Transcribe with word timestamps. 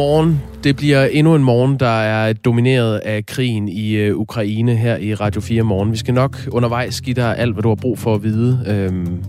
Godmorgen. 0.00 0.42
Det 0.64 0.76
bliver 0.76 1.04
endnu 1.04 1.34
en 1.34 1.42
morgen, 1.44 1.76
der 1.80 2.00
er 2.00 2.32
domineret 2.32 2.98
af 2.98 3.26
krigen 3.26 3.68
i 3.68 3.92
øh, 3.92 4.16
Ukraine 4.16 4.76
her 4.76 4.96
i 4.96 5.14
Radio 5.14 5.40
4 5.40 5.62
morgen. 5.62 5.92
Vi 5.92 5.96
skal 5.96 6.14
nok 6.14 6.36
undervejs 6.52 7.00
give 7.00 7.14
dig 7.14 7.38
alt, 7.38 7.52
hvad 7.52 7.62
du 7.62 7.68
har 7.68 7.74
brug 7.74 7.98
for 7.98 8.14
at 8.14 8.22
vide 8.22 8.64
øhm, 8.66 9.24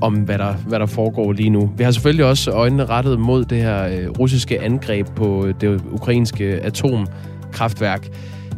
om, 0.00 0.14
hvad 0.14 0.38
der, 0.38 0.52
hvad 0.52 0.78
der 0.78 0.86
foregår 0.86 1.32
lige 1.32 1.50
nu. 1.50 1.70
Vi 1.76 1.84
har 1.84 1.90
selvfølgelig 1.90 2.24
også 2.24 2.50
øjnene 2.50 2.84
rettet 2.84 3.20
mod 3.20 3.44
det 3.44 3.58
her 3.58 3.86
øh, 3.86 4.08
russiske 4.08 4.60
angreb 4.60 5.06
på 5.16 5.46
øh, 5.46 5.54
det 5.60 5.82
ukrainske 5.92 6.44
atomkraftværk. 6.44 8.08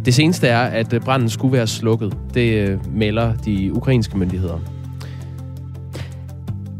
Det 0.04 0.14
seneste 0.14 0.48
er, 0.48 0.62
at 0.62 0.92
øh, 0.92 1.00
branden 1.00 1.28
skulle 1.28 1.52
være 1.52 1.66
slukket. 1.66 2.16
Det 2.34 2.68
øh, 2.68 2.96
melder 2.96 3.34
de 3.34 3.72
ukrainske 3.74 4.18
myndigheder. 4.18 4.79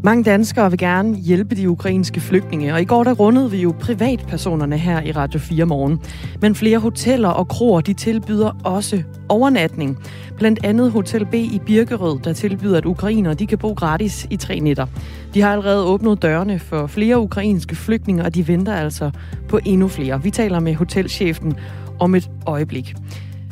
Mange 0.03 0.23
danskere 0.23 0.69
vil 0.69 0.79
gerne 0.79 1.15
hjælpe 1.15 1.55
de 1.55 1.69
ukrainske 1.69 2.19
flygtninge, 2.19 2.73
og 2.73 2.81
i 2.81 2.85
går 2.85 3.03
der 3.03 3.13
rundede 3.13 3.51
vi 3.51 3.61
jo 3.61 3.73
privatpersonerne 3.79 4.77
her 4.77 5.01
i 5.01 5.11
Radio 5.11 5.39
4 5.39 5.65
morgen. 5.65 5.99
Men 6.41 6.55
flere 6.55 6.77
hoteller 6.77 7.29
og 7.29 7.47
kroer, 7.47 7.81
de 7.81 7.93
tilbyder 7.93 8.51
også 8.63 9.03
overnatning. 9.29 9.97
Blandt 10.37 10.59
andet 10.63 10.91
Hotel 10.91 11.25
B 11.25 11.33
i 11.33 11.61
Birkerød, 11.65 12.19
der 12.19 12.33
tilbyder, 12.33 12.77
at 12.77 12.85
ukrainere 12.85 13.33
de 13.33 13.47
kan 13.47 13.57
bo 13.57 13.73
gratis 13.73 14.27
i 14.29 14.35
tre 14.35 14.59
nætter. 14.59 14.85
De 15.33 15.41
har 15.41 15.51
allerede 15.51 15.85
åbnet 15.85 16.21
dørene 16.21 16.59
for 16.59 16.87
flere 16.87 17.19
ukrainske 17.19 17.75
flygtninge, 17.75 18.23
og 18.23 18.35
de 18.35 18.47
venter 18.47 18.73
altså 18.73 19.11
på 19.49 19.59
endnu 19.65 19.87
flere. 19.87 20.23
Vi 20.23 20.31
taler 20.31 20.59
med 20.59 20.75
hotelchefen 20.75 21.55
om 21.99 22.15
et 22.15 22.29
øjeblik. 22.45 22.95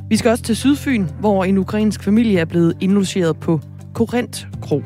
Vi 0.10 0.16
skal 0.18 0.32
også 0.32 0.44
til 0.44 0.56
Sydfyn, 0.56 1.06
hvor 1.20 1.44
en 1.44 1.58
ukrainsk 1.58 2.04
familie 2.04 2.40
er 2.40 2.46
blevet 2.46 2.74
indlogeret 2.80 3.38
på 3.38 3.60
Korent 3.94 4.48
Kro. 4.62 4.84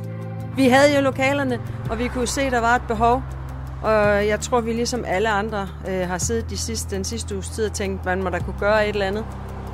Vi 0.56 0.68
havde 0.68 0.96
jo 0.96 1.02
lokalerne, 1.02 1.60
og 1.90 2.00
vi 2.00 2.08
kunne 2.08 2.28
se, 2.28 2.42
at 2.42 2.52
der 2.52 2.62
var 2.62 2.76
et 2.76 2.82
behov. 2.88 3.24
Og 3.82 4.28
jeg 4.28 4.40
tror, 4.40 4.62
vi 4.62 4.74
ligesom 4.74 5.04
alle 5.08 5.30
andre 5.30 5.68
øh, 5.90 6.08
har 6.08 6.18
siddet 6.18 6.50
de 6.50 6.58
sidste, 6.58 6.96
den 6.96 7.04
sidste 7.04 7.36
uges 7.36 7.50
tid 7.50 7.66
og 7.66 7.74
tænkt, 7.74 8.04
hvad 8.04 8.16
man 8.16 8.34
der 8.34 8.40
kunne 8.40 8.60
gøre 8.60 8.90
et 8.90 8.94
eller 8.94 9.06
andet. 9.06 9.26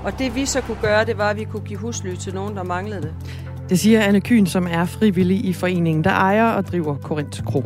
Og 0.04 0.20
det 0.20 0.36
vi 0.36 0.46
så 0.46 0.62
kunne 0.62 0.78
gøre, 0.82 1.06
det 1.06 1.18
var, 1.18 1.30
at 1.30 1.38
vi 1.38 1.44
kunne 1.44 1.64
give 1.64 1.80
husly 1.80 2.16
til 2.16 2.34
nogen, 2.34 2.56
der 2.56 2.64
manglede 2.64 3.02
det. 3.02 3.14
Det 3.70 3.80
siger 3.80 4.02
Anne 4.02 4.22
Kyn, 4.22 4.46
som 4.46 4.68
er 4.72 4.86
frivillig 4.86 5.46
i 5.46 5.54
foreningen, 5.54 6.04
der 6.04 6.10
ejer 6.10 6.52
og 6.52 6.68
driver 6.68 6.96
Korint 6.96 7.42
Kro. 7.46 7.64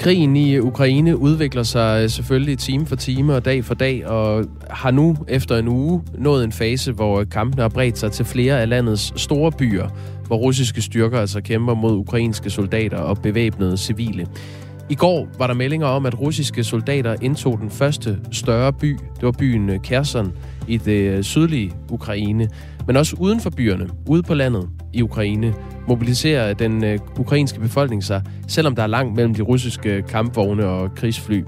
Krigen 0.00 0.36
i 0.36 0.58
Ukraine 0.58 1.16
udvikler 1.16 1.62
sig 1.62 2.10
selvfølgelig 2.10 2.58
time 2.58 2.86
for 2.86 2.96
time 2.96 3.34
og 3.34 3.44
dag 3.44 3.64
for 3.64 3.74
dag, 3.74 4.06
og 4.06 4.44
har 4.70 4.90
nu 4.90 5.16
efter 5.28 5.56
en 5.56 5.68
uge 5.68 6.02
nået 6.18 6.44
en 6.44 6.52
fase, 6.52 6.92
hvor 6.92 7.24
kampene 7.24 7.62
har 7.62 7.68
bredt 7.68 7.98
sig 7.98 8.12
til 8.12 8.24
flere 8.24 8.60
af 8.60 8.68
landets 8.68 9.22
store 9.22 9.52
byer, 9.52 9.88
hvor 10.30 10.36
russiske 10.36 10.82
styrker 10.82 11.20
altså 11.20 11.40
kæmper 11.40 11.74
mod 11.74 11.96
ukrainske 11.96 12.50
soldater 12.50 12.96
og 12.98 13.18
bevæbnede 13.18 13.76
civile. 13.76 14.26
I 14.90 14.94
går 14.94 15.28
var 15.38 15.46
der 15.46 15.54
meldinger 15.54 15.86
om, 15.86 16.06
at 16.06 16.20
russiske 16.20 16.64
soldater 16.64 17.16
indtog 17.22 17.58
den 17.58 17.70
første 17.70 18.18
større 18.32 18.72
by. 18.72 18.98
Det 19.16 19.22
var 19.22 19.32
byen 19.32 19.80
Kherson 19.80 20.32
i 20.68 20.76
det 20.76 21.00
øh, 21.00 21.22
sydlige 21.22 21.72
Ukraine. 21.88 22.48
Men 22.86 22.96
også 22.96 23.16
uden 23.18 23.40
for 23.40 23.50
byerne, 23.50 23.88
ude 24.06 24.22
på 24.22 24.34
landet 24.34 24.68
i 24.92 25.02
Ukraine, 25.02 25.54
mobiliserer 25.88 26.54
den 26.54 26.84
øh, 26.84 26.98
ukrainske 27.18 27.60
befolkning 27.60 28.04
sig, 28.04 28.22
selvom 28.48 28.74
der 28.74 28.82
er 28.82 28.86
langt 28.86 29.14
mellem 29.14 29.34
de 29.34 29.42
russiske 29.42 30.02
kampvogne 30.08 30.66
og 30.66 30.94
krigsfly. 30.94 31.42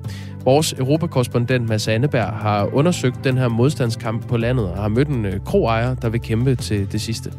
Vores 0.45 0.73
europakorrespondent 0.73 1.69
Mads 1.69 1.89
Anneberg 1.89 2.33
har 2.33 2.75
undersøgt 2.75 3.25
den 3.25 3.39
her 3.39 3.49
modstandskamp 3.49 4.29
på 4.29 4.37
landet 4.37 4.71
og 4.71 4.77
har 4.77 4.89
mødt 4.89 5.09
en 5.09 5.27
øh, 5.27 5.41
kroejer, 5.45 5.95
der 5.95 6.09
vil 6.09 6.21
kæmpe 6.21 6.55
til 6.55 6.93
det 6.93 7.01
sidste. 7.01 7.33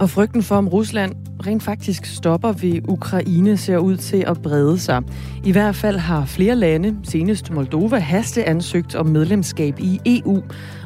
Og 0.00 0.10
frygten 0.10 0.42
for, 0.42 0.56
om 0.56 0.68
Rusland 0.68 1.14
rent 1.46 1.62
faktisk 1.62 2.06
stopper 2.06 2.52
ved 2.52 2.88
Ukraine, 2.88 3.56
ser 3.56 3.78
ud 3.78 3.96
til 3.96 4.24
at 4.26 4.42
brede 4.42 4.78
sig. 4.78 5.02
I 5.44 5.52
hvert 5.52 5.76
fald 5.76 5.96
har 5.96 6.24
flere 6.24 6.56
lande, 6.56 6.96
senest 7.04 7.52
Moldova, 7.52 7.98
haste 7.98 8.44
ansøgt 8.44 8.94
om 8.94 9.06
medlemskab 9.06 9.80
i 9.80 10.00
EU. 10.06 10.42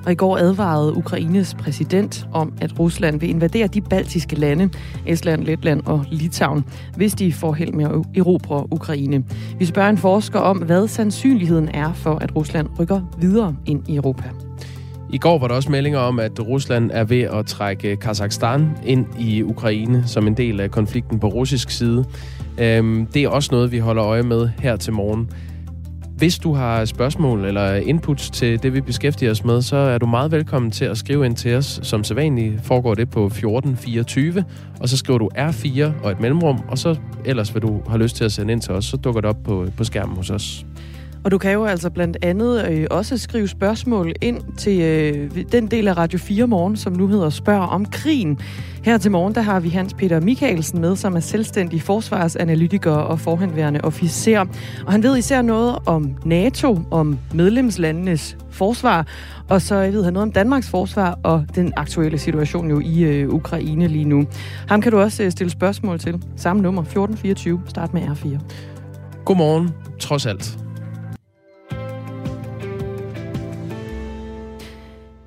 Og 0.07 0.13
i 0.13 0.15
går 0.15 0.37
advarede 0.37 0.97
Ukraines 0.97 1.55
præsident 1.55 2.27
om, 2.33 2.53
at 2.61 2.79
Rusland 2.79 3.21
vil 3.21 3.29
invadere 3.29 3.67
de 3.67 3.81
baltiske 3.81 4.37
lande, 4.37 4.71
Estland, 5.07 5.45
Letland 5.45 5.83
og 5.87 6.05
Litauen, 6.11 6.65
hvis 6.97 7.15
de 7.15 7.33
får 7.33 7.53
held 7.53 7.73
med 7.73 7.85
at 7.85 8.19
erobre 8.21 8.73
Ukraine. 8.73 9.25
Vi 9.59 9.65
spørger 9.65 9.91
en 9.91 9.99
forsker 9.99 10.39
om, 10.39 10.59
hvad 10.59 10.89
sandsynligheden 10.89 11.69
er 11.69 11.93
for, 11.93 12.15
at 12.15 12.37
Rusland 12.37 12.69
rykker 12.79 13.01
videre 13.21 13.57
ind 13.67 13.89
i 13.89 13.97
Europa. 13.97 14.52
I 15.13 15.19
går 15.19 15.39
var 15.39 15.49
der 15.49 15.55
også 15.55 15.71
meldinger 15.71 15.99
om, 15.99 16.19
at 16.19 16.41
Rusland 16.41 16.91
er 16.95 17.05
ved 17.05 17.21
at 17.21 17.47
trække 17.47 17.97
Kazakhstan 17.97 18.69
ind 18.87 19.07
i 19.19 19.43
Ukraine 19.43 20.05
som 20.07 20.27
en 20.27 20.37
del 20.37 20.61
af 20.61 20.71
konflikten 20.71 21.21
på 21.21 21.27
russisk 21.27 21.71
side. 21.71 22.05
Øhm, 22.59 23.07
det 23.07 23.25
er 23.25 23.29
også 23.29 23.49
noget, 23.53 23.73
vi 23.73 23.79
holder 23.79 24.05
øje 24.05 24.23
med 24.23 24.49
her 24.59 24.77
til 24.77 24.93
morgen. 24.93 25.31
Hvis 26.17 26.39
du 26.39 26.53
har 26.55 26.85
spørgsmål 26.85 27.45
eller 27.45 27.75
inputs 27.75 28.31
til 28.31 28.63
det, 28.63 28.75
vi 28.75 28.81
beskæftiger 28.81 29.31
os 29.31 29.45
med, 29.45 29.63
så 29.63 29.77
er 29.77 29.99
du 29.99 30.07
meget 30.07 30.33
velkommen 30.33 30.71
til 30.71 30.85
at 30.85 30.99
skrive 30.99 31.27
ind 31.27 31.37
til 31.37 31.55
os. 31.55 31.81
Som 31.83 32.05
sædvanligt 32.05 32.65
foregår 32.65 32.95
det 32.95 33.11
på 33.11 33.27
1424, 33.27 34.45
og 34.81 34.89
så 34.89 34.97
skriver 34.97 35.19
du 35.19 35.31
R4 35.39 36.05
og 36.05 36.11
et 36.11 36.21
mellemrum, 36.21 36.59
og 36.69 36.79
så 36.79 36.97
ellers, 37.25 37.49
hvad 37.49 37.61
du 37.61 37.83
har 37.89 37.99
lyst 37.99 38.17
til 38.17 38.25
at 38.25 38.33
sende 38.33 38.53
ind 38.53 38.61
til 38.61 38.73
os, 38.73 38.85
så 38.85 38.97
dukker 38.97 39.21
det 39.21 39.31
op 39.31 39.43
på, 39.45 39.67
på 39.77 39.85
skærmen 39.85 40.17
hos 40.17 40.31
os. 40.31 40.67
Og 41.25 41.31
du 41.31 41.39
kan 41.39 41.53
jo 41.53 41.65
altså 41.65 41.91
blandt 41.91 42.17
andet 42.23 42.69
øh, 42.71 42.87
også 42.91 43.19
skrive 43.19 43.49
spørgsmål 43.49 44.13
ind 44.21 44.41
til 44.57 44.81
øh, 44.81 45.31
den 45.53 45.67
del 45.67 45.89
af 45.89 45.97
Radio 45.97 46.19
4 46.19 46.47
Morgen, 46.47 46.77
som 46.77 46.93
nu 46.93 47.07
hedder 47.07 47.31
Spørg 47.31 47.61
om 47.61 47.85
krigen. 47.85 48.39
Her 48.85 48.99
til 48.99 49.11
morgen, 49.11 49.35
der 49.35 49.41
har 49.41 49.61
vi 49.61 49.69
Hans 49.69 49.95
Peter 49.95 50.21
Michaelsen 50.21 50.81
med, 50.81 50.97
som 50.97 51.17
er 51.17 51.21
selvstændig 51.21 51.83
forsvarsanalytiker 51.83 52.91
og 52.91 53.21
forhenværende 53.21 53.81
officer. 53.81 54.41
Og 54.87 54.93
han 54.93 55.03
ved 55.03 55.17
især 55.17 55.43
noget 55.43 55.79
om 55.87 56.17
NATO, 56.25 56.79
om 56.91 57.19
medlemslandenes 57.35 58.37
forsvar, 58.51 59.07
og 59.49 59.63
så 59.63 59.75
ved 59.75 60.05
han 60.05 60.13
noget 60.13 60.23
om 60.23 60.33
Danmarks 60.33 60.71
forsvar 60.71 61.19
og 61.23 61.45
den 61.55 61.73
aktuelle 61.77 62.19
situation 62.19 62.71
jo 62.71 62.81
i 62.81 63.03
øh, 63.03 63.29
Ukraine 63.29 63.89
lige 63.89 64.05
nu. 64.05 64.27
Ham 64.69 64.81
kan 64.81 64.93
du 64.93 64.99
også 64.99 65.23
øh, 65.23 65.31
stille 65.31 65.51
spørgsmål 65.51 65.99
til. 65.99 66.23
Samme 66.37 66.63
nummer, 66.63 66.83
1424, 66.83 67.61
start 67.69 67.95
med 67.95 68.03
R4. 68.03 68.39
Godmorgen, 69.25 69.71
trods 70.01 70.27
alt. 70.27 70.59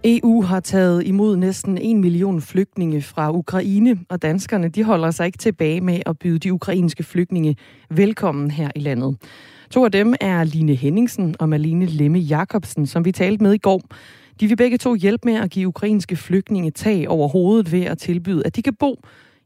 EU 0.08 0.42
har 0.42 0.60
taget 0.60 1.08
imod 1.08 1.38
næsten 1.38 1.78
en 1.78 2.02
million 2.02 2.42
flygtninge 2.42 3.02
fra 3.02 3.32
Ukraine, 3.32 3.98
og 4.10 4.22
danskerne 4.22 4.70
de 4.70 4.84
holder 4.84 5.12
sig 5.12 5.26
ikke 5.26 5.38
tilbage 5.38 5.82
med 5.82 6.00
at 6.06 6.20
byde 6.20 6.40
de 6.40 6.54
ukrainske 6.54 7.04
flygtninge 7.04 7.56
velkommen 7.90 8.52
her 8.52 8.70
i 8.76 8.80
landet. 8.80 9.18
To 9.72 9.86
af 9.86 9.92
dem 9.92 10.14
er 10.22 10.44
Line 10.44 10.76
Henningsen 10.76 11.36
og 11.40 11.50
Malene 11.50 11.86
Lemme 11.86 12.20
Jacobsen, 12.20 12.86
som 12.86 13.06
vi 13.06 13.12
talte 13.12 13.44
med 13.44 13.54
i 13.54 13.58
går. 13.58 13.82
De 14.40 14.48
vil 14.48 14.58
begge 14.58 14.78
to 14.78 14.96
hjælpe 14.96 15.22
med 15.26 15.36
at 15.44 15.52
give 15.52 15.68
ukrainske 15.68 16.16
flygtninge 16.16 16.72
tag 16.72 17.10
over 17.10 17.28
hovedet 17.28 17.72
ved 17.72 17.84
at 17.86 17.98
tilbyde, 17.98 18.42
at 18.46 18.56
de 18.56 18.62
kan 18.62 18.76
bo 18.80 18.92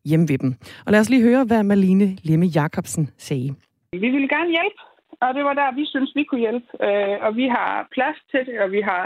hjemme 0.05 0.25
ved 0.29 0.37
dem. 0.37 0.53
Og 0.85 0.91
lad 0.91 0.99
os 0.99 1.09
lige 1.09 1.23
høre, 1.23 1.43
hvad 1.47 1.63
Malene 1.63 2.17
Lemme 2.23 2.45
Jacobsen 2.45 3.09
sagde. 3.17 3.49
Vi 3.93 4.09
vil 4.15 4.29
gerne 4.29 4.51
hjælpe, 4.57 4.79
og 5.21 5.29
det 5.35 5.43
var 5.43 5.53
der, 5.53 5.75
vi 5.75 5.85
synes, 5.85 6.11
vi 6.15 6.23
kunne 6.23 6.41
hjælpe. 6.41 6.67
Øh, 6.87 7.15
og 7.25 7.35
vi 7.35 7.45
har 7.47 7.87
plads 7.95 8.17
til 8.31 8.41
det, 8.49 8.61
og 8.63 8.71
vi 8.71 8.81
har 8.81 9.03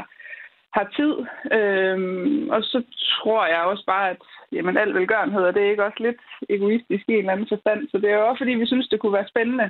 har 0.77 0.85
tid. 0.97 1.13
Øhm, 1.57 2.49
og 2.55 2.61
så 2.63 2.79
tror 3.15 3.45
jeg 3.45 3.61
også 3.71 3.85
bare, 3.93 4.09
at 4.09 4.21
jamen, 4.51 4.77
al 4.77 4.93
velgørenhed, 4.93 5.41
og 5.41 5.53
det 5.53 5.61
er 5.63 5.69
ikke 5.71 5.85
også 5.85 6.01
lidt 6.07 6.21
egoistisk 6.49 7.03
i 7.07 7.13
en 7.13 7.17
eller 7.19 7.31
anden 7.33 7.51
forstand. 7.53 7.79
Så 7.91 7.97
det 7.97 8.09
er 8.09 8.17
jo 8.17 8.27
også, 8.27 8.41
fordi 8.43 8.51
vi 8.51 8.65
synes, 8.65 8.87
det 8.87 8.99
kunne 8.99 9.13
være 9.13 9.31
spændende. 9.33 9.69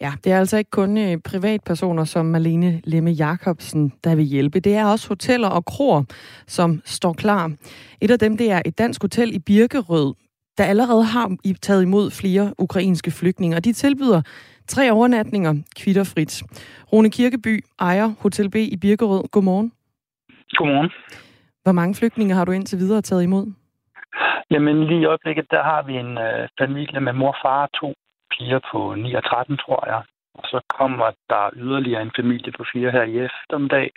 Ja, 0.00 0.12
det 0.24 0.32
er 0.32 0.38
altså 0.38 0.56
ikke 0.58 0.70
kun 0.70 0.98
øh, 0.98 1.18
privatpersoner 1.30 2.04
som 2.04 2.26
Malene 2.26 2.80
Lemme 2.84 3.10
Jacobsen, 3.10 3.92
der 4.04 4.14
vil 4.14 4.24
hjælpe. 4.24 4.60
Det 4.60 4.74
er 4.74 4.86
også 4.86 5.08
hoteller 5.08 5.48
og 5.48 5.64
kroer, 5.64 6.02
som 6.46 6.82
står 6.84 7.12
klar. 7.12 7.52
Et 8.00 8.10
af 8.10 8.18
dem, 8.18 8.36
det 8.36 8.50
er 8.50 8.62
et 8.64 8.78
dansk 8.78 9.02
hotel 9.02 9.34
i 9.34 9.38
Birkerød, 9.38 10.14
der 10.58 10.64
allerede 10.64 11.04
har 11.04 11.36
taget 11.62 11.82
imod 11.82 12.10
flere 12.10 12.54
ukrainske 12.58 13.10
flygtninge, 13.10 13.56
og 13.56 13.64
de 13.64 13.72
tilbyder 13.72 14.22
tre 14.68 14.92
overnatninger 14.92 15.54
kvitterfrit. 15.76 16.42
Rune 16.92 17.10
Kirkeby 17.10 17.64
ejer 17.80 18.12
Hotel 18.20 18.50
B 18.50 18.54
i 18.54 18.76
Birkerød. 18.76 19.28
Godmorgen. 19.28 19.72
Godmorgen. 20.54 20.90
Hvor 21.62 21.72
mange 21.72 21.94
flygtninge 21.94 22.34
har 22.34 22.44
du 22.44 22.52
indtil 22.52 22.78
videre 22.78 23.02
taget 23.02 23.22
imod? 23.22 23.46
Jamen 24.50 24.86
lige 24.86 25.00
i 25.00 25.10
øjeblikket, 25.12 25.46
der 25.50 25.62
har 25.62 25.82
vi 25.82 25.94
en 26.04 26.18
øh, 26.18 26.48
familie 26.60 27.00
med 27.00 27.12
mor, 27.12 27.36
far 27.44 27.62
og 27.66 27.72
to 27.80 27.94
piger 28.32 28.60
på 28.72 28.94
9 28.94 29.14
og 29.14 29.24
13, 29.24 29.56
tror 29.56 29.86
jeg. 29.86 30.02
Og 30.34 30.44
så 30.44 30.60
kommer 30.78 31.10
der 31.30 31.50
yderligere 31.56 32.02
en 32.02 32.16
familie 32.16 32.52
på 32.58 32.64
fire 32.72 32.90
her 32.90 33.02
i 33.02 33.14
eftermiddag, 33.28 33.90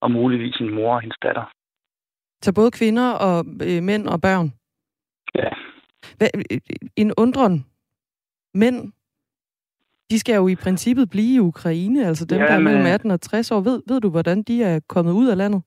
og 0.00 0.10
muligvis 0.10 0.56
en 0.60 0.74
mor 0.74 0.94
og 0.94 1.00
hendes 1.00 1.18
datter. 1.22 1.44
Så 2.42 2.54
både 2.54 2.70
kvinder 2.70 3.12
og 3.12 3.44
øh, 3.68 3.82
mænd 3.82 4.08
og 4.08 4.20
børn? 4.20 4.52
Ja. 5.34 5.50
Hvad, 6.16 6.28
øh, 6.52 6.60
en 6.96 7.12
undren. 7.16 7.66
Mænd, 8.54 8.92
de 10.10 10.18
skal 10.18 10.34
jo 10.34 10.48
i 10.48 10.56
princippet 10.56 11.10
blive 11.10 11.34
i 11.34 11.38
Ukraine, 11.38 12.06
altså 12.06 12.24
dem, 12.24 12.38
ja, 12.38 12.46
der 12.46 12.52
er 12.52 12.58
mellem 12.58 12.86
18 12.86 13.10
og 13.10 13.20
60 13.20 13.50
år. 13.50 13.60
Ved, 13.60 13.82
ved 13.88 14.00
du, 14.00 14.10
hvordan 14.10 14.42
de 14.42 14.62
er 14.62 14.80
kommet 14.88 15.12
ud 15.12 15.28
af 15.28 15.36
landet? 15.36 15.62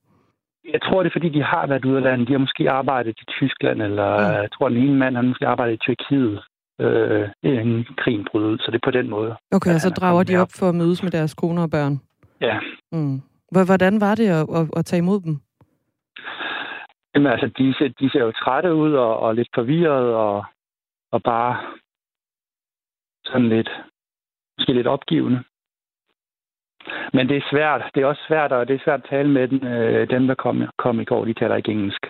Jeg 0.64 0.82
tror, 0.82 1.02
det 1.02 1.10
er, 1.10 1.14
fordi 1.14 1.28
de 1.28 1.42
har 1.42 1.66
været 1.66 1.84
ude 1.84 1.96
af 1.96 2.02
landet. 2.02 2.28
De 2.28 2.32
har 2.32 2.38
måske 2.38 2.70
arbejdet 2.70 3.20
i 3.20 3.24
Tyskland, 3.24 3.82
eller 3.82 4.10
ja. 4.22 4.40
jeg 4.44 4.50
tror, 4.52 4.68
den 4.68 4.78
ene 4.78 4.98
mand 4.98 5.14
har 5.16 5.22
måske 5.22 5.46
arbejdet 5.46 5.74
i 5.74 5.76
Tyrkiet, 5.76 6.42
øh, 6.80 7.28
inden 7.42 7.86
krigen 7.96 8.26
brød 8.30 8.44
ud. 8.44 8.58
Så 8.58 8.70
det 8.70 8.74
er 8.74 8.86
på 8.86 8.90
den 8.90 9.10
måde. 9.10 9.36
Okay, 9.52 9.74
og 9.74 9.80
så 9.80 9.90
drager 9.90 10.22
de 10.22 10.36
op 10.36 10.52
for 10.58 10.68
at 10.68 10.74
mødes 10.74 11.02
med 11.02 11.10
deres 11.10 11.34
koner 11.34 11.62
og 11.62 11.70
børn? 11.70 12.00
Ja. 12.40 12.58
Mm. 12.92 13.20
Hvordan 13.52 14.00
var 14.00 14.14
det 14.14 14.28
at, 14.28 14.46
at, 14.58 14.70
at 14.76 14.84
tage 14.84 14.98
imod 14.98 15.20
dem? 15.20 15.40
Jamen 17.14 17.32
altså, 17.32 17.46
de, 17.58 17.74
ser, 17.78 17.88
de 17.88 18.10
ser 18.10 18.20
jo 18.20 18.32
trætte 18.32 18.74
ud 18.74 18.92
og, 18.92 19.18
og 19.18 19.34
lidt 19.34 19.48
forvirret 19.54 20.14
og, 20.14 20.44
og 21.12 21.22
bare 21.22 21.56
sådan 23.24 23.48
lidt, 23.48 23.70
måske 24.58 24.72
lidt 24.72 24.86
opgivende. 24.86 25.42
Men 27.12 27.28
det 27.28 27.36
er 27.36 27.50
svært. 27.50 27.82
Det 27.94 28.02
er 28.02 28.06
også 28.06 28.22
svært, 28.28 28.52
og 28.52 28.68
det 28.68 28.74
er 28.74 28.84
svært 28.84 29.00
at 29.02 29.10
tale 29.10 29.30
med 29.30 29.48
den, 29.48 29.66
øh, 29.66 30.10
dem, 30.10 30.26
der 30.26 30.34
kom, 30.34 30.62
kom 30.78 31.00
i 31.00 31.04
går. 31.04 31.24
De 31.24 31.34
taler 31.34 31.56
ikke 31.56 31.72
engelsk. 31.72 32.06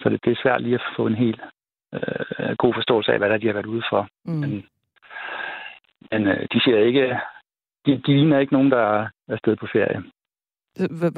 Så 0.00 0.08
det, 0.08 0.24
det 0.24 0.32
er 0.32 0.42
svært 0.42 0.62
lige 0.62 0.74
at 0.74 0.82
få 0.96 1.06
en 1.06 1.14
helt 1.14 1.40
øh, 1.94 2.56
god 2.58 2.74
forståelse 2.74 3.12
af, 3.12 3.18
hvad 3.18 3.30
der 3.30 3.38
de 3.38 3.46
har 3.46 3.54
været 3.54 3.66
ude 3.66 3.82
for. 3.90 4.08
Mm. 4.24 4.32
Men, 4.32 4.66
men 6.10 6.26
øh, 6.26 6.46
de 6.52 6.60
siger 6.60 6.78
ikke... 6.78 7.18
De, 7.86 8.02
de 8.06 8.12
ligner 8.12 8.38
ikke 8.38 8.52
nogen, 8.52 8.70
der 8.70 8.78
er 8.78 9.06
afsted 9.28 9.56
på 9.56 9.66
ferie. 9.72 10.02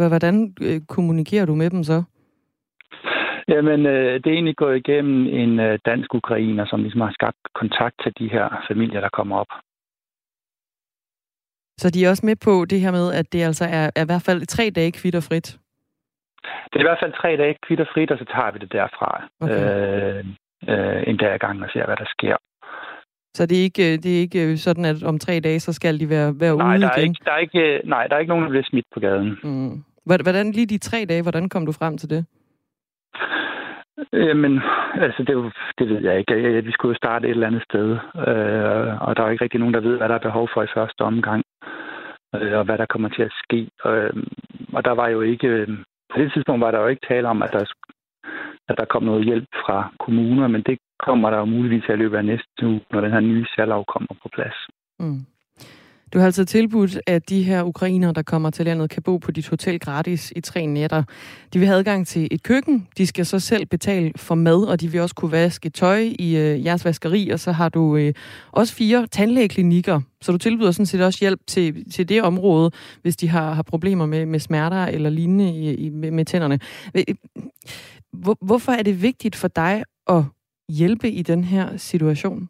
Hvordan 0.08 0.54
øh, 0.62 0.80
kommunikerer 0.88 1.46
du 1.46 1.54
med 1.54 1.70
dem 1.70 1.84
så? 1.84 2.02
Jamen, 3.48 3.86
øh, 3.86 4.14
det 4.14 4.26
er 4.26 4.34
egentlig 4.34 4.56
gået 4.56 4.76
igennem 4.76 5.26
en 5.26 5.60
øh, 5.60 5.78
dansk 5.86 6.14
ukrainer, 6.14 6.66
som 6.66 6.82
ligesom 6.82 7.00
har 7.00 7.12
skabt 7.12 7.36
kontakt 7.54 7.94
til 8.02 8.12
de 8.18 8.28
her 8.30 8.64
familier, 8.68 9.00
der 9.00 9.08
kommer 9.08 9.36
op. 9.36 9.52
Så 11.81 11.91
de 11.91 12.05
er 12.05 12.11
også 12.11 12.27
med 12.27 12.37
på 12.37 12.65
det 12.71 12.81
her 12.81 12.91
med, 12.91 13.06
at 13.21 13.32
det 13.32 13.43
altså 13.43 13.65
er, 13.65 13.91
er 13.97 14.03
i 14.03 14.11
hvert 14.11 14.27
fald 14.29 14.47
tre 14.47 14.71
dage 14.71 14.93
kvitterfrit? 14.93 15.49
Det 16.71 16.77
er 16.77 16.85
i 16.85 16.88
hvert 16.91 17.03
fald 17.03 17.12
tre 17.23 17.37
dage 17.37 17.55
kvitterfrit, 17.67 18.11
og 18.11 18.19
så 18.19 18.25
tager 18.35 18.50
vi 18.53 18.59
det 18.59 18.73
derfra. 18.73 19.11
Okay. 19.41 20.19
Øh, 20.19 20.25
øh, 20.71 21.03
en 21.06 21.17
dag 21.17 21.32
ad 21.32 21.38
gangen 21.38 21.65
og 21.65 21.71
ser, 21.73 21.87
hvad 21.87 21.97
der 21.97 22.09
sker. 22.17 22.37
Så 23.37 23.47
det 23.47 23.59
er 23.59 23.62
ikke, 23.62 23.97
det 23.97 24.17
er 24.17 24.21
ikke 24.21 24.56
sådan, 24.56 24.85
at 24.85 25.03
om 25.03 25.19
tre 25.19 25.41
dage, 25.41 25.61
så 25.61 25.73
skal 25.73 26.00
de 26.00 26.09
være, 26.11 26.41
være 26.41 26.56
nej, 26.56 26.75
ude 26.75 26.82
der 26.82 26.91
er 26.91 26.99
igen? 26.99 27.11
Ikke, 27.11 27.25
der 27.25 27.32
er 27.32 27.38
ikke, 27.38 27.81
nej, 27.85 28.06
der 28.06 28.15
er 28.15 28.21
ikke 28.21 28.29
nogen, 28.29 28.44
der 28.44 28.50
bliver 28.50 28.69
smidt 28.71 28.87
på 28.94 29.00
gaden. 29.00 29.38
Mm. 29.43 29.85
Hvordan 30.05 30.53
lige 30.53 30.67
de 30.67 30.79
tre 30.79 31.05
dage, 31.09 31.23
hvordan 31.23 31.49
kom 31.49 31.67
du 31.67 31.73
frem 31.73 31.99
til 31.99 32.11
det? 32.11 32.27
Øh, 34.12 34.26
Jamen, 34.26 34.61
altså, 34.94 35.23
det, 35.23 35.52
det 35.79 35.88
ved 35.88 36.00
jeg 36.02 36.19
ikke. 36.19 36.64
Vi 36.64 36.73
skulle 36.73 36.93
jo 36.94 37.02
starte 37.02 37.26
et 37.26 37.31
eller 37.31 37.47
andet 37.47 37.64
sted, 37.70 37.88
øh, 38.29 39.02
og 39.02 39.17
der 39.17 39.23
er 39.23 39.31
ikke 39.31 39.44
rigtig 39.44 39.61
nogen, 39.61 39.75
der 39.75 39.81
ved, 39.81 39.97
hvad 39.97 40.08
der 40.08 40.14
er 40.14 40.29
behov 40.29 40.49
for 40.55 40.62
i 40.62 40.75
første 40.75 41.00
omgang, 41.00 41.43
øh, 42.35 42.58
og 42.58 42.64
hvad 42.64 42.79
der 42.79 42.87
kommer 42.87 43.08
til 43.08 43.23
at 43.23 43.32
ske. 43.43 43.61
Øh, 43.87 44.12
og 44.73 44.85
der 44.85 44.91
var 44.91 45.08
jo 45.08 45.20
ikke... 45.20 45.49
Øh, 45.49 45.69
på 46.12 46.19
det 46.19 46.32
tidspunkt 46.32 46.61
var 46.61 46.70
der 46.70 46.81
jo 46.81 46.87
ikke 46.87 47.06
tale 47.08 47.29
om, 47.29 47.43
at 47.43 47.52
der, 47.52 47.64
at 48.69 48.79
der 48.79 48.85
kom 48.85 49.02
noget 49.02 49.25
hjælp 49.25 49.49
fra 49.64 49.93
kommuner, 49.99 50.49
men 50.49 50.62
det 50.62 50.79
kommer 50.99 51.31
der 51.31 51.38
jo 51.38 51.44
muligvis 51.44 51.85
til 51.85 51.93
at 51.93 51.99
løbe 51.99 52.19
af 52.19 52.25
næste 52.25 52.62
uge, 52.62 52.81
når 52.91 53.00
den 53.00 53.12
her 53.12 53.20
nye 53.20 53.46
særlov 53.56 53.85
kommer 53.85 54.14
på 54.23 54.29
plads. 54.32 54.58
Mm. 55.00 55.20
Du 56.12 56.18
har 56.18 56.26
altså 56.26 56.44
tilbudt, 56.44 57.00
at 57.06 57.28
de 57.28 57.42
her 57.42 57.62
ukrainere, 57.62 58.12
der 58.12 58.22
kommer 58.22 58.50
til 58.50 58.64
landet, 58.64 58.90
kan 58.90 59.02
bo 59.02 59.18
på 59.18 59.30
dit 59.30 59.48
hotel 59.48 59.80
gratis 59.80 60.32
i 60.36 60.40
tre 60.40 60.66
nætter. 60.66 61.02
De 61.52 61.58
vil 61.58 61.68
have 61.68 61.78
adgang 61.78 62.06
til 62.06 62.28
et 62.30 62.42
køkken. 62.42 62.88
De 62.98 63.06
skal 63.06 63.26
så 63.26 63.38
selv 63.38 63.66
betale 63.66 64.12
for 64.16 64.34
mad, 64.34 64.62
og 64.62 64.80
de 64.80 64.88
vil 64.88 65.00
også 65.00 65.14
kunne 65.14 65.32
vaske 65.32 65.70
tøj 65.70 65.98
i 66.18 66.36
øh, 66.36 66.64
jeres 66.64 66.84
vaskeri. 66.84 67.30
Og 67.30 67.40
så 67.40 67.52
har 67.52 67.68
du 67.68 67.96
øh, 67.96 68.14
også 68.52 68.74
fire 68.74 69.06
tandlægeklinikker, 69.06 70.00
så 70.20 70.32
du 70.32 70.38
tilbyder 70.38 70.70
sådan 70.70 70.86
set 70.86 71.00
også 71.00 71.18
hjælp 71.20 71.40
til, 71.46 71.90
til 71.90 72.08
det 72.08 72.22
område, 72.22 72.70
hvis 73.02 73.16
de 73.16 73.28
har, 73.28 73.52
har 73.54 73.62
problemer 73.62 74.06
med, 74.06 74.26
med 74.26 74.40
smerter 74.40 74.86
eller 74.86 75.10
lignende 75.10 75.54
i, 75.54 75.74
i, 75.74 75.88
med, 75.88 76.10
med 76.10 76.24
tænderne. 76.24 76.58
Hvor, 78.12 78.38
hvorfor 78.40 78.72
er 78.72 78.82
det 78.82 79.02
vigtigt 79.02 79.36
for 79.36 79.48
dig 79.48 79.84
at 80.06 80.22
hjælpe 80.68 81.10
i 81.10 81.22
den 81.22 81.44
her 81.44 81.76
situation? 81.76 82.48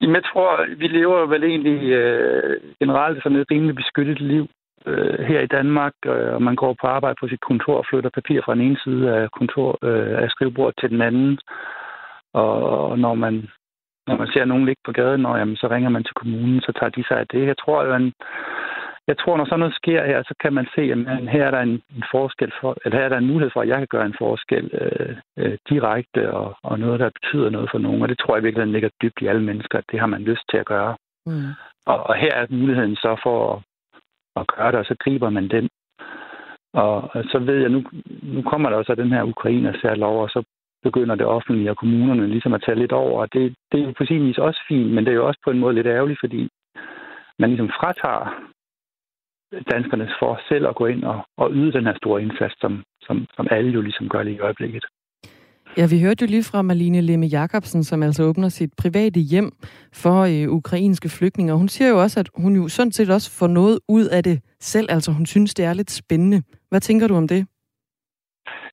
Jamen, 0.00 0.16
jeg 0.16 0.24
tror, 0.32 0.66
vi 0.76 0.86
lever 0.86 1.26
vel 1.26 1.44
egentlig 1.44 1.82
øh, 1.90 2.60
generelt 2.80 3.22
sådan 3.22 3.38
et 3.38 3.50
rimelig 3.50 3.74
beskyttet 3.74 4.20
liv 4.20 4.46
øh, 4.86 5.18
her 5.30 5.40
i 5.40 5.46
Danmark, 5.46 5.92
øh, 6.06 6.34
og 6.34 6.42
man 6.42 6.56
går 6.56 6.76
på 6.80 6.86
arbejde 6.86 7.16
på 7.20 7.28
sit 7.28 7.40
kontor 7.40 7.76
og 7.78 7.86
flytter 7.90 8.10
papir 8.10 8.40
fra 8.44 8.54
den 8.54 8.62
ene 8.62 8.78
side 8.84 9.14
af, 9.16 9.30
kontor, 9.30 9.78
øh, 9.82 10.22
af 10.22 10.30
skrivebordet 10.30 10.74
til 10.80 10.90
den 10.90 11.02
anden. 11.02 11.38
Og, 12.34 12.52
og 12.90 12.98
når 12.98 13.14
man 13.14 13.48
når 14.08 14.16
man 14.16 14.28
ser 14.32 14.44
nogen 14.44 14.66
ligge 14.66 14.82
på 14.84 14.92
gaden, 14.92 15.26
og, 15.26 15.38
jamen, 15.38 15.56
så 15.56 15.66
ringer 15.70 15.90
man 15.90 16.04
til 16.04 16.14
kommunen, 16.20 16.60
så 16.60 16.72
tager 16.78 16.90
de 16.96 17.04
sig 17.08 17.16
af 17.18 17.26
det. 17.32 17.46
Jeg 17.46 17.58
tror, 17.58 17.78
at 17.82 17.88
man, 17.88 18.12
jeg 19.08 19.18
tror, 19.18 19.36
når 19.36 19.44
sådan 19.44 19.58
noget 19.58 19.74
sker 19.74 20.06
her, 20.10 20.22
så 20.22 20.34
kan 20.42 20.52
man 20.52 20.66
se, 20.74 20.82
at 20.92 20.98
her 21.34 21.44
er 21.46 21.50
der 21.50 21.60
en, 21.60 21.76
en 21.96 22.04
forskel 22.10 22.52
for, 22.60 22.76
eller 22.84 22.98
her 22.98 23.04
er 23.04 23.08
der 23.08 23.18
en 23.18 23.30
mulighed 23.32 23.50
for, 23.52 23.60
at 23.60 23.68
jeg 23.68 23.78
kan 23.78 23.92
gøre 23.94 24.06
en 24.06 24.18
forskel 24.18 24.64
øh, 24.82 25.16
øh, 25.38 25.58
direkte, 25.70 26.32
og, 26.32 26.56
og 26.62 26.78
noget, 26.78 27.00
der 27.00 27.10
betyder 27.20 27.50
noget 27.50 27.68
for 27.70 27.78
nogen. 27.78 28.02
Og 28.02 28.08
det 28.08 28.18
tror 28.18 28.36
jeg 28.36 28.44
virkelig 28.44 28.66
ligger 28.66 28.90
dybt 29.02 29.20
i 29.20 29.26
alle 29.26 29.42
mennesker, 29.42 29.78
at 29.78 29.90
det 29.90 30.00
har 30.00 30.06
man 30.06 30.22
lyst 30.22 30.44
til 30.50 30.58
at 30.58 30.66
gøre. 30.66 30.96
Mm. 31.26 31.50
Og, 31.86 31.98
og 32.08 32.14
her 32.14 32.34
er 32.34 32.46
muligheden 32.50 32.96
så 32.96 33.20
for 33.22 33.36
at, 33.52 33.58
at 34.40 34.46
gøre 34.46 34.72
det, 34.72 34.78
og 34.78 34.84
så 34.84 34.96
griber 35.04 35.30
man 35.30 35.48
den. 35.48 35.68
Og, 36.72 36.94
og 37.14 37.24
så 37.32 37.38
ved 37.38 37.58
jeg, 37.60 37.70
nu, 37.70 37.84
nu 38.22 38.42
kommer 38.42 38.70
der 38.70 38.76
også 38.76 38.94
den 38.94 39.12
her 39.12 39.22
ukrainer 39.22 39.94
lov, 39.94 40.22
og 40.22 40.30
så 40.30 40.42
begynder 40.82 41.14
det 41.14 41.26
offentlige 41.26 41.70
og 41.70 41.76
kommunerne 41.76 42.26
ligesom 42.26 42.54
at 42.54 42.62
tage 42.66 42.78
lidt 42.78 42.92
over. 42.92 43.20
Og 43.20 43.32
det, 43.32 43.54
det 43.72 43.80
er 43.80 43.84
jo 43.84 43.92
på 43.98 44.04
sin 44.04 44.26
vis 44.26 44.38
også 44.38 44.60
fint, 44.68 44.90
men 44.90 45.04
det 45.04 45.10
er 45.10 45.20
jo 45.20 45.26
også 45.26 45.40
på 45.44 45.50
en 45.50 45.58
måde 45.58 45.74
lidt 45.74 45.86
ærgerligt, 45.86 46.20
fordi 46.20 46.48
man 47.38 47.50
ligesom 47.50 47.68
fratager 47.68 48.48
danskerne 49.72 50.08
for 50.20 50.40
selv 50.48 50.66
at 50.66 50.74
gå 50.74 50.86
ind 50.86 51.04
og, 51.04 51.18
og 51.36 51.50
yde 51.52 51.72
den 51.72 51.84
her 51.86 51.96
store 51.96 52.22
indsats, 52.22 52.54
som, 52.60 52.82
som, 53.02 53.26
som 53.36 53.46
alle 53.50 53.70
jo 53.70 53.80
ligesom 53.80 54.08
gør 54.08 54.22
lige 54.22 54.36
i 54.36 54.40
øjeblikket. 54.40 54.84
Ja, 55.76 55.86
vi 55.90 56.00
hørte 56.00 56.24
jo 56.24 56.30
lige 56.30 56.48
fra 56.50 56.62
Marlene 56.62 57.00
Lemme 57.00 57.26
Jacobsen, 57.26 57.84
som 57.84 58.02
altså 58.02 58.22
åbner 58.22 58.48
sit 58.48 58.70
private 58.82 59.20
hjem 59.20 59.50
for 60.02 60.18
øh, 60.32 60.54
ukrainske 60.58 61.08
flygtninge. 61.08 61.54
Hun 61.54 61.68
siger 61.68 61.88
jo 61.90 62.00
også, 62.02 62.20
at 62.20 62.28
hun 62.42 62.56
jo 62.56 62.68
sådan 62.68 62.92
set 62.92 63.10
også 63.10 63.38
får 63.38 63.46
noget 63.46 63.78
ud 63.88 64.04
af 64.16 64.22
det 64.24 64.40
selv. 64.60 64.86
Altså 64.90 65.12
hun 65.12 65.26
synes, 65.26 65.54
det 65.54 65.64
er 65.64 65.74
lidt 65.74 65.90
spændende. 65.90 66.42
Hvad 66.70 66.80
tænker 66.80 67.08
du 67.08 67.14
om 67.14 67.28
det? 67.28 67.46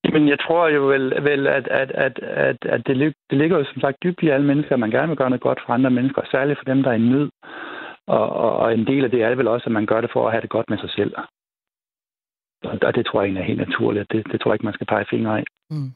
Jamen, 0.03 0.29
jeg 0.29 0.39
tror 0.39 0.67
jo 0.67 0.87
vel, 0.87 1.13
vel 1.29 1.47
at, 1.47 1.67
at, 1.67 1.91
at, 1.91 2.19
at, 2.19 2.57
at 2.65 2.87
det, 2.87 3.13
det 3.29 3.37
ligger 3.37 3.57
jo 3.57 3.65
som 3.65 3.81
sagt 3.81 3.97
dybt 4.03 4.23
i 4.23 4.29
alle 4.29 4.47
mennesker, 4.47 4.73
at 4.73 4.79
man 4.79 4.91
gerne 4.91 5.07
vil 5.07 5.17
gøre 5.17 5.29
noget 5.29 5.47
godt 5.47 5.59
for 5.65 5.73
andre 5.73 5.91
mennesker, 5.91 6.21
særligt 6.31 6.59
for 6.59 6.65
dem, 6.73 6.83
der 6.83 6.89
er 6.89 6.95
i 6.95 7.07
nød. 7.13 7.29
Og, 8.07 8.29
og, 8.29 8.51
og 8.57 8.73
en 8.73 8.87
del 8.87 9.03
af 9.03 9.11
det 9.11 9.21
er 9.21 9.35
vel 9.35 9.47
også, 9.47 9.65
at 9.65 9.71
man 9.71 9.85
gør 9.85 10.01
det 10.01 10.09
for 10.13 10.25
at 10.25 10.31
have 10.33 10.41
det 10.41 10.49
godt 10.49 10.69
med 10.69 10.77
sig 10.77 10.89
selv. 10.89 11.13
Og, 12.63 12.77
og 12.81 12.95
det 12.95 13.05
tror 13.05 13.21
jeg 13.21 13.25
egentlig 13.27 13.41
er 13.41 13.51
helt 13.51 13.67
naturligt. 13.67 14.11
Det, 14.11 14.31
det 14.31 14.41
tror 14.41 14.51
jeg 14.51 14.55
ikke, 14.55 14.65
man 14.65 14.73
skal 14.73 14.87
pege 14.87 15.05
fingre 15.09 15.37
af. 15.39 15.43
Mm. 15.69 15.91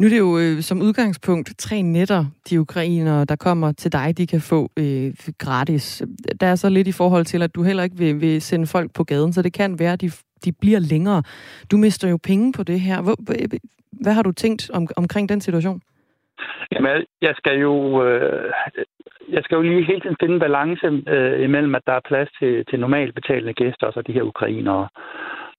Nu 0.00 0.06
er 0.06 0.10
det 0.10 0.18
jo 0.18 0.38
øh, 0.38 0.62
som 0.62 0.82
udgangspunkt 0.82 1.58
tre 1.58 1.82
netter, 1.82 2.24
de 2.50 2.60
ukrainere, 2.60 3.24
der 3.24 3.36
kommer 3.36 3.72
til 3.72 3.92
dig, 3.92 4.18
de 4.18 4.26
kan 4.26 4.40
få 4.40 4.70
øh, 4.76 5.14
gratis. 5.38 6.02
Der 6.40 6.46
er 6.46 6.54
så 6.54 6.68
lidt 6.68 6.88
i 6.88 6.92
forhold 6.92 7.24
til, 7.24 7.42
at 7.42 7.54
du 7.54 7.62
heller 7.62 7.82
ikke 7.82 7.96
vil, 7.96 8.20
vil 8.20 8.42
sende 8.42 8.66
folk 8.66 8.92
på 8.94 9.04
gaden, 9.04 9.32
så 9.32 9.42
det 9.42 9.52
kan 9.52 9.78
være, 9.78 9.92
at 9.92 10.00
de, 10.00 10.10
de 10.44 10.52
bliver 10.52 10.78
længere. 10.78 11.22
Du 11.70 11.76
mister 11.76 12.08
jo 12.08 12.18
penge 12.22 12.52
på 12.52 12.62
det 12.62 12.80
her. 12.80 13.02
Hvor, 13.02 13.16
øh, 13.30 13.48
hvad 13.92 14.12
har 14.12 14.22
du 14.22 14.32
tænkt 14.32 14.70
om, 14.70 14.88
omkring 14.96 15.28
den 15.28 15.40
situation? 15.40 15.82
Jamen, 16.72 17.04
jeg 17.22 17.34
skal 17.36 17.58
jo, 17.58 18.04
øh, 18.04 18.52
jeg 19.28 19.44
skal 19.44 19.56
jo 19.56 19.62
lige 19.62 19.84
hele 19.84 20.00
tiden 20.00 20.16
finde 20.20 20.34
en 20.34 20.40
balance 20.40 20.86
øh, 21.06 21.44
imellem, 21.44 21.74
at 21.74 21.86
der 21.86 21.92
er 21.92 22.08
plads 22.08 22.28
til, 22.38 22.64
til 22.66 22.80
normalt 22.80 23.14
betalende 23.14 23.54
gæster, 23.54 23.86
og 23.86 23.92
så 23.92 24.02
de 24.02 24.12
her 24.12 24.22
ukrainere. 24.22 24.88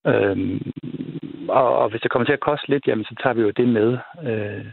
Øhm, 0.07 0.71
og, 1.49 1.77
og 1.77 1.89
hvis 1.89 2.01
det 2.01 2.11
kommer 2.11 2.25
til 2.25 2.33
at 2.33 2.47
koste 2.49 2.69
lidt, 2.69 2.87
jamen, 2.87 3.05
så 3.05 3.15
tager 3.23 3.33
vi 3.33 3.41
jo 3.41 3.49
det 3.49 3.67
med. 3.67 3.97
Øh, 4.27 4.65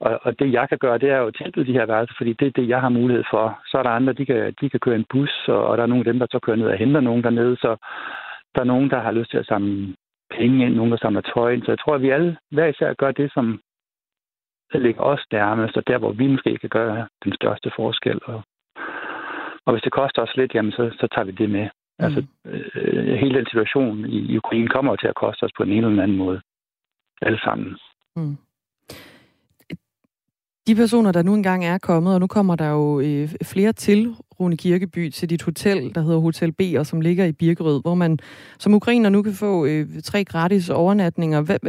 og, 0.00 0.20
og 0.22 0.38
det, 0.38 0.52
jeg 0.52 0.68
kan 0.68 0.78
gøre, 0.78 0.98
det 0.98 1.10
er 1.10 1.18
jo 1.18 1.26
at 1.26 1.34
tilbyde 1.34 1.66
de 1.66 1.78
her 1.78 1.86
værelser, 1.86 2.14
fordi 2.18 2.32
det 2.32 2.46
er 2.46 2.50
det, 2.50 2.68
jeg 2.68 2.80
har 2.80 2.88
mulighed 2.88 3.24
for. 3.30 3.60
Så 3.66 3.78
er 3.78 3.82
der 3.82 3.90
andre, 3.90 4.12
de 4.12 4.26
kan, 4.26 4.54
de 4.60 4.70
kan 4.70 4.80
køre 4.80 4.96
en 4.96 5.10
bus, 5.10 5.32
og, 5.48 5.66
og 5.66 5.76
der 5.76 5.82
er 5.82 5.86
nogle 5.86 6.00
af 6.06 6.12
dem, 6.12 6.18
der 6.18 6.26
så 6.30 6.38
kører 6.38 6.56
ned 6.56 6.66
og 6.66 6.76
henter 6.76 7.00
nogen 7.00 7.22
dernede. 7.22 7.56
Så 7.56 7.76
der 8.54 8.60
er 8.60 8.70
nogen, 8.72 8.90
der 8.90 9.00
har 9.00 9.12
lyst 9.12 9.30
til 9.30 9.38
at 9.38 9.46
samle 9.46 9.94
penge 10.30 10.66
ind, 10.66 10.74
nogen, 10.74 10.92
der 10.92 10.98
samler 10.98 11.20
tøj 11.20 11.52
ind. 11.52 11.62
Så 11.62 11.70
jeg 11.70 11.78
tror, 11.78 11.94
at 11.94 12.02
vi 12.02 12.10
alle 12.10 12.36
hver 12.50 12.66
især 12.66 12.94
gør 12.94 13.12
det, 13.12 13.32
som 13.32 13.60
ligger 14.78 15.02
os 15.02 15.24
nærmest, 15.32 15.76
og 15.76 15.86
der, 15.86 15.98
hvor 15.98 16.12
vi 16.12 16.26
måske 16.26 16.58
kan 16.58 16.68
gøre 16.68 17.08
den 17.24 17.32
største 17.34 17.70
forskel. 17.76 18.20
Og, 18.24 18.42
og 19.64 19.72
hvis 19.72 19.82
det 19.82 19.92
koster 19.92 20.22
os 20.22 20.36
lidt, 20.36 20.54
jamen, 20.54 20.72
så, 20.72 20.90
så 21.00 21.08
tager 21.14 21.24
vi 21.24 21.32
det 21.32 21.50
med. 21.50 21.68
Mm. 21.98 22.04
Altså, 22.04 22.26
øh, 22.46 23.14
hele 23.14 23.38
den 23.38 23.46
situation 23.46 24.04
i, 24.06 24.18
i 24.32 24.36
Ukraine 24.36 24.68
kommer 24.68 24.96
til 24.96 25.06
at 25.06 25.14
koste 25.14 25.44
os 25.44 25.52
på 25.56 25.62
en 25.62 25.84
eller 25.84 26.02
anden 26.02 26.16
måde. 26.16 26.40
Alle 27.22 27.40
sammen. 27.40 27.78
Mm. 28.16 28.36
De 30.66 30.74
personer, 30.74 31.12
der 31.12 31.22
nu 31.22 31.34
engang 31.34 31.64
er 31.64 31.78
kommet, 31.78 32.14
og 32.14 32.20
nu 32.20 32.26
kommer 32.26 32.56
der 32.56 32.70
jo 32.70 33.00
øh, 33.00 33.28
flere 33.44 33.72
til 33.72 34.14
Rune 34.40 34.56
Kirkeby, 34.56 35.10
til 35.10 35.30
dit 35.30 35.42
hotel, 35.42 35.94
der 35.94 36.00
hedder 36.00 36.20
Hotel 36.20 36.52
B, 36.52 36.60
og 36.78 36.86
som 36.86 37.00
ligger 37.00 37.24
i 37.24 37.32
Birkerød, 37.32 37.82
hvor 37.82 37.94
man 37.94 38.18
som 38.58 38.74
ukrainer 38.74 39.10
nu 39.10 39.22
kan 39.22 39.32
få 39.32 39.66
øh, 39.66 39.86
tre 40.04 40.24
gratis 40.24 40.70
overnatninger. 40.70 41.40
H- 41.42 41.66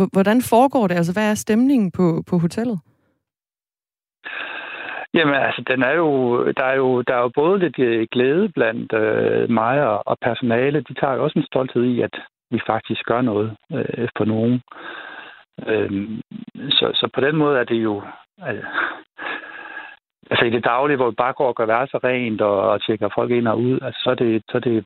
h- 0.00 0.12
hvordan 0.12 0.42
foregår 0.42 0.86
det? 0.86 0.94
Altså, 0.94 1.12
hvad 1.12 1.30
er 1.30 1.34
stemningen 1.34 1.90
på, 1.90 2.22
på 2.30 2.38
hotellet? 2.38 2.78
Jamen, 5.14 5.34
altså, 5.34 5.62
den 5.70 5.82
er 5.82 5.94
jo, 6.02 6.10
der, 6.58 6.64
er 6.64 6.76
jo, 6.76 7.02
der 7.02 7.14
er 7.14 7.22
jo 7.22 7.30
både 7.34 7.58
lidt 7.58 7.78
øh, 7.78 8.06
glæde 8.12 8.48
blandt 8.48 8.92
øh, 8.92 9.50
mig 9.50 9.86
og, 9.86 10.02
og 10.06 10.16
personale. 10.22 10.80
De 10.80 10.94
tager 10.94 11.14
jo 11.14 11.24
også 11.24 11.38
en 11.38 11.46
stolthed 11.46 11.84
i, 11.84 12.00
at 12.00 12.14
vi 12.50 12.60
faktisk 12.66 13.02
gør 13.04 13.20
noget 13.20 13.56
øh, 13.72 14.08
for 14.16 14.24
nogen. 14.24 14.60
Øhm, 15.66 16.20
så, 16.70 16.90
så 16.94 17.08
på 17.14 17.20
den 17.20 17.36
måde 17.36 17.58
er 17.58 17.64
det 17.64 17.82
jo... 17.82 18.02
Altså, 18.38 18.66
altså 20.30 20.44
i 20.44 20.50
det 20.50 20.64
daglige, 20.64 20.96
hvor 20.96 21.10
vi 21.10 21.14
bare 21.14 21.32
går 21.32 21.48
og 21.48 21.54
gør 21.54 21.66
værelser 21.66 22.04
rent 22.04 22.40
og, 22.40 22.70
og 22.70 22.82
tjekker 22.82 23.08
folk 23.14 23.30
ind 23.30 23.48
og 23.48 23.60
ud, 23.60 23.78
altså, 23.82 24.00
så 24.04 24.10
er 24.10 24.14
det, 24.14 24.42
så 24.50 24.56
er 24.56 24.60
det 24.60 24.84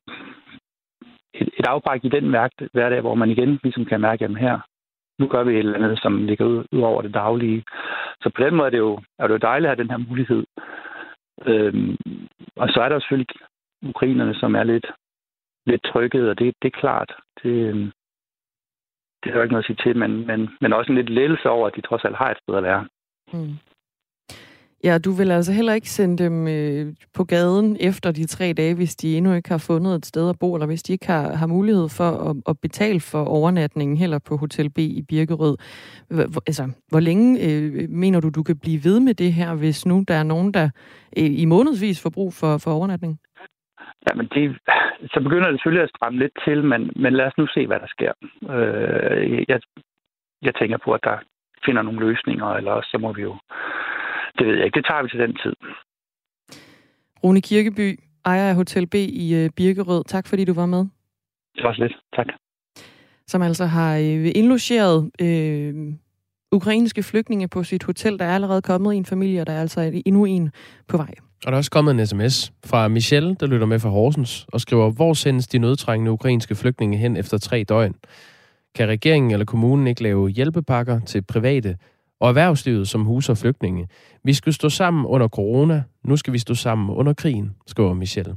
et, 1.33 1.49
et 1.59 1.67
afbræk 1.67 2.05
i 2.05 2.09
den 2.09 2.29
mærke 2.29 2.69
hverdag, 2.73 3.01
hvor 3.01 3.15
man 3.15 3.29
igen 3.29 3.59
ligesom 3.63 3.85
kan 3.85 4.01
mærke, 4.01 4.25
at 4.25 4.37
her, 4.37 4.59
nu 5.19 5.27
gør 5.27 5.43
vi 5.43 5.53
et 5.53 5.59
eller 5.59 5.75
andet, 5.75 5.99
som 6.01 6.25
ligger 6.25 6.45
ud, 6.45 6.63
ud 6.71 6.81
over 6.81 7.01
det 7.01 7.13
daglige. 7.13 7.63
Så 8.21 8.31
på 8.35 8.43
den 8.43 8.55
måde 8.55 8.65
er 8.67 8.69
det 8.69 8.77
jo, 8.77 8.99
er 9.19 9.27
det 9.27 9.33
jo 9.33 9.47
dejligt 9.49 9.71
at 9.71 9.77
have 9.77 9.83
den 9.83 9.91
her 9.91 10.09
mulighed. 10.09 10.45
Øhm, 11.45 11.97
og 12.55 12.69
så 12.69 12.81
er 12.81 12.89
der 12.89 12.99
selvfølgelig 12.99 13.35
ukrainerne, 13.81 14.35
som 14.35 14.55
er 14.55 14.63
lidt, 14.63 14.85
lidt 15.65 15.83
trykket, 15.83 16.29
og 16.29 16.39
det, 16.39 16.55
det 16.61 16.67
er 16.67 16.79
klart. 16.79 17.15
Det, 17.43 17.49
øhm, 17.49 17.91
det 19.25 19.31
er 19.31 19.37
jo 19.37 19.41
ikke 19.41 19.53
noget 19.53 19.63
at 19.63 19.67
sige 19.67 19.83
til, 19.83 19.97
men, 19.97 20.27
men, 20.27 20.49
men 20.61 20.73
også 20.73 20.91
en 20.91 20.97
lidt 20.97 21.09
lettelse 21.09 21.49
over, 21.49 21.67
at 21.67 21.75
de 21.75 21.81
trods 21.81 22.05
alt 22.05 22.17
har 22.17 22.31
et 22.31 22.37
sted 22.43 22.55
at 22.55 22.63
være. 22.63 22.87
Mm. 23.33 23.53
Ja, 24.83 24.97
du 24.97 25.11
vil 25.11 25.31
altså 25.31 25.51
heller 25.51 25.73
ikke 25.73 25.89
sende 25.89 26.23
dem 26.23 26.47
øh, 26.47 26.93
på 27.13 27.23
gaden 27.23 27.77
efter 27.79 28.11
de 28.11 28.25
tre 28.25 28.53
dage, 28.53 28.75
hvis 28.75 28.95
de 28.95 29.17
endnu 29.17 29.33
ikke 29.33 29.49
har 29.49 29.57
fundet 29.57 29.95
et 29.95 30.05
sted 30.05 30.29
at 30.29 30.39
bo, 30.39 30.53
eller 30.55 30.65
hvis 30.65 30.83
de 30.83 30.93
ikke 30.93 31.07
har, 31.07 31.33
har 31.33 31.47
mulighed 31.47 31.89
for 31.89 32.09
at, 32.29 32.35
at 32.47 32.59
betale 32.59 32.99
for 32.99 33.23
overnatningen 33.23 33.97
heller 33.97 34.19
på 34.19 34.37
Hotel 34.37 34.69
B 34.69 34.77
i 34.77 35.01
Birkerød. 35.01 35.57
Hvor, 36.07 36.43
altså, 36.47 36.69
hvor 36.89 36.99
længe 36.99 37.39
øh, 37.45 37.89
mener 37.89 38.19
du, 38.19 38.29
du 38.29 38.43
kan 38.43 38.57
blive 38.57 38.83
ved 38.83 38.99
med 38.99 39.13
det 39.13 39.33
her, 39.33 39.55
hvis 39.55 39.85
nu 39.85 40.03
der 40.07 40.13
er 40.13 40.23
nogen, 40.23 40.53
der 40.53 40.69
øh, 41.17 41.39
i 41.39 41.45
månedsvis 41.45 42.01
får 42.01 42.09
brug 42.09 42.33
for, 42.33 42.57
for 42.57 42.71
overnatning? 42.71 43.19
Men 44.15 44.27
det, 44.35 44.57
så 45.13 45.19
begynder 45.25 45.47
det 45.51 45.57
selvfølgelig 45.57 45.83
at 45.83 45.93
stramme 45.95 46.19
lidt 46.19 46.35
til, 46.45 46.63
men, 46.63 46.91
men 46.95 47.13
lad 47.13 47.25
os 47.25 47.37
nu 47.37 47.47
se, 47.47 47.67
hvad 47.67 47.79
der 47.79 47.87
sker. 47.87 48.11
Øh, 48.55 49.45
jeg, 49.47 49.59
jeg 50.41 50.55
tænker 50.55 50.77
på, 50.85 50.91
at 50.93 51.03
der 51.03 51.17
finder 51.65 51.81
nogle 51.81 51.99
løsninger, 51.99 52.47
eller 52.47 52.71
også 52.71 52.89
så 52.91 52.97
må 52.97 53.13
vi 53.13 53.21
jo... 53.21 53.35
Det 54.37 54.47
ved 54.47 54.55
jeg 54.55 54.65
ikke. 54.65 54.75
Det 54.75 54.85
tager 54.85 55.03
vi 55.03 55.09
til 55.09 55.19
den 55.19 55.33
tid. 55.43 55.55
Rune 57.23 57.41
Kirkeby, 57.41 57.99
ejer 58.25 58.49
af 58.49 58.55
Hotel 58.55 58.87
B 58.87 58.95
i 58.95 59.43
øh, 59.43 59.49
Birkerød. 59.57 60.03
Tak 60.03 60.27
fordi 60.27 60.45
du 60.45 60.53
var 60.53 60.65
med. 60.65 60.83
Det 61.55 61.63
var 61.63 61.75
lidt. 61.77 61.95
Tak. 62.15 62.27
Som 63.27 63.41
altså 63.41 63.65
har 63.65 63.95
øh, 63.97 64.31
indlogeret 64.35 65.11
øh, 65.21 65.73
ukrainske 66.55 67.03
flygtninge 67.03 67.47
på 67.47 67.63
sit 67.63 67.83
hotel. 67.83 68.19
Der 68.19 68.25
er 68.25 68.35
allerede 68.35 68.61
kommet 68.61 68.95
en 68.95 69.05
familie, 69.05 69.41
og 69.41 69.47
der 69.47 69.53
er 69.53 69.61
altså 69.61 70.01
endnu 70.05 70.25
en 70.25 70.49
på 70.87 70.97
vej. 70.97 71.13
Og 71.45 71.51
der 71.51 71.51
er 71.51 71.57
også 71.57 71.71
kommet 71.71 71.99
en 71.99 72.07
sms 72.07 72.53
fra 72.65 72.87
Michelle, 72.87 73.35
der 73.39 73.47
lytter 73.47 73.67
med 73.67 73.79
fra 73.79 73.89
Horsens, 73.89 74.45
og 74.47 74.61
skriver, 74.61 74.91
hvor 74.91 75.13
sendes 75.13 75.47
de 75.47 75.57
nødtrængende 75.57 76.11
ukrainske 76.11 76.55
flygtninge 76.55 76.97
hen 76.97 77.17
efter 77.17 77.37
tre 77.37 77.63
døgn? 77.69 77.95
Kan 78.75 78.87
regeringen 78.87 79.31
eller 79.31 79.45
kommunen 79.45 79.87
ikke 79.87 80.03
lave 80.03 80.29
hjælpepakker 80.29 80.99
til 80.99 81.21
private 81.21 81.77
og 82.19 82.29
erhvervslivet, 82.29 82.87
som 82.87 83.05
huser 83.05 83.33
flygtninge? 83.33 83.87
Vi 84.23 84.33
skal 84.33 84.53
stå 84.53 84.69
sammen 84.69 85.05
under 85.05 85.27
corona, 85.27 85.83
nu 86.03 86.17
skal 86.17 86.33
vi 86.33 86.39
stå 86.39 86.53
sammen 86.53 86.89
under 86.89 87.13
krigen, 87.13 87.55
skriver 87.67 87.93
Michelle. 87.93 88.35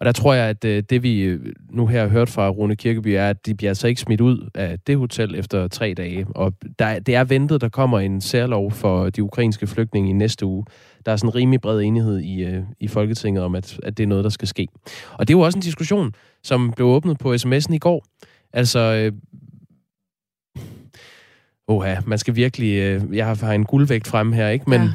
Og 0.00 0.06
der 0.06 0.12
tror 0.12 0.34
jeg, 0.34 0.48
at 0.48 0.64
øh, 0.64 0.82
det 0.90 1.02
vi 1.02 1.20
øh, 1.20 1.52
nu 1.70 1.86
her 1.86 2.00
har 2.00 2.08
hørt 2.08 2.28
fra 2.28 2.48
Rune 2.48 2.76
Kirkeby, 2.76 3.08
er, 3.08 3.28
at 3.28 3.46
de 3.46 3.54
bliver 3.54 3.70
altså 3.70 3.88
ikke 3.88 4.00
smidt 4.00 4.20
ud 4.20 4.48
af 4.54 4.78
det 4.86 4.98
hotel 4.98 5.34
efter 5.34 5.68
tre 5.68 5.94
dage. 5.96 6.26
Og 6.34 6.54
der, 6.78 6.98
det 6.98 7.14
er 7.14 7.24
ventet, 7.24 7.60
der 7.60 7.68
kommer 7.68 7.98
en 7.98 8.20
særlov 8.20 8.70
for 8.70 9.10
de 9.10 9.22
ukrainske 9.22 9.66
flygtninge 9.66 10.10
i 10.10 10.12
næste 10.12 10.46
uge. 10.46 10.64
Der 11.06 11.12
er 11.12 11.16
sådan 11.16 11.28
en 11.28 11.34
rimelig 11.34 11.60
bred 11.60 11.80
enighed 11.80 12.18
i, 12.18 12.44
øh, 12.44 12.62
i 12.80 12.88
Folketinget 12.88 13.44
om, 13.44 13.54
at, 13.54 13.80
at 13.82 13.96
det 13.96 14.02
er 14.02 14.08
noget, 14.08 14.24
der 14.24 14.30
skal 14.30 14.48
ske. 14.48 14.68
Og 15.12 15.28
det 15.28 15.34
er 15.34 15.38
jo 15.38 15.40
også 15.40 15.58
en 15.58 15.62
diskussion, 15.62 16.12
som 16.42 16.72
blev 16.76 16.88
åbnet 16.88 17.18
på 17.18 17.34
sms'en 17.34 17.74
i 17.74 17.78
går. 17.78 18.04
Altså, 18.52 19.12
Oha, 21.68 21.96
man 22.06 22.18
skal 22.18 22.36
virkelig... 22.36 22.78
Øh, 22.78 23.16
jeg 23.16 23.26
har 23.26 23.52
en 23.52 23.64
guldvægt 23.64 24.06
frem 24.06 24.32
her, 24.32 24.48
ikke? 24.48 24.70
Men 24.70 24.80
ja 24.80 24.88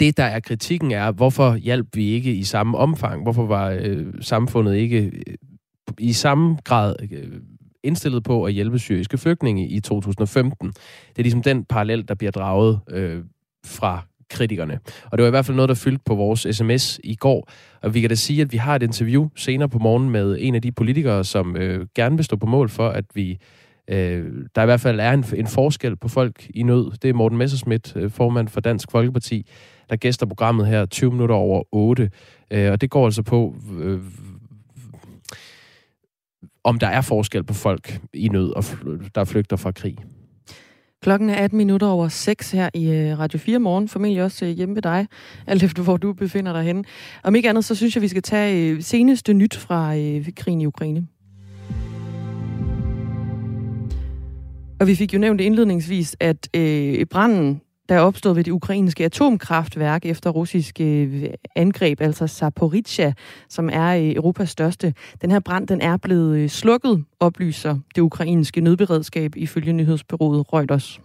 det, 0.00 0.16
der 0.16 0.24
er 0.24 0.40
kritikken, 0.40 0.90
er, 0.90 1.12
hvorfor 1.12 1.54
hjalp 1.54 1.86
vi 1.94 2.10
ikke 2.10 2.34
i 2.34 2.44
samme 2.44 2.78
omfang? 2.78 3.22
Hvorfor 3.22 3.46
var 3.46 3.78
øh, 3.80 4.06
samfundet 4.20 4.76
ikke 4.76 5.02
øh, 5.02 5.34
i 5.98 6.12
samme 6.12 6.58
grad 6.64 6.96
øh, 7.12 7.40
indstillet 7.82 8.24
på 8.24 8.44
at 8.44 8.52
hjælpe 8.52 8.78
syriske 8.78 9.18
flygtninge 9.18 9.68
i 9.68 9.80
2015? 9.80 10.68
Det 10.68 11.18
er 11.18 11.22
ligesom 11.22 11.42
den 11.42 11.64
parallel, 11.64 12.08
der 12.08 12.14
bliver 12.14 12.30
draget 12.30 12.80
øh, 12.90 13.22
fra 13.66 14.02
kritikerne. 14.30 14.78
Og 15.04 15.18
det 15.18 15.22
var 15.22 15.26
i 15.26 15.30
hvert 15.30 15.46
fald 15.46 15.56
noget, 15.56 15.68
der 15.68 15.74
fyldte 15.74 16.02
på 16.06 16.14
vores 16.14 16.46
sms 16.50 17.00
i 17.04 17.14
går. 17.14 17.50
Og 17.82 17.94
vi 17.94 18.00
kan 18.00 18.08
da 18.08 18.14
sige, 18.14 18.42
at 18.42 18.52
vi 18.52 18.56
har 18.56 18.76
et 18.76 18.82
interview 18.82 19.28
senere 19.36 19.68
på 19.68 19.78
morgen 19.78 20.10
med 20.10 20.36
en 20.40 20.54
af 20.54 20.62
de 20.62 20.72
politikere, 20.72 21.24
som 21.24 21.56
øh, 21.56 21.86
gerne 21.94 22.16
vil 22.16 22.24
stå 22.24 22.36
på 22.36 22.46
mål 22.46 22.68
for, 22.68 22.88
at 22.88 23.04
vi 23.14 23.38
øh, 23.88 24.32
der 24.54 24.62
i 24.62 24.64
hvert 24.64 24.80
fald 24.80 25.00
er 25.00 25.12
en, 25.12 25.24
en 25.36 25.46
forskel 25.46 25.96
på 25.96 26.08
folk 26.08 26.50
i 26.54 26.62
nød. 26.62 26.90
Det 27.02 27.10
er 27.10 27.14
Morten 27.14 27.38
Messerschmidt, 27.38 27.92
øh, 27.96 28.10
formand 28.10 28.48
for 28.48 28.60
Dansk 28.60 28.90
Folkeparti, 28.90 29.46
der 29.90 29.96
gæster 29.96 30.26
programmet 30.26 30.66
her 30.66 30.86
20 30.86 31.10
minutter 31.10 31.34
over 31.34 31.62
8. 31.72 32.10
Øh, 32.50 32.72
og 32.72 32.80
det 32.80 32.90
går 32.90 33.04
altså 33.04 33.22
på, 33.22 33.54
øh, 33.80 34.00
om 36.64 36.78
der 36.78 36.86
er 36.86 37.00
forskel 37.00 37.44
på 37.44 37.54
folk 37.54 38.00
i 38.14 38.28
nød, 38.28 38.50
og 38.50 38.64
der 39.14 39.24
flygter 39.24 39.56
fra 39.56 39.72
krig. 39.72 39.96
Klokken 41.02 41.30
er 41.30 41.34
18 41.34 41.56
minutter 41.56 41.86
over 41.86 42.08
6 42.08 42.50
her 42.50 42.70
i 42.74 42.90
øh, 42.90 43.18
Radio 43.18 43.38
4 43.38 43.58
morgen. 43.58 43.88
Formentlig 43.88 44.22
også 44.22 44.44
øh, 44.44 44.50
hjemme 44.50 44.74
ved 44.74 44.82
dig, 44.82 45.06
alt 45.46 45.62
efter 45.62 45.82
hvor 45.82 45.96
du 45.96 46.12
befinder 46.12 46.52
dig 46.52 46.62
henne. 46.62 46.84
Om 47.24 47.34
ikke 47.34 47.48
andet, 47.48 47.64
så 47.64 47.74
synes 47.74 47.96
jeg, 47.96 48.02
vi 48.02 48.08
skal 48.08 48.22
tage 48.22 48.70
øh, 48.70 48.82
seneste 48.82 49.34
nyt 49.34 49.56
fra 49.56 49.94
krigen 50.36 50.60
i 50.60 50.66
Ukraine. 50.66 51.06
Og 54.80 54.86
vi 54.86 54.94
fik 54.94 55.14
jo 55.14 55.18
nævnt 55.18 55.40
indledningsvis, 55.40 56.16
at 56.20 56.48
øh, 56.56 57.06
branden, 57.06 57.60
der 57.88 57.94
er 57.94 58.00
opstået 58.00 58.36
ved 58.36 58.44
det 58.44 58.50
ukrainske 58.52 59.04
atomkraftværk 59.04 60.06
efter 60.06 60.30
russiske 60.30 61.02
øh, 61.02 61.24
angreb, 61.56 62.00
altså 62.00 62.26
Zaporizhia, 62.26 63.12
som 63.48 63.70
er 63.72 63.96
øh, 63.96 64.14
Europas 64.16 64.50
største. 64.50 64.94
Den 65.22 65.30
her 65.30 65.40
brand, 65.40 65.66
den 65.66 65.80
er 65.80 65.96
blevet 65.96 66.38
øh, 66.38 66.48
slukket, 66.48 67.04
oplyser 67.20 67.78
det 67.94 68.00
ukrainske 68.00 68.60
nødberedskab 68.60 69.36
ifølge 69.36 69.72
nyhedsbyrået 69.72 70.52
Reuters. 70.52 71.00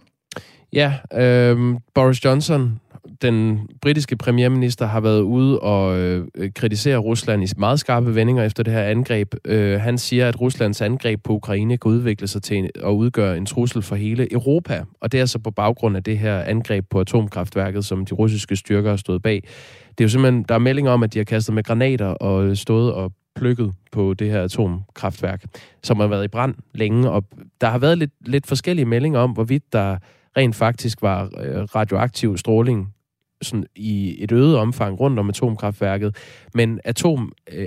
Ja, 0.72 0.94
øh, 1.14 1.76
Boris 1.94 2.24
Johnson 2.24 2.80
den 3.22 3.68
britiske 3.82 4.16
premierminister 4.16 4.86
har 4.86 5.00
været 5.00 5.20
ude 5.20 5.60
og 5.60 5.98
øh, 5.98 6.26
kritisere 6.54 6.96
Rusland 6.96 7.42
i 7.42 7.46
meget 7.56 7.80
skarpe 7.80 8.14
vendinger 8.14 8.44
efter 8.44 8.62
det 8.62 8.72
her 8.72 8.82
angreb. 8.82 9.34
Øh, 9.44 9.80
han 9.80 9.98
siger, 9.98 10.28
at 10.28 10.40
Ruslands 10.40 10.80
angreb 10.80 11.22
på 11.22 11.32
Ukraine 11.32 11.76
kan 11.76 11.90
udvikle 11.90 12.28
sig 12.28 12.42
til 12.42 12.70
at 12.84 12.90
udgøre 12.90 13.36
en 13.36 13.46
trussel 13.46 13.82
for 13.82 13.96
hele 13.96 14.32
Europa. 14.32 14.84
Og 15.00 15.12
det 15.12 15.18
er 15.18 15.22
altså 15.22 15.38
på 15.38 15.50
baggrund 15.50 15.96
af 15.96 16.02
det 16.02 16.18
her 16.18 16.38
angreb 16.42 16.84
på 16.90 17.00
atomkraftværket, 17.00 17.84
som 17.84 18.06
de 18.06 18.14
russiske 18.14 18.56
styrker 18.56 18.90
har 18.90 18.96
stået 18.96 19.22
bag. 19.22 19.42
Det 19.88 20.00
er 20.00 20.04
jo 20.04 20.08
simpelthen, 20.08 20.42
der 20.42 20.54
er 20.54 20.58
meldinger 20.58 20.92
om, 20.92 21.02
at 21.02 21.14
de 21.14 21.18
har 21.18 21.24
kastet 21.24 21.54
med 21.54 21.62
granater 21.62 22.06
og 22.06 22.44
øh, 22.44 22.56
stået 22.56 22.92
og 22.92 23.12
plukket 23.34 23.72
på 23.92 24.14
det 24.14 24.30
her 24.30 24.42
atomkraftværk, 24.42 25.44
som 25.82 26.00
har 26.00 26.06
været 26.06 26.24
i 26.24 26.28
brand 26.28 26.54
længe. 26.74 27.10
Og 27.10 27.24
der 27.60 27.66
har 27.66 27.78
været 27.78 27.98
lidt, 27.98 28.10
lidt 28.26 28.46
forskellige 28.46 28.86
meldinger 28.86 29.20
om, 29.20 29.30
hvorvidt 29.30 29.72
der 29.72 29.96
rent 30.36 30.56
faktisk 30.56 31.02
var 31.02 31.24
øh, 31.24 31.62
radioaktiv 31.62 32.36
stråling 32.36 32.94
sådan 33.42 33.64
i 33.76 34.16
et 34.24 34.32
øget 34.32 34.56
omfang 34.56 35.00
rundt 35.00 35.18
om 35.18 35.28
atomkraftværket, 35.28 36.16
men 36.54 36.80
atom, 36.84 37.32
øh, 37.52 37.66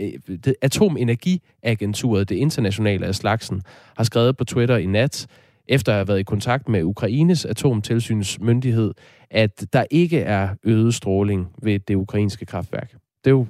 øh, 0.00 0.12
det, 0.44 0.54
Atomenergiagenturet, 0.62 2.28
det 2.28 2.36
internationale 2.36 3.06
af 3.06 3.14
slagsen, 3.14 3.62
har 3.96 4.04
skrevet 4.04 4.36
på 4.36 4.44
Twitter 4.44 4.76
i 4.76 4.86
nat, 4.86 5.26
efter 5.68 5.92
at 5.92 5.96
have 5.96 6.08
været 6.08 6.18
i 6.18 6.22
kontakt 6.22 6.68
med 6.68 6.82
Ukraines 6.82 7.44
atomtilsynsmyndighed, 7.44 8.94
at 9.30 9.66
der 9.72 9.84
ikke 9.90 10.20
er 10.20 10.48
øget 10.64 10.94
stråling 10.94 11.48
ved 11.62 11.78
det 11.78 11.94
ukrainske 11.94 12.46
kraftværk. 12.46 12.90
Det 13.24 13.30
er 13.30 13.30
jo 13.30 13.46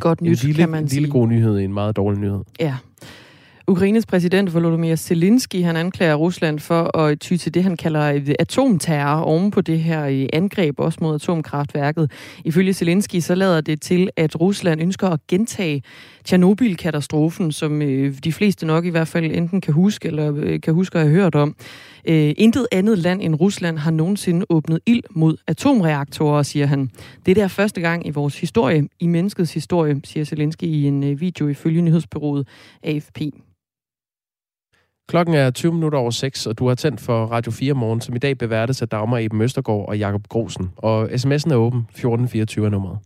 Godt 0.00 0.20
nyt, 0.20 0.42
lille, 0.44 0.60
kan 0.62 0.68
man 0.68 0.82
en 0.82 0.88
sige. 0.88 1.00
lille 1.00 1.12
god 1.12 1.28
nyhed 1.28 1.58
i 1.58 1.64
en 1.64 1.74
meget 1.74 1.96
dårlig 1.96 2.20
nyhed. 2.20 2.40
Ja. 2.60 2.76
Ukraines 3.68 4.06
præsident 4.06 4.54
Volodymyr 4.54 4.96
Zelensky, 4.96 5.62
han 5.62 5.76
anklager 5.76 6.14
Rusland 6.14 6.58
for 6.58 6.98
at 6.98 7.20
ty 7.20 7.36
til 7.36 7.54
det, 7.54 7.62
han 7.62 7.76
kalder 7.76 8.34
atomterror 8.38 9.22
oven 9.22 9.50
på 9.50 9.60
det 9.60 9.80
her 9.80 10.06
øh, 10.06 10.26
angreb, 10.32 10.80
også 10.80 10.98
mod 11.02 11.14
atomkraftværket. 11.14 12.10
Ifølge 12.44 12.72
Zelensky, 12.72 13.20
så 13.20 13.34
lader 13.34 13.60
det 13.60 13.80
til, 13.80 14.10
at 14.16 14.40
Rusland 14.40 14.80
ønsker 14.80 15.08
at 15.08 15.20
gentage 15.28 15.82
Tjernobyl-katastrofen, 16.24 17.52
som 17.52 17.82
øh, 17.82 18.14
de 18.24 18.32
fleste 18.32 18.66
nok 18.66 18.84
i 18.84 18.88
hvert 18.90 19.08
fald 19.08 19.24
enten 19.24 19.60
kan 19.60 19.74
huske 19.74 20.08
eller 20.08 20.34
øh, 20.36 20.60
kan 20.60 20.74
huske 20.74 20.98
at 20.98 21.04
have 21.04 21.14
hørt 21.14 21.34
om. 21.34 21.56
Intet 22.04 22.66
andet 22.72 22.98
land 22.98 23.22
end 23.22 23.34
Rusland 23.34 23.78
har 23.78 23.90
nogensinde 23.90 24.46
åbnet 24.48 24.80
ild 24.86 25.02
mod 25.10 25.36
atomreaktorer, 25.46 26.42
siger 26.42 26.66
han. 26.66 26.90
Det 27.26 27.30
er 27.30 27.42
der 27.42 27.48
første 27.48 27.80
gang 27.80 28.06
i 28.06 28.10
vores 28.10 28.40
historie, 28.40 28.88
i 29.00 29.06
menneskets 29.06 29.54
historie, 29.54 30.00
siger 30.04 30.24
Zelensky 30.24 30.64
i 30.64 30.84
en 30.84 31.20
video 31.20 31.48
ifølge 31.48 31.82
nyhedsbyrået 31.82 32.48
AFP. 32.82 33.20
Klokken 35.08 35.34
er 35.34 35.50
20 35.50 35.72
minutter 35.72 35.98
over 35.98 36.10
6, 36.10 36.46
og 36.46 36.58
du 36.58 36.68
har 36.68 36.74
tændt 36.74 37.00
for 37.00 37.26
Radio 37.26 37.52
4 37.52 37.74
morgen, 37.74 38.00
som 38.00 38.16
i 38.16 38.18
dag 38.18 38.38
beværtes 38.38 38.82
af 38.82 38.88
Dagmar 38.88 39.18
Eben 39.18 39.42
Østergaard 39.42 39.88
og 39.88 39.98
Jakob 39.98 40.28
Grosen. 40.28 40.70
Og 40.76 41.04
sms'en 41.04 41.52
er 41.52 41.56
åben 41.56 41.80
1424 41.80 42.70
nummeret. 42.70 42.98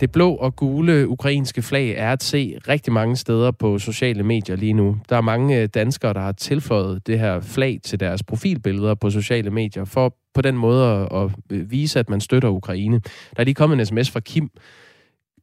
Det 0.00 0.12
blå 0.12 0.34
og 0.34 0.56
gule 0.56 1.08
ukrainske 1.08 1.62
flag 1.62 1.90
er 1.96 2.12
at 2.12 2.22
se 2.22 2.58
rigtig 2.68 2.92
mange 2.92 3.16
steder 3.16 3.50
på 3.50 3.78
sociale 3.78 4.22
medier 4.22 4.56
lige 4.56 4.72
nu. 4.72 4.96
Der 5.08 5.16
er 5.16 5.20
mange 5.20 5.62
øh, 5.62 5.68
danskere, 5.74 6.14
der 6.14 6.20
har 6.20 6.32
tilføjet 6.32 7.06
det 7.06 7.18
her 7.18 7.40
flag 7.40 7.80
til 7.84 8.00
deres 8.00 8.22
profilbilleder 8.22 8.94
på 8.94 9.10
sociale 9.10 9.50
medier, 9.50 9.84
for 9.84 10.16
på 10.34 10.42
den 10.42 10.56
måde 10.56 11.08
at, 11.12 11.22
at 11.22 11.30
vise, 11.70 11.98
at 11.98 12.10
man 12.10 12.20
støtter 12.20 12.48
Ukraine. 12.48 13.00
Der 13.00 13.40
er 13.40 13.44
lige 13.44 13.54
kommet 13.54 13.80
en 13.80 13.86
sms 13.86 14.10
fra 14.10 14.20
Kim. 14.20 14.50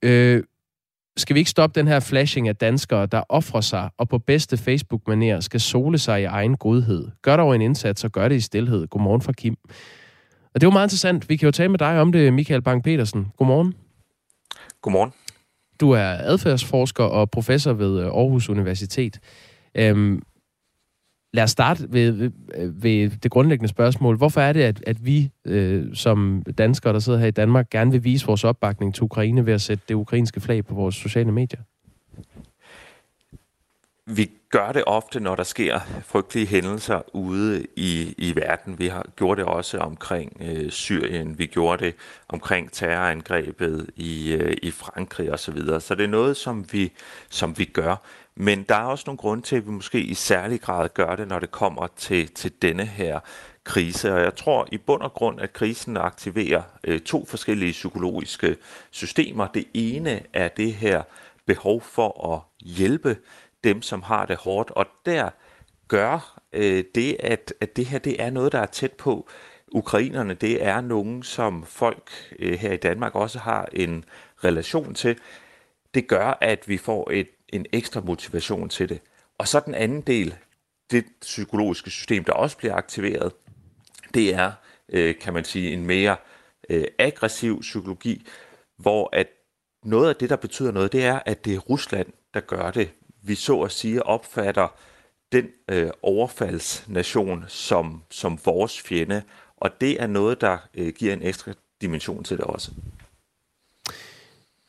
Øh, 0.02 0.44
skal 1.18 1.34
vi 1.34 1.40
ikke 1.40 1.52
stoppe 1.52 1.80
den 1.80 1.88
her 1.88 2.00
flashing 2.00 2.48
af 2.48 2.56
danskere, 2.56 3.06
der 3.06 3.24
offrer 3.30 3.62
sig 3.62 3.90
og 3.98 4.10
på 4.10 4.18
bedste 4.18 4.56
Facebook-manér 4.56 5.42
skal 5.42 5.60
sole 5.60 5.98
sig 5.98 6.22
i 6.22 6.24
egen 6.24 6.58
godhed? 6.58 7.08
Gør 7.22 7.38
dog 7.38 7.56
en 7.56 7.62
indsats 7.62 8.04
og 8.04 8.12
gør 8.12 8.28
det 8.28 8.36
i 8.36 8.40
stillhed. 8.40 8.88
Godmorgen 8.88 9.22
fra 9.22 9.32
Kim. 9.32 9.56
Og 10.54 10.62
det 10.62 10.68
var 10.68 10.74
meget 10.74 10.86
interessant. 10.86 11.30
Vi 11.30 11.36
kan 11.36 11.48
jo 11.48 11.52
tale 11.52 11.70
med 11.70 11.80
dig 11.80 12.02
om 12.02 12.12
det, 12.12 12.34
Michael 12.34 12.62
Bang-Petersen. 12.62 13.34
Godmorgen. 13.38 13.74
Godmorgen. 14.82 15.12
Du 15.80 15.92
er 15.92 16.18
adfærdsforsker 16.20 17.04
og 17.04 17.32
professor 17.32 17.74
ved 17.74 18.00
øh, 18.00 18.06
Aarhus 18.06 18.50
Universitet. 18.50 19.20
Øhm, 19.76 20.22
lad 21.36 21.44
os 21.44 21.52
starte 21.52 21.88
ved, 21.90 22.12
ved, 22.12 22.32
ved 22.82 23.10
det 23.10 23.32
grundlæggende 23.32 23.70
spørgsmål. 23.70 24.18
Hvorfor 24.18 24.42
er 24.42 24.54
det, 24.54 24.62
at, 24.62 24.84
at 24.88 25.06
vi 25.06 25.30
øh, 25.46 25.96
som 25.96 26.44
danskere, 26.58 26.94
der 26.94 27.00
sidder 27.00 27.20
her 27.20 27.28
i 27.28 27.32
Danmark, 27.32 27.70
gerne 27.70 27.92
vil 27.92 28.04
vise 28.04 28.26
vores 28.26 28.44
opbakning 28.44 28.96
til 28.96 29.04
Ukraine 29.04 29.46
ved 29.46 29.54
at 29.54 29.62
sætte 29.62 29.84
det 29.88 29.96
ukrainske 29.96 30.42
flag 30.42 30.66
på 30.66 30.74
vores 30.74 30.96
sociale 30.96 31.32
medier? 31.32 31.60
Vi 34.08 34.32
gør 34.50 34.72
det 34.72 34.84
ofte, 34.88 35.20
når 35.20 35.36
der 35.36 35.44
sker 35.44 35.80
frygtelige 36.06 36.48
hændelser 36.48 37.16
ude 37.16 37.66
i, 37.76 38.16
i 38.18 38.36
verden. 38.36 38.80
Vi 38.80 38.88
har 38.88 39.06
gjort 39.16 39.38
det 39.38 39.46
også 39.46 39.78
omkring 39.78 40.38
øh, 40.42 40.72
Syrien, 40.72 41.40
vi 41.40 41.46
gjorde 41.46 41.86
det 41.86 41.96
omkring 42.28 42.72
terrorangrebet 42.72 43.90
i, 43.96 44.34
øh, 44.34 44.58
i 44.64 44.72
Frankrig 44.72 45.32
osv. 45.32 45.38
Så, 45.38 45.52
videre. 45.52 45.82
så 45.82 45.96
det 45.96 46.04
er 46.04 46.08
noget, 46.08 46.38
som 46.38 46.66
vi, 46.72 46.92
som 47.30 47.58
vi 47.58 47.66
gør. 47.66 47.96
Men 48.38 48.64
der 48.64 48.76
er 48.76 48.86
også 48.86 49.04
nogle 49.08 49.18
grunde 49.18 49.44
til, 49.44 49.56
at 49.56 49.66
vi 49.66 49.72
måske 49.72 50.00
i 50.00 50.14
særlig 50.14 50.62
grad 50.62 50.90
gør 50.94 51.16
det, 51.16 51.28
når 51.28 51.40
det 51.40 51.52
kommer 51.52 51.88
til, 51.96 52.28
til 52.34 52.52
denne 52.62 52.86
her 52.86 53.20
krise. 53.64 54.14
Og 54.14 54.22
jeg 54.22 54.36
tror 54.36 54.68
i 54.72 54.78
bund 54.78 55.02
og 55.02 55.14
grund, 55.14 55.42
at 55.42 55.54
krisen 55.54 55.98
aktiverer 55.98 56.62
øh, 56.84 57.00
to 57.00 57.26
forskellige 57.26 57.72
psykologiske 57.72 58.58
systemer. 58.92 59.48
Det 59.48 59.66
ene 59.74 60.22
er 60.34 60.48
det 60.48 60.74
her 60.74 61.04
behov 61.46 61.82
for 61.82 62.34
at 62.34 62.68
hjælpe 62.68 63.18
dem, 63.64 63.82
som 63.82 64.02
har 64.02 64.26
det 64.26 64.38
hårdt. 64.38 64.72
Og 64.72 64.86
der 65.06 65.30
gør 65.88 66.40
øh, 66.54 66.84
det, 66.96 67.18
at, 67.20 67.54
at 67.62 67.76
det 67.76 67.86
her 67.86 68.00
det 68.00 68.22
er 68.22 68.30
noget, 68.30 68.52
der 68.52 68.60
er 68.60 68.66
tæt 68.66 68.92
på 68.92 69.28
ukrainerne. 69.68 70.34
Det 70.34 70.64
er 70.64 70.82
nogen, 70.82 71.24
som 71.24 71.64
folk 71.64 72.12
øh, 72.40 72.60
her 72.60 72.72
i 72.72 72.78
Danmark 72.78 73.16
også 73.16 73.40
har 73.40 73.70
en 73.74 74.06
relation 74.44 74.94
til. 74.94 75.18
Det 75.94 76.08
gør, 76.08 76.38
at 76.42 76.68
vi 76.68 76.78
får 76.78 77.12
et, 77.12 77.28
en 77.56 77.66
ekstra 77.72 78.02
motivation 78.02 78.70
til 78.70 78.90
det. 78.90 79.02
Og 79.38 79.48
så 79.48 79.60
den 79.66 79.76
anden 79.76 80.02
del, 80.02 80.36
det 80.92 81.06
psykologiske 81.22 81.90
system, 81.90 82.24
der 82.24 82.34
også 82.34 82.58
bliver 82.58 82.76
aktiveret, 82.76 83.32
det 84.14 84.36
er, 84.36 84.52
øh, 84.90 85.16
kan 85.20 85.34
man 85.34 85.44
sige, 85.44 85.74
en 85.74 85.86
mere 85.86 86.16
øh, 86.70 86.86
aggressiv 87.00 87.62
psykologi, 87.62 88.28
hvor 88.78 89.10
at 89.14 89.28
noget 89.84 90.10
af 90.10 90.16
det, 90.16 90.30
der 90.30 90.36
betyder 90.36 90.72
noget, 90.72 90.92
det 90.92 91.06
er, 91.06 91.20
at 91.26 91.46
det 91.46 91.56
er 91.56 91.60
Rusland, 91.60 92.08
der 92.34 92.40
gør 92.40 92.72
det 92.72 92.90
vi 93.26 93.36
så 93.36 93.62
at 93.62 93.72
sige 93.72 94.04
opfatter 94.04 94.68
den 95.32 95.48
øh, 95.70 95.90
overfaldsnation 96.02 97.46
som, 97.48 98.04
som 98.10 98.40
vores 98.46 98.82
fjende, 98.82 99.24
og 99.58 99.82
det 99.82 100.02
er 100.02 100.08
noget, 100.08 100.42
der 100.42 100.58
øh, 100.74 100.94
giver 100.94 101.14
en 101.14 101.22
ekstra 101.22 101.52
dimension 101.82 102.24
til 102.24 102.38
det 102.38 102.46
også. 102.46 102.72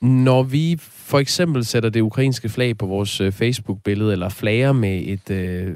Når 0.02 0.42
vi 0.42 0.76
for 0.80 1.18
eksempel 1.18 1.64
sætter 1.64 1.90
det 1.90 2.00
ukrainske 2.00 2.48
flag 2.48 2.78
på 2.78 2.86
vores 2.86 3.20
øh, 3.20 3.32
Facebook-billede, 3.32 4.12
eller 4.12 4.28
flager 4.28 4.72
med 4.72 5.02
et 5.04 5.30
øh, 5.30 5.74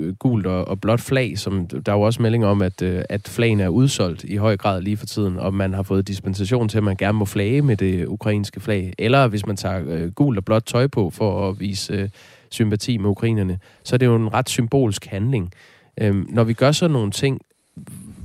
øh, 0.00 0.14
gult 0.14 0.46
og, 0.46 0.68
og 0.68 0.80
blåt 0.80 1.00
flag, 1.00 1.38
som 1.38 1.66
der 1.66 1.92
er 1.92 1.96
jo 1.96 2.02
også 2.02 2.22
meldinger 2.22 2.48
om, 2.48 2.62
at, 2.62 2.82
øh, 2.82 3.02
at 3.08 3.28
flagene 3.28 3.62
er 3.62 3.68
udsolgt 3.68 4.24
i 4.24 4.36
høj 4.36 4.56
grad 4.56 4.82
lige 4.82 4.96
for 4.96 5.06
tiden, 5.06 5.38
og 5.38 5.54
man 5.54 5.74
har 5.74 5.82
fået 5.82 6.08
dispensation 6.08 6.68
til, 6.68 6.78
at 6.78 6.84
man 6.84 6.96
gerne 6.96 7.18
må 7.18 7.24
flage 7.24 7.62
med 7.62 7.76
det 7.76 8.06
ukrainske 8.06 8.60
flag. 8.60 8.92
Eller 8.98 9.28
hvis 9.28 9.46
man 9.46 9.56
tager 9.56 9.82
øh, 9.86 10.12
gult 10.12 10.38
og 10.38 10.44
blåt 10.44 10.64
tøj 10.64 10.86
på 10.86 11.10
for 11.10 11.48
at 11.48 11.60
vise 11.60 11.92
øh, 11.92 12.08
sympati 12.50 12.96
med 12.96 13.10
ukrainerne, 13.10 13.58
så 13.84 13.96
er 13.96 13.98
det 13.98 14.06
jo 14.06 14.16
en 14.16 14.34
ret 14.34 14.48
symbolsk 14.48 15.06
handling. 15.06 15.52
Øhm, 16.00 16.26
når 16.28 16.44
vi 16.44 16.52
gør 16.52 16.72
sådan 16.72 16.92
nogle 16.92 17.10
ting, 17.10 17.40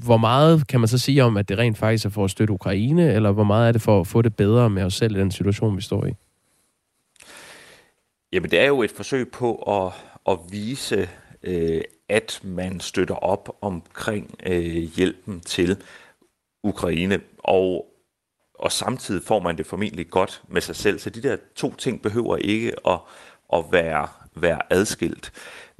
hvor 0.04 0.18
meget 0.18 0.68
kan 0.68 0.80
man 0.80 0.88
så 0.88 0.98
sige 0.98 1.24
om, 1.24 1.38
at 1.38 1.50
det 1.50 1.58
rent 1.58 1.78
faktisk 1.78 2.06
er 2.06 2.10
for 2.10 2.24
at 2.24 2.32
støtte 2.32 2.54
Ukraine, 2.54 3.14
eller 3.14 3.32
hvor 3.32 3.44
meget 3.44 3.68
er 3.68 3.72
det 3.72 3.82
for 3.82 4.00
at 4.00 4.08
få 4.08 4.22
det 4.22 4.36
bedre 4.36 4.70
med 4.70 4.84
os 4.84 4.94
selv 4.94 5.16
i 5.16 5.20
den 5.20 5.32
situation, 5.32 5.78
vi 5.78 5.82
står 5.82 6.06
i? 6.06 6.14
Jamen, 8.34 8.52
det 8.52 8.60
er 8.60 8.68
jo 8.68 8.82
et 8.82 8.92
forsøg 8.92 9.32
på 9.32 9.56
at, 9.56 9.94
at 10.28 10.40
vise, 10.52 11.10
øh, 11.44 11.82
at 12.10 12.40
man 12.44 12.80
støtter 12.80 13.16
op 13.16 13.58
omkring 13.62 14.36
øh, 14.46 14.76
hjælpen 14.96 15.40
til 15.40 15.78
Ukraine, 16.64 17.20
og, 17.38 17.86
og 18.60 18.72
samtidig 18.72 19.24
får 19.24 19.40
man 19.40 19.58
det 19.58 19.66
formentlig 19.66 20.10
godt 20.10 20.42
med 20.48 20.62
sig 20.62 20.76
selv. 20.76 21.00
Så 21.00 21.10
de 21.10 21.24
der 21.24 21.38
to 21.56 21.74
ting 21.76 22.02
behøver 22.02 22.38
ikke 22.38 22.74
at, 22.88 23.00
at 23.54 23.66
være, 23.72 24.08
være 24.36 24.60
adskilt. 24.70 25.32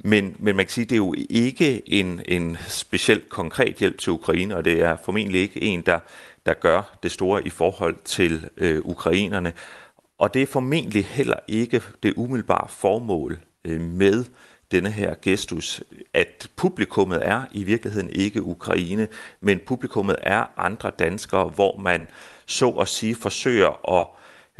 Men, 0.04 0.36
men 0.38 0.56
man 0.56 0.64
kan 0.66 0.72
sige, 0.72 0.82
at 0.82 0.90
det 0.90 0.96
er 0.96 0.98
jo 0.98 1.14
ikke 1.30 1.82
en, 1.86 2.20
en 2.28 2.58
specielt 2.68 3.28
konkret 3.28 3.76
hjælp 3.76 3.98
til 3.98 4.12
Ukraine, 4.12 4.56
og 4.56 4.64
det 4.64 4.80
er 4.80 4.96
formentlig 5.04 5.40
ikke 5.40 5.62
en, 5.62 5.80
der, 5.80 5.98
der 6.46 6.54
gør 6.54 6.98
det 7.02 7.12
store 7.12 7.46
i 7.46 7.50
forhold 7.50 7.96
til 8.04 8.48
øh, 8.56 8.80
ukrainerne. 8.84 9.52
Og 10.18 10.34
det 10.34 10.42
er 10.42 10.46
formentlig 10.46 11.04
heller 11.04 11.38
ikke 11.48 11.82
det 12.02 12.14
umiddelbare 12.16 12.68
formål 12.68 13.38
øh, 13.64 13.80
med 13.80 14.24
denne 14.72 14.90
her 14.90 15.14
gestus, 15.22 15.82
at 16.14 16.48
publikummet 16.56 17.20
er 17.22 17.42
i 17.52 17.64
virkeligheden 17.64 18.10
ikke 18.10 18.42
Ukraine, 18.42 19.08
men 19.40 19.60
publikummet 19.66 20.16
er 20.22 20.44
andre 20.56 20.90
danskere, 20.98 21.48
hvor 21.48 21.76
man 21.76 22.06
så 22.46 22.70
at 22.70 22.88
sige 22.88 23.14
forsøger 23.14 24.00
at 24.00 24.06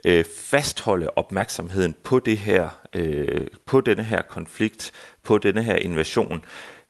øh, 0.07 0.25
fastholde 0.37 1.11
opmærksomheden 1.17 1.95
på 2.05 2.19
det 2.19 2.39
her, 2.39 2.69
øh, 2.95 3.47
på 3.67 3.81
denne 3.81 4.03
her 4.03 4.23
konflikt, 4.23 4.93
på 5.23 5.39
denne 5.39 5.63
her 5.63 5.77
invasion. 5.77 6.45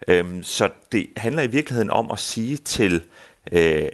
Øhm, 0.09 0.42
så 0.42 0.70
det 0.92 1.07
handler 1.16 1.42
i 1.42 1.46
virkeligheden 1.46 1.90
om 1.90 2.11
at 2.11 2.18
sige 2.18 2.57
til 2.57 3.03
øh, 3.53 3.88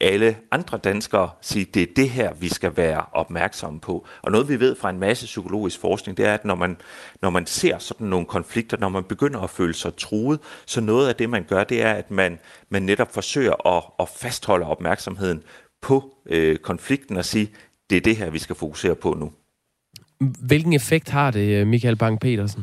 alle 0.00 0.36
andre 0.50 0.78
danskere, 0.78 1.30
sige, 1.40 1.64
det 1.64 1.82
er 1.82 1.94
det 1.96 2.10
her, 2.10 2.34
vi 2.34 2.48
skal 2.48 2.76
være 2.76 3.04
opmærksomme 3.12 3.80
på. 3.80 4.06
Og 4.22 4.32
noget 4.32 4.48
vi 4.48 4.60
ved 4.60 4.76
fra 4.76 4.90
en 4.90 4.98
masse 4.98 5.26
psykologisk 5.26 5.80
forskning, 5.80 6.16
det 6.16 6.26
er, 6.26 6.34
at 6.34 6.44
når 6.44 6.54
man, 6.54 6.76
når 7.22 7.30
man 7.30 7.46
ser 7.46 7.78
sådan 7.78 8.06
nogle 8.06 8.26
konflikter, 8.26 8.76
når 8.76 8.88
man 8.88 9.04
begynder 9.04 9.40
at 9.40 9.50
føle 9.50 9.74
sig 9.74 9.96
truet, 9.96 10.40
så 10.66 10.80
noget 10.80 11.08
af 11.08 11.16
det, 11.16 11.30
man 11.30 11.44
gør, 11.44 11.64
det 11.64 11.82
er, 11.82 11.92
at 11.92 12.10
man, 12.10 12.38
man 12.68 12.82
netop 12.82 13.14
forsøger 13.14 13.76
at, 13.76 13.84
at 14.00 14.08
fastholde 14.08 14.66
opmærksomheden 14.66 15.42
på 15.82 16.14
øh, 16.26 16.56
konflikten 16.58 17.16
og 17.16 17.24
sige, 17.24 17.50
det 17.90 17.96
er 17.96 18.00
det 18.00 18.16
her, 18.16 18.30
vi 18.30 18.38
skal 18.38 18.56
fokusere 18.56 18.94
på 18.94 19.14
nu. 19.14 19.32
Hvilken 20.40 20.72
effekt 20.72 21.08
har 21.08 21.30
det, 21.30 21.66
Michael 21.66 21.96
Bang-Petersen? 22.02 22.60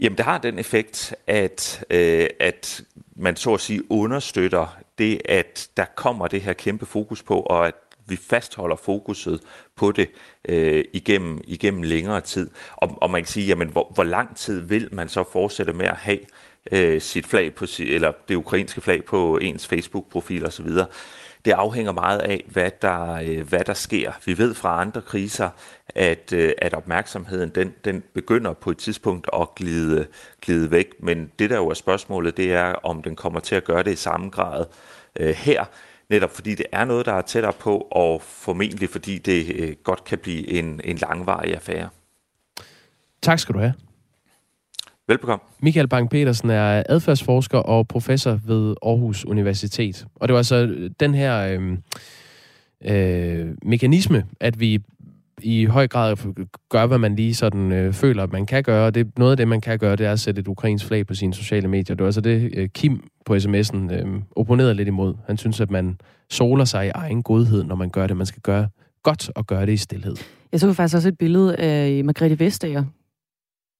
Jamen, 0.00 0.16
det 0.16 0.24
har 0.24 0.38
den 0.38 0.58
effekt, 0.58 1.14
at, 1.26 1.84
øh, 1.90 2.26
at 2.40 2.84
man 3.16 3.36
så 3.36 3.54
at 3.54 3.60
sige 3.60 3.92
understøtter 3.92 4.78
det, 4.98 5.20
at 5.24 5.68
der 5.76 5.84
kommer 5.96 6.26
det 6.26 6.40
her 6.40 6.52
kæmpe 6.52 6.86
fokus 6.86 7.22
på, 7.22 7.40
og 7.40 7.66
at 7.66 7.74
vi 8.06 8.16
fastholder 8.16 8.76
fokuset 8.76 9.40
på 9.76 9.92
det 9.92 10.10
øh, 10.48 10.84
igennem, 10.92 11.40
igennem 11.46 11.82
længere 11.82 12.20
tid. 12.20 12.50
Og, 12.76 12.98
og 13.02 13.10
man 13.10 13.22
kan 13.22 13.28
sige, 13.28 13.46
jamen, 13.46 13.68
hvor, 13.68 13.92
hvor 13.94 14.04
lang 14.04 14.36
tid 14.36 14.60
vil 14.60 14.88
man 14.92 15.08
så 15.08 15.24
fortsætte 15.32 15.72
med 15.72 15.86
at 15.86 15.96
have 15.96 16.18
øh, 16.72 17.00
sit 17.00 17.26
flag 17.26 17.54
på, 17.54 17.66
eller 17.78 18.12
det 18.28 18.34
ukrainske 18.34 18.80
flag 18.80 19.04
på 19.04 19.38
ens 19.38 19.66
Facebook-profil 19.66 20.46
osv., 20.46 20.68
det 21.44 21.52
afhænger 21.52 21.92
meget 21.92 22.18
af, 22.18 22.44
hvad 22.46 22.70
der, 22.82 23.12
øh, 23.12 23.48
hvad 23.48 23.64
der 23.64 23.74
sker. 23.74 24.12
Vi 24.24 24.38
ved 24.38 24.54
fra 24.54 24.80
andre 24.80 25.02
kriser, 25.02 25.50
at, 25.88 26.32
øh, 26.32 26.52
at 26.58 26.74
opmærksomheden 26.74 27.48
den, 27.48 27.74
den 27.84 28.02
begynder 28.14 28.52
på 28.52 28.70
et 28.70 28.78
tidspunkt 28.78 29.28
at 29.32 29.54
glide, 29.56 30.06
glide 30.42 30.70
væk. 30.70 30.86
Men 30.98 31.30
det 31.38 31.50
der 31.50 31.56
jo 31.56 31.68
er 31.68 31.74
spørgsmålet, 31.74 32.36
det 32.36 32.52
er, 32.52 32.72
om 32.72 33.02
den 33.02 33.16
kommer 33.16 33.40
til 33.40 33.54
at 33.54 33.64
gøre 33.64 33.82
det 33.82 33.92
i 33.92 33.96
samme 33.96 34.30
grad 34.30 34.64
øh, 35.20 35.34
her. 35.34 35.64
Netop 36.10 36.30
fordi 36.30 36.54
det 36.54 36.66
er 36.72 36.84
noget, 36.84 37.06
der 37.06 37.12
er 37.12 37.22
tættere 37.22 37.52
på, 37.52 37.88
og 37.90 38.22
formentlig 38.22 38.90
fordi 38.90 39.18
det 39.18 39.56
øh, 39.56 39.76
godt 39.84 40.04
kan 40.04 40.18
blive 40.18 40.48
en, 40.50 40.80
en 40.84 40.96
langvarig 40.96 41.54
affære. 41.54 41.88
Tak 43.22 43.38
skal 43.38 43.54
du 43.54 43.60
have. 43.60 43.74
Velbekomme. 45.08 45.42
Michael 45.62 45.88
Bang-Petersen 45.94 46.50
er 46.50 46.82
adfærdsforsker 46.88 47.58
og 47.58 47.88
professor 47.88 48.40
ved 48.44 48.74
Aarhus 48.82 49.24
Universitet. 49.24 50.06
Og 50.14 50.28
det 50.28 50.32
var 50.32 50.38
altså 50.38 50.88
den 51.00 51.14
her 51.14 51.38
øh, 51.40 51.78
øh, 52.84 53.54
mekanisme, 53.62 54.24
at 54.40 54.60
vi 54.60 54.82
i 55.42 55.64
høj 55.64 55.88
grad 55.88 56.16
gør, 56.68 56.86
hvad 56.86 56.98
man 56.98 57.16
lige 57.16 57.34
sådan 57.34 57.72
øh, 57.72 57.92
føler, 57.92 58.22
at 58.22 58.32
man 58.32 58.46
kan 58.46 58.62
gøre. 58.62 58.90
Det, 58.90 59.18
noget 59.18 59.30
af 59.30 59.36
det, 59.36 59.48
man 59.48 59.60
kan 59.60 59.78
gøre, 59.78 59.96
det 59.96 60.06
er 60.06 60.12
at 60.12 60.20
sætte 60.20 60.40
et 60.40 60.48
ukrainsk 60.48 60.86
flag 60.86 61.06
på 61.06 61.14
sine 61.14 61.34
sociale 61.34 61.68
medier. 61.68 61.96
Det 61.96 61.98
var 61.98 62.06
altså 62.06 62.20
det, 62.20 62.50
øh, 62.54 62.68
Kim 62.68 63.02
på 63.26 63.34
sms'en 63.34 63.92
øh, 63.92 64.22
opponerede 64.36 64.74
lidt 64.74 64.88
imod. 64.88 65.14
Han 65.26 65.36
synes, 65.36 65.60
at 65.60 65.70
man 65.70 65.98
soler 66.30 66.64
sig 66.64 66.86
i 66.86 66.90
egen 66.94 67.22
godhed, 67.22 67.64
når 67.64 67.74
man 67.74 67.90
gør 67.90 68.06
det. 68.06 68.16
Man 68.16 68.26
skal 68.26 68.42
gøre 68.42 68.68
godt 69.02 69.30
og 69.34 69.46
gøre 69.46 69.66
det 69.66 69.72
i 69.72 69.76
stillhed. 69.76 70.16
Jeg 70.52 70.60
så 70.60 70.72
faktisk 70.72 70.96
også 70.96 71.08
et 71.08 71.18
billede 71.18 71.56
af 71.56 72.04
Margrethe 72.04 72.38
Vestager, 72.38 72.84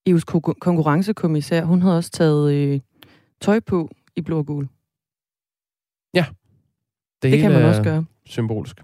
EU's 0.09 0.23
konkurrencekommissær. 0.59 1.63
Hun 1.63 1.81
havde 1.81 1.97
også 1.97 2.11
taget 2.11 2.53
øh, 2.53 2.79
tøj 3.41 3.59
på 3.59 3.89
i 4.15 4.21
blå 4.21 4.37
og 4.37 4.45
gul. 4.45 4.67
Ja. 6.13 6.25
Det, 7.21 7.31
det 7.31 7.39
kan 7.39 7.51
man 7.51 7.63
også 7.63 7.83
gøre. 7.83 8.05
Symbolisk. 8.25 8.83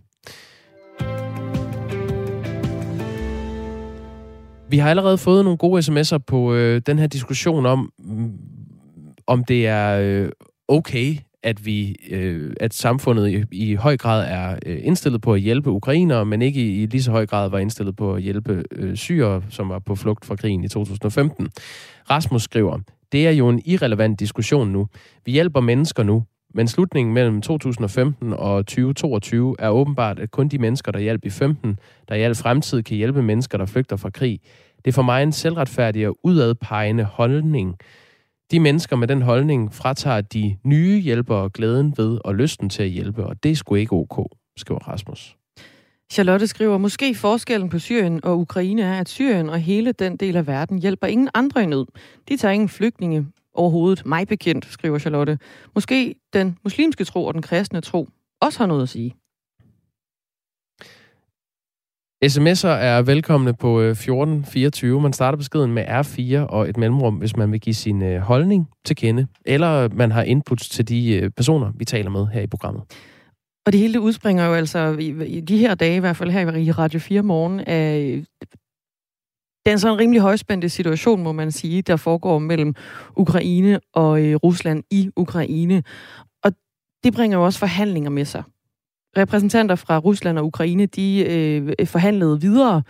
Vi 4.70 4.78
har 4.78 4.90
allerede 4.90 5.18
fået 5.18 5.44
nogle 5.44 5.58
gode 5.58 5.82
sms'er 5.82 6.18
på 6.18 6.54
øh, 6.54 6.82
den 6.86 7.00
her 7.00 7.08
diskussion 7.08 7.66
om, 7.66 7.94
mm, 8.00 8.40
om 9.28 9.44
det 9.44 9.68
er 9.68 10.00
øh, 10.02 10.30
okay, 10.68 11.16
at 11.44 11.66
vi, 11.66 11.96
øh, 12.10 12.54
at 12.60 12.74
samfundet 12.74 13.30
i, 13.30 13.44
i 13.52 13.76
høj 13.76 13.98
grad 13.98 14.28
er 14.30 14.60
øh, 14.66 14.80
indstillet 14.84 15.22
på 15.22 15.34
at 15.34 15.42
hjælpe 15.42 15.70
ukrainere, 15.70 16.26
men 16.26 16.42
ikke 16.42 16.62
i, 16.62 16.84
i 16.84 16.86
lige 16.86 17.04
så 17.04 17.12
høj 17.12 17.26
grad 17.26 17.50
var 17.50 17.60
indstillet 17.60 17.96
på 17.96 18.14
at 18.14 18.22
hjælpe 18.22 18.64
øh, 18.72 18.96
syre, 18.96 19.44
som 19.50 19.70
var 19.70 19.80
på 19.80 19.96
flugt 19.96 20.26
fra 20.26 20.36
krigen 20.36 20.64
i 20.64 20.68
2015. 20.68 21.50
Rasmus 22.10 22.44
skriver, 22.44 22.80
det 23.12 23.28
er 23.28 23.32
jo 23.32 23.50
en 23.50 23.62
irrelevant 23.66 24.20
diskussion 24.20 24.72
nu. 24.72 24.88
Vi 25.26 25.32
hjælper 25.32 25.60
mennesker 25.60 26.04
nu, 26.04 26.24
men 26.54 26.68
slutningen 26.68 27.14
mellem 27.14 27.42
2015 27.42 28.34
og 28.34 28.66
2022 28.66 29.56
er 29.60 29.70
åbenbart, 29.70 30.20
at 30.20 30.32
kun 30.32 30.48
de 30.48 30.58
mennesker, 30.58 30.92
der 30.92 31.00
hjalp 31.00 31.26
i 31.26 31.30
15, 31.30 31.80
der 32.10 32.16
i 32.16 32.22
al 32.22 32.36
fremtid 32.36 32.84
kan 32.84 32.98
hjælpe 32.98 33.24
mennesker, 33.24 33.58
der 33.58 33.66
flygter 33.66 33.96
fra 33.96 34.10
krig. 34.10 34.40
Det 34.78 34.88
er 34.88 34.94
for 34.94 35.02
mig 35.02 35.24
en 35.24 35.32
selvretfærdig 35.32 36.08
og 36.08 36.18
udadpegende 36.24 37.04
holdning. 37.04 37.76
De 38.52 38.60
mennesker 38.60 38.96
med 38.96 39.08
den 39.08 39.22
holdning 39.22 39.74
fratager 39.74 40.22
de 40.22 40.58
nye 40.64 41.00
hjælpere 41.00 41.50
glæden 41.50 41.94
ved 41.98 42.20
og 42.26 42.36
lysten 42.36 42.70
til 42.70 42.84
at 42.84 42.90
hjælpe, 42.90 43.26
og 43.26 43.44
det 43.44 43.52
er 43.52 43.56
sgu 43.56 43.76
ikke 43.76 43.94
ok, 43.94 44.28
skriver 44.58 44.80
Rasmus. 44.80 45.38
Charlotte 46.12 46.48
skriver, 46.48 46.78
måske 46.78 47.16
forskellen 47.16 47.70
på 47.70 47.80
Syrien 47.80 48.26
og 48.26 48.40
Ukraine 48.40 48.82
er, 48.82 49.00
at 49.00 49.10
Syrien 49.10 49.50
og 49.50 49.60
hele 49.60 49.92
den 49.92 50.18
del 50.18 50.36
af 50.36 50.48
verden 50.48 50.80
hjælper 50.80 51.08
ingen 51.08 51.30
andre 51.34 51.64
i 51.64 51.66
nød. 51.66 51.86
De 52.30 52.38
tager 52.38 52.52
ingen 52.52 52.70
flygtninge 52.70 53.28
overhovedet. 53.54 54.06
Mig 54.06 54.28
bekendt, 54.28 54.66
skriver 54.66 55.00
Charlotte. 55.00 55.40
Måske 55.76 56.16
den 56.34 56.58
muslimske 56.64 57.04
tro 57.04 57.26
og 57.26 57.34
den 57.34 57.42
kristne 57.42 57.82
tro 57.82 58.10
også 58.42 58.60
har 58.60 58.66
noget 58.66 58.84
at 58.84 58.90
sige. 58.90 59.16
SMS'er 62.26 62.68
er 62.68 63.02
velkomne 63.02 63.54
på 63.54 63.82
øh, 63.82 63.92
1424. 63.92 65.02
Man 65.02 65.14
starter 65.14 65.38
beskeden 65.38 65.72
med 65.72 65.86
R4 65.86 66.38
og 66.38 66.70
et 66.70 66.78
mellemrum, 66.78 67.16
hvis 67.16 67.36
man 67.36 67.52
vil 67.52 67.60
give 67.60 67.74
sin 67.74 68.02
øh, 68.02 68.20
holdning 68.20 68.70
til 68.86 68.96
kende, 68.96 69.28
eller 69.46 69.90
man 69.90 70.12
har 70.12 70.24
input 70.24 70.60
til 70.60 70.88
de 70.88 71.16
øh, 71.16 71.30
personer, 71.30 71.72
vi 71.76 71.86
taler 71.86 72.10
med 72.10 72.28
her 72.28 72.42
i 72.42 72.48
programmet. 72.48 72.84
Og 73.66 73.72
det 73.72 73.80
hele 73.80 73.94
det 73.94 74.00
udspringer 74.00 74.46
jo 74.46 74.54
altså 74.54 74.98
i, 75.00 75.42
de 75.42 75.58
her 75.58 75.76
dage, 75.76 75.96
i 75.96 76.00
hvert 76.00 76.18
fald 76.18 76.32
her 76.32 76.56
i 76.56 76.72
Radio 76.72 77.00
4 77.00 77.24
morgen, 77.24 77.60
af 77.60 78.24
den 79.66 79.80
sådan 79.80 79.96
en 79.96 80.00
rimelig 80.00 80.22
højspændte 80.22 80.70
situation, 80.70 81.24
må 81.24 81.32
man 81.32 81.52
sige, 81.52 81.82
der 81.82 81.96
foregår 81.96 82.40
mellem 82.40 82.76
Ukraine 83.16 83.80
og 83.94 84.20
Rusland 84.44 84.84
i 84.92 85.10
Ukraine. 85.16 85.84
Og 86.44 86.52
det 87.04 87.14
bringer 87.14 87.38
jo 87.38 87.46
også 87.46 87.60
forhandlinger 87.60 88.10
med 88.10 88.26
sig 88.26 88.44
repræsentanter 89.18 89.76
fra 89.76 89.98
Rusland 89.98 90.38
og 90.38 90.46
Ukraine, 90.46 90.86
de 90.86 91.26
øh, 91.30 91.88
forhandlede 91.88 92.42
videre 92.42 92.84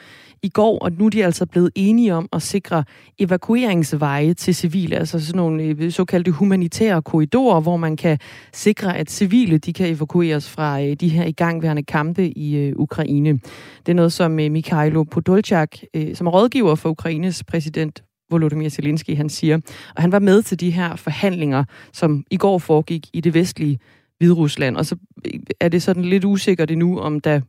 i 0.44 0.50
går, 0.50 0.80
og 0.80 0.92
nu 0.92 1.06
er 1.06 1.10
de 1.10 1.26
altså 1.26 1.46
blevet 1.46 1.72
enige 1.76 2.14
om 2.14 2.30
at 2.34 2.42
sikre 2.42 2.84
evakueringsveje 3.20 4.34
til 4.34 4.56
civile, 4.56 4.96
altså 4.96 5.26
sådan 5.26 5.38
nogle 5.38 5.64
øh, 5.64 5.92
såkaldte 5.92 6.32
humanitære 6.32 7.02
korridorer, 7.02 7.62
hvor 7.62 7.78
man 7.78 7.98
kan 7.98 8.18
sikre, 8.54 8.98
at 8.98 9.12
civile 9.12 9.58
de 9.58 9.74
kan 9.74 9.96
evakueres 9.96 10.50
fra 10.50 10.82
øh, 10.82 10.94
de 10.94 11.10
her 11.10 11.26
igangværende 11.26 11.84
kampe 11.84 12.30
i 12.38 12.56
øh, 12.58 12.74
Ukraine. 12.76 13.40
Det 13.86 13.90
er 13.90 13.94
noget, 13.94 14.14
som 14.14 14.40
øh, 14.40 14.52
Mikhailo 14.52 15.04
Podolchak, 15.04 15.78
øh, 15.94 16.16
som 16.16 16.28
er 16.28 16.32
rådgiver 16.32 16.76
for 16.76 16.90
Ukraines 16.90 17.44
præsident 17.44 18.04
Volodymyr 18.32 18.70
Zelensky, 18.70 19.18
han 19.18 19.30
siger. 19.30 19.60
Og 19.96 20.02
han 20.02 20.12
var 20.12 20.20
med 20.20 20.42
til 20.42 20.60
de 20.60 20.72
her 20.72 20.96
forhandlinger, 20.96 21.64
som 21.94 22.24
i 22.32 22.38
går 22.38 22.58
foregik 22.58 23.08
i 23.14 23.22
det 23.22 23.34
vestlige 23.34 23.80
Hviderusland. 24.22 24.78
Og 24.78 24.86
så 24.86 24.96
øh, 25.26 25.40
er 25.60 25.70
det 25.70 25.84
sådan 25.84 26.06
lidt 26.06 26.26
usikkert 26.26 26.72
endnu, 26.72 27.00
om 27.00 27.20
der 27.20 27.42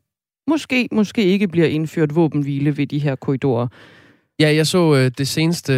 måske, 0.51 0.89
måske 0.93 1.25
ikke 1.25 1.49
bliver 1.49 1.67
indført 1.67 2.15
våbenhvile 2.15 2.77
ved 2.77 2.87
de 2.87 2.99
her 2.99 3.15
korridorer. 3.15 3.69
Ja, 4.41 4.55
jeg 4.55 4.67
så 4.67 4.95
øh, 4.95 5.11
det 5.19 5.29
seneste, 5.29 5.73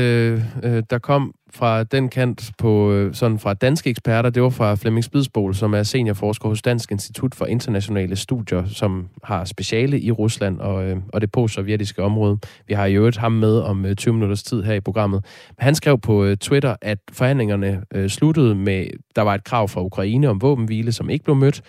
øh, 0.62 0.82
der 0.90 0.98
kom 0.98 1.34
fra 1.54 1.84
den 1.84 2.08
kant 2.08 2.50
på 2.58 2.92
øh, 2.92 3.14
sådan 3.14 3.38
fra 3.38 3.54
danske 3.54 3.90
eksperter, 3.90 4.30
det 4.30 4.42
var 4.42 4.50
fra 4.50 4.74
Flemming 4.74 5.04
Spidsbol, 5.04 5.54
som 5.54 5.74
er 5.74 5.82
seniorforsker 5.82 6.48
hos 6.48 6.62
Dansk 6.62 6.90
Institut 6.90 7.34
for 7.34 7.46
Internationale 7.46 8.16
Studier, 8.16 8.66
som 8.66 9.08
har 9.24 9.44
speciale 9.44 10.00
i 10.00 10.10
Rusland 10.10 10.60
og, 10.60 10.84
øh, 10.84 10.96
og 11.12 11.20
det 11.20 11.32
post-sovjetiske 11.32 12.02
område. 12.02 12.38
Vi 12.68 12.74
har 12.74 12.86
i 12.86 12.94
øvrigt 12.94 13.16
ham 13.16 13.32
med 13.32 13.58
om 13.58 13.86
øh, 13.86 13.96
20 13.96 14.14
minutters 14.14 14.42
tid 14.42 14.62
her 14.62 14.74
i 14.74 14.80
programmet. 14.80 15.24
Han 15.58 15.74
skrev 15.74 16.00
på 16.00 16.34
Twitter, 16.40 16.76
at 16.82 16.98
forhandlingerne 17.12 17.82
sluttede 18.08 18.54
med, 18.54 18.86
der 19.16 19.22
var 19.22 19.34
et 19.34 19.44
krav 19.44 19.68
fra 19.68 19.82
Ukraine 19.82 20.28
om 20.28 20.42
våbenhvile, 20.42 20.92
som 20.92 21.10
ikke 21.10 21.24
blev 21.24 21.36
mødt, 21.36 21.62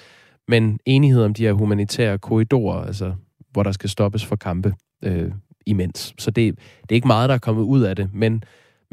men 0.48 0.80
enighed 0.86 1.24
om 1.24 1.34
de 1.34 1.44
her 1.44 1.54
humanitære 1.54 2.18
korridorer, 2.18 2.86
altså 2.86 3.14
hvor 3.52 3.64
der 3.64 3.72
skal 3.72 3.90
stoppes 3.90 4.26
for 4.26 4.36
kampe 4.36 4.74
øh, 5.04 5.32
imens. 5.66 6.14
Så 6.18 6.32
det, 6.32 6.60
det 6.82 6.92
er 6.92 6.96
ikke 6.96 7.08
meget, 7.08 7.30
der 7.30 7.36
er 7.36 7.40
kommet 7.40 7.64
ud 7.64 7.82
af 7.82 7.96
det, 7.96 8.10
men 8.14 8.44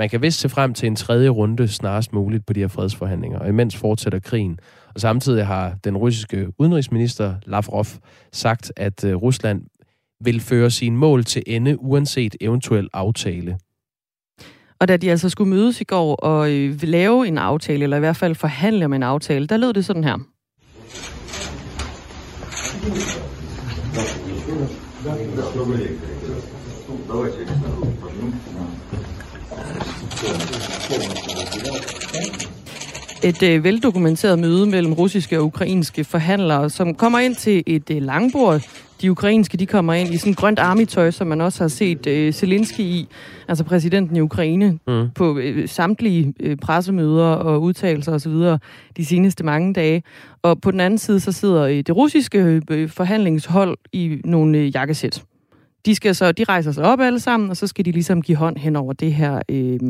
man 0.02 0.08
kan 0.08 0.22
vist 0.22 0.40
se 0.40 0.48
frem 0.48 0.74
til 0.74 0.86
en 0.86 0.96
tredje 0.96 1.28
runde 1.28 1.68
snarest 1.68 2.12
muligt 2.12 2.46
på 2.46 2.52
de 2.52 2.60
her 2.60 2.68
fredsforhandlinger, 2.68 3.38
og 3.38 3.48
imens 3.48 3.76
fortsætter 3.76 4.18
krigen. 4.18 4.58
Og 4.94 5.00
samtidig 5.00 5.46
har 5.46 5.74
den 5.84 5.96
russiske 5.96 6.48
udenrigsminister 6.58 7.34
Lavrov 7.46 7.86
sagt, 8.32 8.72
at 8.76 9.04
øh, 9.04 9.16
Rusland 9.16 9.62
vil 10.24 10.40
føre 10.40 10.70
sine 10.70 10.96
mål 10.96 11.24
til 11.24 11.42
ende 11.46 11.80
uanset 11.80 12.36
eventuel 12.40 12.88
aftale. 12.92 13.58
Og 14.80 14.88
da 14.88 14.96
de 14.96 15.10
altså 15.10 15.28
skulle 15.28 15.50
mødes 15.50 15.80
i 15.80 15.84
går 15.84 16.14
og 16.14 16.52
øh, 16.52 16.82
lave 16.82 17.26
en 17.28 17.38
aftale, 17.38 17.82
eller 17.82 17.96
i 17.96 18.00
hvert 18.00 18.16
fald 18.16 18.34
forhandle 18.34 18.84
om 18.84 18.92
en 18.92 19.02
aftale, 19.02 19.46
der 19.46 19.56
lød 19.56 19.72
det 19.72 19.84
sådan 19.84 20.04
her. 20.04 20.18
Et 33.24 33.42
øh, 33.42 33.64
veldokumenteret 33.64 34.38
møde 34.38 34.66
mellem 34.66 34.92
russiske 34.92 35.38
og 35.38 35.44
ukrainske 35.44 36.04
forhandlere, 36.04 36.70
som 36.70 36.94
kommer 36.94 37.18
ind 37.18 37.36
til 37.36 37.62
et 37.66 37.90
øh, 37.90 38.02
langbord. 38.02 38.60
De 39.02 39.10
ukrainske 39.10 39.56
de 39.56 39.66
kommer 39.66 39.92
ind 39.92 40.14
i 40.14 40.16
sådan 40.16 40.34
grønt 40.34 40.58
armitøj, 40.58 41.10
som 41.10 41.26
man 41.26 41.40
også 41.40 41.64
har 41.64 41.68
set 41.68 42.06
øh, 42.06 42.32
Zelensky 42.32 42.80
i, 42.80 43.08
altså 43.48 43.64
præsidenten 43.64 44.16
i 44.16 44.20
Ukraine, 44.20 44.78
mm. 44.86 45.10
på 45.14 45.38
øh, 45.38 45.68
samtlige 45.68 46.34
øh, 46.40 46.56
pressemøder 46.56 47.26
og 47.26 47.62
udtalelser 47.62 48.12
osv. 48.12 48.32
de 48.96 49.04
seneste 49.04 49.44
mange 49.44 49.74
dage. 49.74 50.02
Og 50.42 50.60
på 50.60 50.70
den 50.70 50.80
anden 50.80 50.98
side, 50.98 51.20
så 51.20 51.32
sidder 51.32 51.62
øh, 51.62 51.76
det 51.76 51.96
russiske 51.96 52.60
øh, 52.70 52.88
forhandlingshold 52.88 53.78
i 53.92 54.20
nogle 54.24 54.58
øh, 54.58 54.74
jakkesæt. 54.74 55.22
De, 55.86 55.94
skal 55.94 56.14
så, 56.14 56.32
de 56.32 56.44
rejser 56.44 56.72
sig 56.72 56.84
op 56.84 57.00
alle 57.00 57.20
sammen, 57.20 57.50
og 57.50 57.56
så 57.56 57.66
skal 57.66 57.84
de 57.84 57.92
ligesom 57.92 58.22
give 58.22 58.36
hånd 58.36 58.56
hen 58.56 58.76
over 58.76 58.92
det 58.92 59.14
her, 59.14 59.42
øh, 59.48 59.80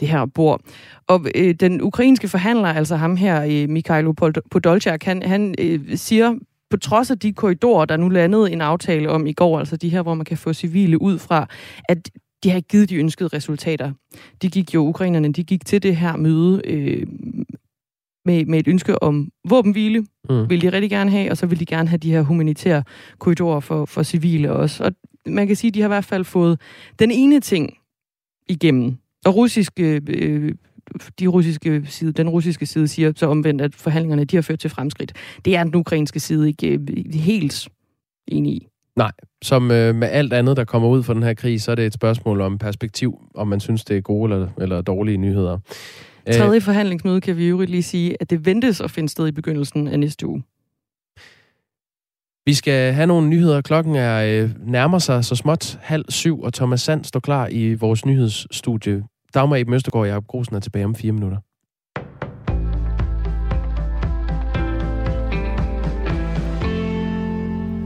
det 0.00 0.08
her 0.08 0.26
bord. 0.26 0.60
Og 1.06 1.26
øh, 1.34 1.54
den 1.54 1.82
ukrainske 1.82 2.28
forhandler, 2.28 2.68
altså 2.68 2.96
ham 2.96 3.16
her, 3.16 3.44
øh, 3.44 3.68
Mikhailo 3.68 4.12
Podolchak, 4.50 5.04
han, 5.04 5.22
han 5.22 5.54
øh, 5.58 5.80
siger, 5.96 6.34
på 6.70 6.76
trods 6.76 7.10
af 7.10 7.18
de 7.18 7.32
korridorer, 7.32 7.84
der 7.84 7.96
nu 7.96 8.08
landede 8.08 8.52
en 8.52 8.60
aftale 8.60 9.10
om 9.10 9.26
i 9.26 9.32
går, 9.32 9.58
altså 9.58 9.76
de 9.76 9.88
her, 9.88 10.02
hvor 10.02 10.14
man 10.14 10.24
kan 10.24 10.38
få 10.38 10.52
civile 10.52 11.02
ud 11.02 11.18
fra, 11.18 11.46
at 11.88 12.10
de 12.42 12.50
har 12.50 12.56
ikke 12.56 12.68
givet 12.68 12.90
de 12.90 12.96
ønskede 12.96 13.28
resultater. 13.28 13.92
De 14.42 14.50
gik 14.50 14.74
jo, 14.74 14.86
ukrainerne, 14.86 15.32
de 15.32 15.44
gik 15.44 15.66
til 15.66 15.82
det 15.82 15.96
her 15.96 16.16
møde 16.16 16.62
øh, 16.64 17.06
med, 18.24 18.44
med 18.44 18.58
et 18.58 18.68
ønske 18.68 19.02
om 19.02 19.30
våbenhvile, 19.48 20.06
mm. 20.30 20.50
vil 20.50 20.62
de 20.62 20.72
rigtig 20.72 20.90
gerne 20.90 21.10
have, 21.10 21.30
og 21.30 21.36
så 21.36 21.46
vil 21.46 21.60
de 21.60 21.66
gerne 21.66 21.88
have 21.88 21.98
de 21.98 22.10
her 22.10 22.22
humanitære 22.22 22.84
korridorer 23.18 23.60
for, 23.60 23.84
for 23.84 24.02
civile 24.02 24.52
også. 24.52 24.84
Og 24.84 24.92
man 25.26 25.46
kan 25.46 25.56
sige, 25.56 25.68
at 25.68 25.74
de 25.74 25.80
har 25.80 25.88
i 25.88 25.94
hvert 25.94 26.04
fald 26.04 26.24
fået 26.24 26.60
den 26.98 27.10
ene 27.10 27.40
ting 27.40 27.78
igennem. 28.48 28.96
Og 29.26 29.36
russiske, 29.36 30.00
øh, 30.08 30.54
de 31.20 31.26
russiske 31.26 31.82
side, 31.86 32.12
den 32.12 32.28
russiske 32.28 32.66
side 32.66 32.88
siger 32.88 33.12
så 33.16 33.26
omvendt, 33.26 33.62
at 33.62 33.74
forhandlingerne 33.74 34.24
de 34.24 34.36
har 34.36 34.42
ført 34.42 34.58
til 34.58 34.70
fremskridt. 34.70 35.12
Det 35.44 35.56
er 35.56 35.64
den 35.64 35.74
ukrainske 35.74 36.20
side 36.20 36.48
ikke 36.48 36.68
øh, 36.68 36.80
helt 37.14 37.68
enig 38.28 38.52
i. 38.52 38.68
Nej, 38.96 39.12
som 39.42 39.70
øh, 39.70 39.94
med 39.94 40.08
alt 40.08 40.32
andet, 40.32 40.56
der 40.56 40.64
kommer 40.64 40.88
ud 40.88 41.02
fra 41.02 41.14
den 41.14 41.22
her 41.22 41.34
krig, 41.34 41.62
så 41.62 41.70
er 41.70 41.74
det 41.74 41.86
et 41.86 41.94
spørgsmål 41.94 42.40
om 42.40 42.58
perspektiv, 42.58 43.18
om 43.34 43.48
man 43.48 43.60
synes, 43.60 43.84
det 43.84 43.96
er 43.96 44.00
gode 44.00 44.34
eller, 44.34 44.48
eller 44.60 44.82
dårlige 44.82 45.16
nyheder. 45.16 45.58
Tredje 46.32 46.60
forhandlingsmøde 46.60 47.20
kan 47.20 47.36
vi 47.36 47.48
jo 47.48 47.60
lige 47.60 47.82
sige, 47.82 48.16
at 48.20 48.30
det 48.30 48.46
ventes 48.46 48.80
at 48.80 48.90
finde 48.90 49.08
sted 49.08 49.28
i 49.28 49.32
begyndelsen 49.32 49.88
af 49.88 49.98
næste 49.98 50.26
uge. 50.26 50.42
Vi 52.48 52.54
skal 52.54 52.92
have 52.92 53.06
nogle 53.06 53.28
nyheder. 53.28 53.60
Klokken 53.60 53.96
er 53.96 54.42
øh, 54.42 54.50
nærmer 54.66 54.98
sig 54.98 55.24
så 55.24 55.34
småt 55.34 55.78
halv 55.82 56.04
syv, 56.08 56.40
og 56.40 56.54
Thomas 56.54 56.80
Sand 56.80 57.04
står 57.04 57.20
klar 57.20 57.48
i 57.50 57.74
vores 57.74 58.06
nyhedsstudie. 58.06 59.02
Dagmar 59.34 59.56
Eben 59.56 59.74
Østergaard 59.74 60.02
og 60.02 60.08
Jacob 60.08 60.26
Grosen 60.26 60.56
er 60.56 60.60
tilbage 60.60 60.84
om 60.84 60.94
fire 60.94 61.12
minutter. 61.12 61.38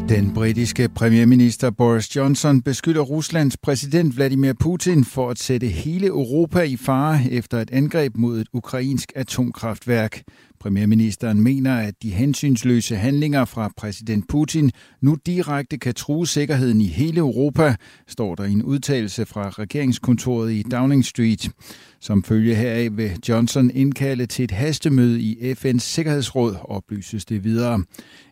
Den 0.08 0.34
britiske 0.34 0.88
premierminister 0.88 1.70
Boris 1.70 2.16
Johnson 2.16 2.62
beskylder 2.62 3.00
Ruslands 3.00 3.56
præsident 3.56 4.16
Vladimir 4.16 4.52
Putin 4.60 5.04
for 5.04 5.30
at 5.30 5.38
sætte 5.38 5.66
hele 5.66 6.06
Europa 6.06 6.60
i 6.60 6.76
fare 6.76 7.18
efter 7.30 7.58
et 7.58 7.70
angreb 7.70 8.16
mod 8.16 8.40
et 8.40 8.46
ukrainsk 8.52 9.12
atomkraftværk. 9.16 10.22
Premierministeren 10.62 11.40
mener, 11.40 11.76
at 11.76 11.94
de 12.02 12.10
hensynsløse 12.10 12.96
handlinger 12.96 13.44
fra 13.44 13.72
præsident 13.76 14.28
Putin 14.28 14.70
nu 15.00 15.16
direkte 15.26 15.78
kan 15.78 15.94
true 15.94 16.26
sikkerheden 16.26 16.80
i 16.80 16.86
hele 16.86 17.18
Europa, 17.18 17.76
står 18.08 18.34
der 18.34 18.44
i 18.44 18.52
en 18.52 18.62
udtalelse 18.62 19.26
fra 19.26 19.48
regeringskontoret 19.48 20.52
i 20.52 20.62
Downing 20.62 21.04
Street. 21.04 21.50
Som 22.00 22.24
følge 22.24 22.54
heraf 22.54 22.88
vil 22.92 23.18
Johnson 23.28 23.70
indkalde 23.70 24.26
til 24.26 24.44
et 24.44 24.50
hastemøde 24.50 25.20
i 25.20 25.52
FN's 25.52 25.78
Sikkerhedsråd, 25.78 26.56
oplyses 26.64 27.24
det 27.24 27.44
videre. 27.44 27.84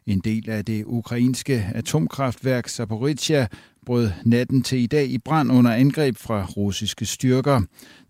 En 0.06 0.18
del 0.18 0.50
af 0.50 0.64
det 0.64 0.84
ukrainske 0.86 1.70
atomkraftværk 1.74 2.68
Zaporizhia 2.68 3.46
brød 3.90 4.10
natten 4.24 4.62
til 4.62 4.78
i 4.78 4.86
dag 4.86 5.06
i 5.06 5.18
brand 5.18 5.52
under 5.52 5.70
angreb 5.70 6.16
fra 6.16 6.46
russiske 6.56 7.06
styrker. 7.06 7.60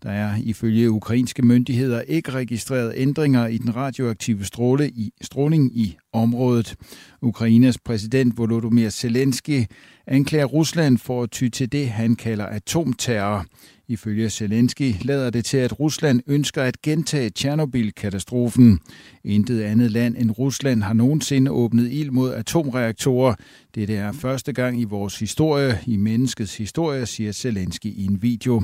Der 0.03 0.09
er 0.09 0.35
ifølge 0.43 0.91
ukrainske 0.91 1.41
myndigheder 1.41 2.01
ikke 2.01 2.31
registreret 2.31 2.93
ændringer 2.95 3.47
i 3.47 3.57
den 3.57 3.75
radioaktive 3.75 4.45
stråle 4.45 4.89
i, 4.89 5.11
stråling 5.21 5.77
i 5.77 5.97
området. 6.13 6.75
Ukraines 7.21 7.77
præsident 7.77 8.37
Volodymyr 8.37 8.89
Zelensky 8.89 9.65
anklager 10.07 10.45
Rusland 10.45 10.97
for 10.97 11.23
at 11.23 11.31
ty 11.31 11.47
til 11.47 11.71
det, 11.71 11.89
han 11.89 12.15
kalder 12.15 12.45
atomterror. 12.45 13.45
Ifølge 13.91 14.29
Zelensky 14.29 14.93
lader 15.01 15.29
det 15.29 15.45
til, 15.45 15.57
at 15.57 15.79
Rusland 15.79 16.21
ønsker 16.27 16.63
at 16.63 16.81
gentage 16.81 17.29
Tjernobyl-katastrofen. 17.29 18.79
Intet 19.23 19.61
andet 19.61 19.91
land 19.91 20.15
end 20.17 20.31
Rusland 20.31 20.83
har 20.83 20.93
nogensinde 20.93 21.51
åbnet 21.51 21.91
ild 21.91 22.11
mod 22.11 22.33
atomreaktorer. 22.33 23.35
Det 23.75 23.89
er 23.89 24.11
første 24.11 24.53
gang 24.53 24.81
i 24.81 24.83
vores 24.83 25.19
historie, 25.19 25.79
i 25.87 25.97
menneskets 25.97 26.57
historie, 26.57 27.05
siger 27.05 27.31
Zelensky 27.31 27.85
i 27.85 28.05
en 28.05 28.21
video. 28.21 28.63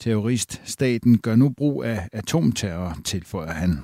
Terroriststaten 0.00 1.18
gør 1.18 1.36
nu 1.36 1.48
brug 1.48 1.84
af 1.84 2.08
atomterror, 2.12 2.98
tilføjer 3.04 3.52
han. 3.52 3.78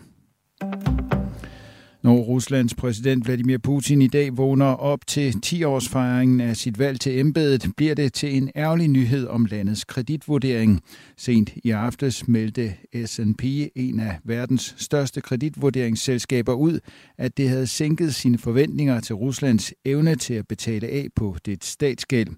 Når 2.02 2.16
Ruslands 2.16 2.74
præsident 2.74 3.26
Vladimir 3.26 3.58
Putin 3.58 4.02
i 4.02 4.06
dag 4.06 4.36
vågner 4.36 4.66
op 4.66 5.06
til 5.06 5.34
10-årsfejringen 5.46 6.40
af 6.40 6.56
sit 6.56 6.78
valg 6.78 7.00
til 7.00 7.18
embedet, 7.18 7.66
bliver 7.76 7.94
det 7.94 8.12
til 8.12 8.36
en 8.36 8.50
ærgerlig 8.56 8.88
nyhed 8.88 9.26
om 9.26 9.44
landets 9.44 9.84
kreditvurdering. 9.84 10.80
Sent 11.16 11.50
i 11.64 11.70
aftes 11.70 12.28
meldte 12.28 12.74
S&P, 13.06 13.44
en 13.74 14.00
af 14.00 14.18
verdens 14.24 14.74
største 14.78 15.20
kreditvurderingsselskaber, 15.20 16.52
ud, 16.52 16.78
at 17.18 17.36
det 17.36 17.48
havde 17.48 17.66
sænket 17.66 18.14
sine 18.14 18.38
forventninger 18.38 19.00
til 19.00 19.14
Ruslands 19.14 19.72
evne 19.84 20.14
til 20.14 20.34
at 20.34 20.48
betale 20.48 20.86
af 20.86 21.08
på 21.16 21.36
det 21.46 21.64
statsgæld. 21.64 22.28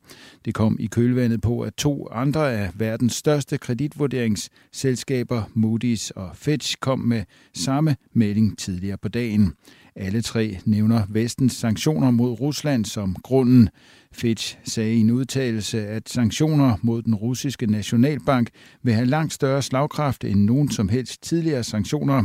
Det 0.45 0.55
kom 0.55 0.77
i 0.81 0.87
kølvandet 0.87 1.41
på, 1.41 1.61
at 1.61 1.75
to 1.75 2.09
andre 2.13 2.53
af 2.53 2.71
verdens 2.75 3.13
største 3.13 3.59
kreditvurderingsselskaber, 3.59 5.43
Moody's 5.43 6.11
og 6.17 6.37
Fitch, 6.37 6.77
kom 6.81 6.99
med 6.99 7.25
samme 7.55 7.97
melding 8.13 8.59
tidligere 8.59 8.99
på 8.99 9.09
dagen. 9.09 9.54
Alle 9.97 10.23
tre 10.23 10.59
nævner 10.65 11.03
vestens 11.09 11.53
sanktioner 11.53 12.11
mod 12.11 12.41
Rusland 12.41 12.85
som 12.85 13.17
grunden. 13.23 13.69
Fitch 14.13 14.59
sagde 14.65 14.95
i 14.95 15.01
en 15.01 15.11
udtalelse, 15.11 15.87
at 15.87 16.09
sanktioner 16.09 16.77
mod 16.83 17.03
den 17.03 17.15
russiske 17.15 17.67
nationalbank 17.67 18.51
vil 18.83 18.95
have 18.95 19.07
langt 19.07 19.33
større 19.33 19.63
slagkraft 19.63 20.25
end 20.25 20.41
nogen 20.41 20.71
som 20.71 20.89
helst 20.89 21.23
tidligere 21.23 21.65
sanktioner. 21.65 22.25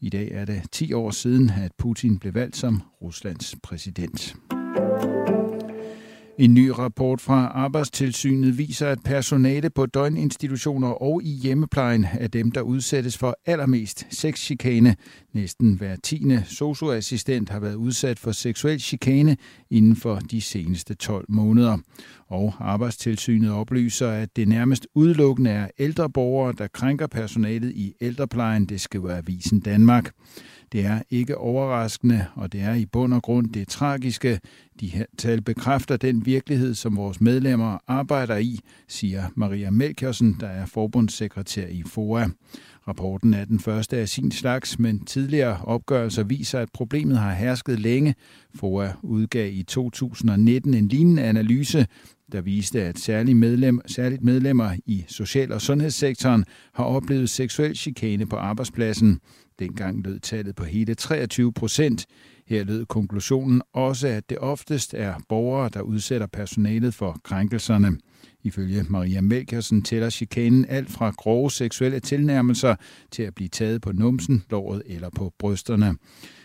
I 0.00 0.08
dag 0.08 0.28
er 0.32 0.44
det 0.44 0.62
10 0.72 0.92
år 0.92 1.10
siden, 1.10 1.50
at 1.50 1.72
Putin 1.78 2.18
blev 2.18 2.34
valgt 2.34 2.56
som 2.56 2.82
Ruslands 3.02 3.54
præsident. 3.62 4.36
En 6.38 6.54
ny 6.54 6.68
rapport 6.68 7.20
fra 7.20 7.46
Arbejdstilsynet 7.46 8.58
viser, 8.58 8.88
at 8.88 8.98
personale 9.04 9.70
på 9.70 9.86
døgninstitutioner 9.86 10.88
og 10.88 11.22
i 11.22 11.30
hjemmeplejen 11.30 12.06
er 12.12 12.28
dem, 12.28 12.50
der 12.50 12.60
udsættes 12.60 13.18
for 13.18 13.36
allermest 13.46 14.06
sexchikane. 14.10 14.96
Næsten 15.32 15.74
hver 15.74 15.96
tiende 16.02 16.42
socioassistent 16.46 17.48
har 17.48 17.60
været 17.60 17.74
udsat 17.74 18.18
for 18.18 18.32
seksuel 18.32 18.80
chikane 18.80 19.36
inden 19.70 19.96
for 19.96 20.14
de 20.14 20.40
seneste 20.40 20.94
12 20.94 21.24
måneder. 21.28 21.78
Og 22.28 22.54
Arbejdstilsynet 22.60 23.50
oplyser, 23.50 24.08
at 24.08 24.36
det 24.36 24.48
nærmest 24.48 24.86
udelukkende 24.94 25.50
er 25.50 25.68
ældre 25.78 26.10
borgere, 26.10 26.54
der 26.58 26.66
krænker 26.66 27.06
personalet 27.06 27.72
i 27.72 27.94
ældreplejen, 28.00 28.66
det 28.66 28.80
skriver 28.80 29.16
Avisen 29.16 29.60
Danmark. 29.60 30.10
Det 30.76 30.84
er 30.84 31.02
ikke 31.10 31.38
overraskende, 31.38 32.26
og 32.34 32.52
det 32.52 32.60
er 32.60 32.74
i 32.74 32.86
bund 32.86 33.14
og 33.14 33.22
grund 33.22 33.52
det 33.52 33.68
tragiske. 33.68 34.40
De 34.80 34.86
her 34.86 35.04
tal 35.18 35.42
bekræfter 35.42 35.96
den 35.96 36.26
virkelighed, 36.26 36.74
som 36.74 36.96
vores 36.96 37.20
medlemmer 37.20 37.78
arbejder 37.86 38.36
i, 38.36 38.60
siger 38.88 39.24
Maria 39.34 39.70
Melkjørsen, 39.70 40.36
der 40.40 40.46
er 40.46 40.66
forbundssekretær 40.66 41.66
i 41.66 41.82
FOA. 41.86 42.26
Rapporten 42.88 43.34
er 43.34 43.44
den 43.44 43.58
første 43.58 43.96
af 43.96 44.08
sin 44.08 44.30
slags, 44.30 44.78
men 44.78 45.04
tidligere 45.04 45.60
opgørelser 45.64 46.22
viser, 46.22 46.60
at 46.60 46.68
problemet 46.72 47.18
har 47.18 47.32
hersket 47.34 47.80
længe. 47.80 48.14
FOA 48.54 48.92
udgav 49.02 49.52
i 49.52 49.62
2019 49.62 50.74
en 50.74 50.88
lignende 50.88 51.22
analyse, 51.22 51.86
der 52.32 52.40
viste, 52.40 52.82
at 52.82 52.98
særligt, 52.98 53.38
medlem, 53.38 53.80
særligt 53.86 54.22
medlemmer 54.22 54.76
i 54.86 55.04
social- 55.08 55.52
og 55.52 55.60
sundhedssektoren 55.60 56.44
har 56.72 56.84
oplevet 56.84 57.30
seksuel 57.30 57.76
chikane 57.76 58.26
på 58.26 58.36
arbejdspladsen. 58.36 59.20
Dengang 59.58 60.02
lød 60.04 60.20
tallet 60.20 60.56
på 60.56 60.64
hele 60.64 60.94
23 60.94 61.52
procent. 61.52 62.06
Her 62.46 62.64
lød 62.64 62.86
konklusionen 62.86 63.62
også, 63.72 64.08
at 64.08 64.30
det 64.30 64.38
oftest 64.38 64.94
er 64.94 65.14
borgere, 65.28 65.70
der 65.74 65.80
udsætter 65.80 66.26
personalet 66.26 66.94
for 66.94 67.20
krænkelserne. 67.24 67.98
Ifølge 68.42 68.84
Maria 68.88 69.20
Melkersen 69.20 69.82
tæller 69.82 70.10
chikanen 70.10 70.66
alt 70.68 70.90
fra 70.90 71.10
grove 71.10 71.50
seksuelle 71.50 72.00
tilnærmelser 72.00 72.76
til 73.10 73.22
at 73.22 73.34
blive 73.34 73.48
taget 73.48 73.82
på 73.82 73.92
numsen, 73.92 74.44
låret 74.50 74.82
eller 74.86 75.10
på 75.16 75.32
brysterne. 75.38 75.96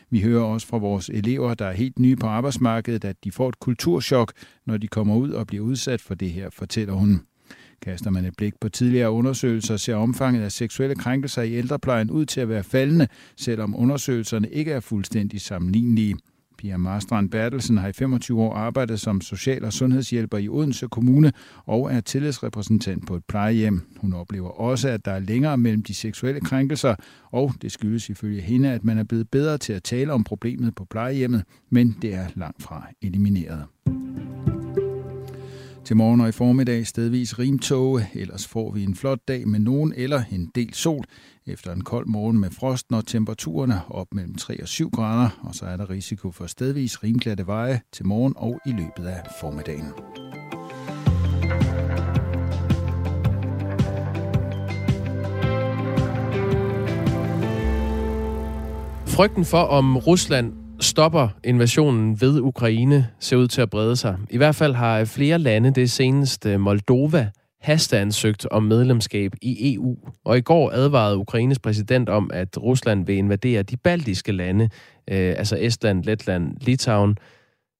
Vi 0.10 0.22
hører 0.22 0.44
også 0.44 0.68
fra 0.68 0.78
vores 0.78 1.10
elever, 1.10 1.54
der 1.54 1.66
er 1.66 1.74
helt 1.74 2.00
nye 2.00 2.16
på 2.16 2.28
arbejdsmarkedet, 2.28 3.06
at 3.06 3.24
de 3.24 3.32
får 3.32 3.50
et 3.50 3.60
kulturschok, 3.60 4.34
når 4.66 4.78
de 4.78 4.88
kommer 4.88 5.16
ud 5.16 5.32
og 5.32 5.48
bliver 5.48 5.64
udsat 5.64 6.02
for 6.02 6.16
det 6.16 6.32
her, 6.32 6.50
fortæller 6.50 6.94
hun. 6.94 7.22
Kaster 7.82 8.10
man 8.10 8.26
et 8.26 8.36
blik 8.38 8.54
på 8.62 8.70
tidligere 8.70 9.12
undersøgelser, 9.12 9.78
ser 9.78 9.96
omfanget 9.96 10.44
af 10.44 10.52
seksuelle 10.52 10.96
krænkelser 10.96 11.42
i 11.42 11.54
ældreplejen 11.54 12.12
ud 12.12 12.26
til 12.26 12.42
at 12.42 12.50
være 12.50 12.64
faldende, 12.64 13.08
selvom 13.38 13.76
undersøgelserne 13.76 14.50
ikke 14.50 14.72
er 14.72 14.80
fuldstændig 14.80 15.42
sammenlignelige. 15.42 16.16
Pia 16.58 16.78
Marstrand 16.78 17.30
Bertelsen 17.30 17.78
har 17.78 17.88
i 17.88 17.94
25 17.94 18.42
år 18.42 18.54
arbejdet 18.54 19.00
som 19.00 19.22
social- 19.22 19.66
og 19.66 19.74
sundhedshjælper 19.74 20.38
i 20.38 20.50
Odense 20.50 20.88
Kommune 20.88 21.32
og 21.66 21.94
er 21.94 22.02
tillidsrepræsentant 22.02 23.08
på 23.08 23.16
et 23.16 23.24
plejehjem. 23.28 23.82
Hun 23.98 24.14
oplever 24.14 24.50
også, 24.50 24.90
at 24.90 25.06
der 25.06 25.12
er 25.12 25.20
længere 25.20 25.58
mellem 25.58 25.84
de 25.84 25.94
seksuelle 25.94 26.42
krænkelser, 26.42 26.96
og 27.32 27.54
det 27.62 27.72
skyldes 27.72 28.10
ifølge 28.10 28.42
hende, 28.42 28.72
at 28.72 28.84
man 28.84 28.98
er 28.98 29.04
blevet 29.04 29.30
bedre 29.30 29.58
til 29.58 29.74
at 29.74 29.84
tale 29.84 30.14
om 30.14 30.24
problemet 30.24 30.76
på 30.76 30.86
plejehjemmet, 30.86 31.44
men 31.70 31.98
det 32.02 32.14
er 32.14 32.28
langt 32.36 32.64
fra 32.64 32.88
elimineret. 33.02 33.66
Til 35.86 35.98
morgen 35.98 36.22
og 36.22 36.30
i 36.30 36.32
formiddag 36.32 36.88
stedvis 36.88 37.40
rimtåge, 37.40 38.08
ellers 38.14 38.48
får 38.48 38.72
vi 38.72 38.84
en 38.84 38.96
flot 38.96 39.20
dag 39.28 39.48
med 39.48 39.60
nogen 39.60 39.94
eller 39.98 40.24
en 40.32 40.52
del 40.56 40.74
sol. 40.74 41.04
Efter 41.46 41.74
en 41.74 41.84
kold 41.84 42.08
morgen 42.08 42.40
med 42.40 42.50
frost 42.52 42.92
når 42.92 43.02
temperaturerne 43.02 43.82
op 43.90 44.08
mellem 44.12 44.36
3 44.36 44.62
og 44.62 44.68
7 44.68 44.90
grader, 44.90 45.30
og 45.44 45.56
så 45.56 45.66
er 45.66 45.78
der 45.78 45.90
risiko 45.90 46.32
for 46.32 46.46
stedvis 46.46 47.04
rimglatte 47.04 47.48
veje 47.48 47.82
til 47.92 48.06
morgen 48.06 48.34
og 48.38 48.60
i 48.66 48.72
løbet 48.72 49.06
af 49.06 49.22
formiddagen. 49.42 49.86
Frygten 59.08 59.46
for, 59.46 59.62
om 59.62 59.98
Rusland 59.98 60.61
stopper 60.82 61.28
invasionen 61.44 62.22
ved 62.22 62.40
Ukraine, 62.40 63.08
ser 63.20 63.38
ud 63.38 63.48
til 63.48 63.62
at 63.62 63.70
brede 63.70 63.96
sig. 63.96 64.18
I 64.30 64.38
hvert 64.38 64.56
fald 64.56 64.74
har 64.74 65.06
flere 65.06 65.40
lande, 65.40 65.72
det 65.74 65.92
seneste 65.92 66.50
øh, 66.50 66.60
Moldova, 66.60 67.30
hasteansøgt 67.62 68.48
om 68.52 68.64
medlemskab 68.64 69.32
i 69.42 69.74
EU. 69.76 69.98
Og 70.26 70.38
i 70.38 70.42
går 70.42 70.72
advarede 70.72 71.18
Ukraines 71.18 71.60
præsident 71.60 72.10
om, 72.10 72.32
at 72.34 72.64
Rusland 72.64 73.06
vil 73.06 73.16
invadere 73.16 73.64
de 73.64 73.78
baltiske 73.78 74.32
lande, 74.32 74.64
øh, 75.10 75.34
altså 75.38 75.58
Estland, 75.60 76.04
Letland, 76.04 76.58
Litauen, 76.62 77.18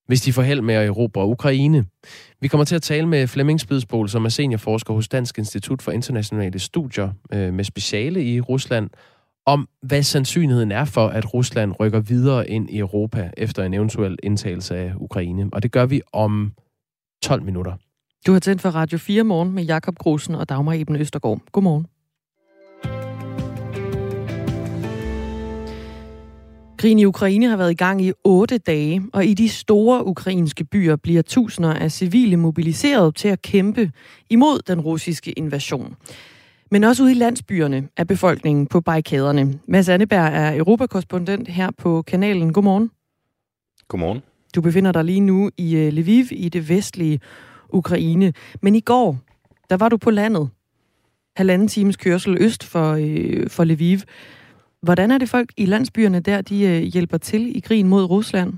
hvis 0.06 0.20
de 0.20 0.32
får 0.32 0.42
held 0.42 0.60
med 0.60 0.74
at 0.74 0.86
erobre 0.86 1.26
Ukraine. 1.26 1.84
Vi 2.40 2.48
kommer 2.48 2.64
til 2.64 2.74
at 2.74 2.82
tale 2.82 3.06
med 3.06 3.26
Flemming 3.26 3.60
Spidsbol, 3.60 4.08
som 4.08 4.24
er 4.24 4.28
seniorforsker 4.28 4.94
hos 4.94 5.08
Dansk 5.08 5.38
Institut 5.38 5.82
for 5.82 5.92
Internationale 5.92 6.58
Studier 6.58 7.10
øh, 7.32 7.54
med 7.54 7.64
speciale 7.64 8.24
i 8.24 8.40
Rusland, 8.40 8.90
om, 9.46 9.68
hvad 9.82 10.02
sandsynligheden 10.02 10.72
er 10.72 10.84
for, 10.84 11.08
at 11.08 11.34
Rusland 11.34 11.72
rykker 11.80 12.00
videre 12.00 12.50
ind 12.50 12.70
i 12.70 12.78
Europa 12.78 13.30
efter 13.36 13.64
en 13.64 13.74
eventuel 13.74 14.18
indtagelse 14.22 14.76
af 14.76 14.92
Ukraine. 14.96 15.48
Og 15.52 15.62
det 15.62 15.72
gør 15.72 15.86
vi 15.86 16.00
om 16.12 16.52
12 17.22 17.42
minutter. 17.42 17.72
Du 18.26 18.32
har 18.32 18.40
tændt 18.40 18.62
for 18.62 18.70
Radio 18.70 18.98
4 18.98 19.24
morgen 19.24 19.52
med 19.52 19.64
Jakob 19.64 19.96
Grusen 19.98 20.34
og 20.34 20.48
Dagmar 20.48 20.72
Eben 20.72 20.96
Østergaard. 20.96 21.40
Godmorgen. 21.52 21.86
Krigen 26.78 26.98
i 26.98 27.04
Ukraine 27.04 27.48
har 27.48 27.56
været 27.56 27.70
i 27.70 27.74
gang 27.74 28.02
i 28.02 28.12
otte 28.24 28.58
dage, 28.58 29.02
og 29.12 29.26
i 29.26 29.34
de 29.34 29.48
store 29.48 30.06
ukrainske 30.06 30.64
byer 30.64 30.96
bliver 30.96 31.22
tusinder 31.22 31.74
af 31.74 31.92
civile 31.92 32.36
mobiliseret 32.36 33.14
til 33.14 33.28
at 33.28 33.42
kæmpe 33.42 33.90
imod 34.30 34.62
den 34.66 34.80
russiske 34.80 35.32
invasion. 35.32 35.96
Men 36.72 36.84
også 36.84 37.02
ude 37.02 37.12
i 37.12 37.14
landsbyerne 37.14 37.88
er 37.96 38.04
befolkningen 38.04 38.66
på 38.66 38.80
barrikaderne. 38.80 39.58
Mads 39.68 39.88
Anneberg 39.88 40.32
er 40.32 40.56
europakorrespondent 40.56 41.48
her 41.48 41.70
på 41.78 42.02
kanalen. 42.02 42.52
Godmorgen. 42.52 42.90
Godmorgen. 43.88 44.22
Du 44.54 44.60
befinder 44.60 44.92
dig 44.92 45.04
lige 45.04 45.20
nu 45.20 45.50
i 45.56 45.76
øh, 45.76 45.92
Lviv 45.92 46.24
i 46.30 46.48
det 46.48 46.68
vestlige 46.68 47.20
Ukraine. 47.68 48.32
Men 48.62 48.74
i 48.74 48.80
går, 48.80 49.18
der 49.70 49.76
var 49.76 49.88
du 49.88 49.96
på 49.96 50.10
landet. 50.10 50.48
Halvanden 51.36 51.68
times 51.68 51.96
kørsel 51.96 52.36
øst 52.40 52.64
for, 52.64 52.92
øh, 52.92 53.50
for 53.50 53.64
Lviv. 53.64 53.98
Hvordan 54.82 55.10
er 55.10 55.18
det 55.18 55.28
folk 55.28 55.52
i 55.56 55.66
landsbyerne 55.66 56.20
der, 56.20 56.40
de 56.40 56.64
øh, 56.64 56.82
hjælper 56.82 57.18
til 57.18 57.56
i 57.56 57.60
krigen 57.60 57.88
mod 57.88 58.04
Rusland? 58.04 58.52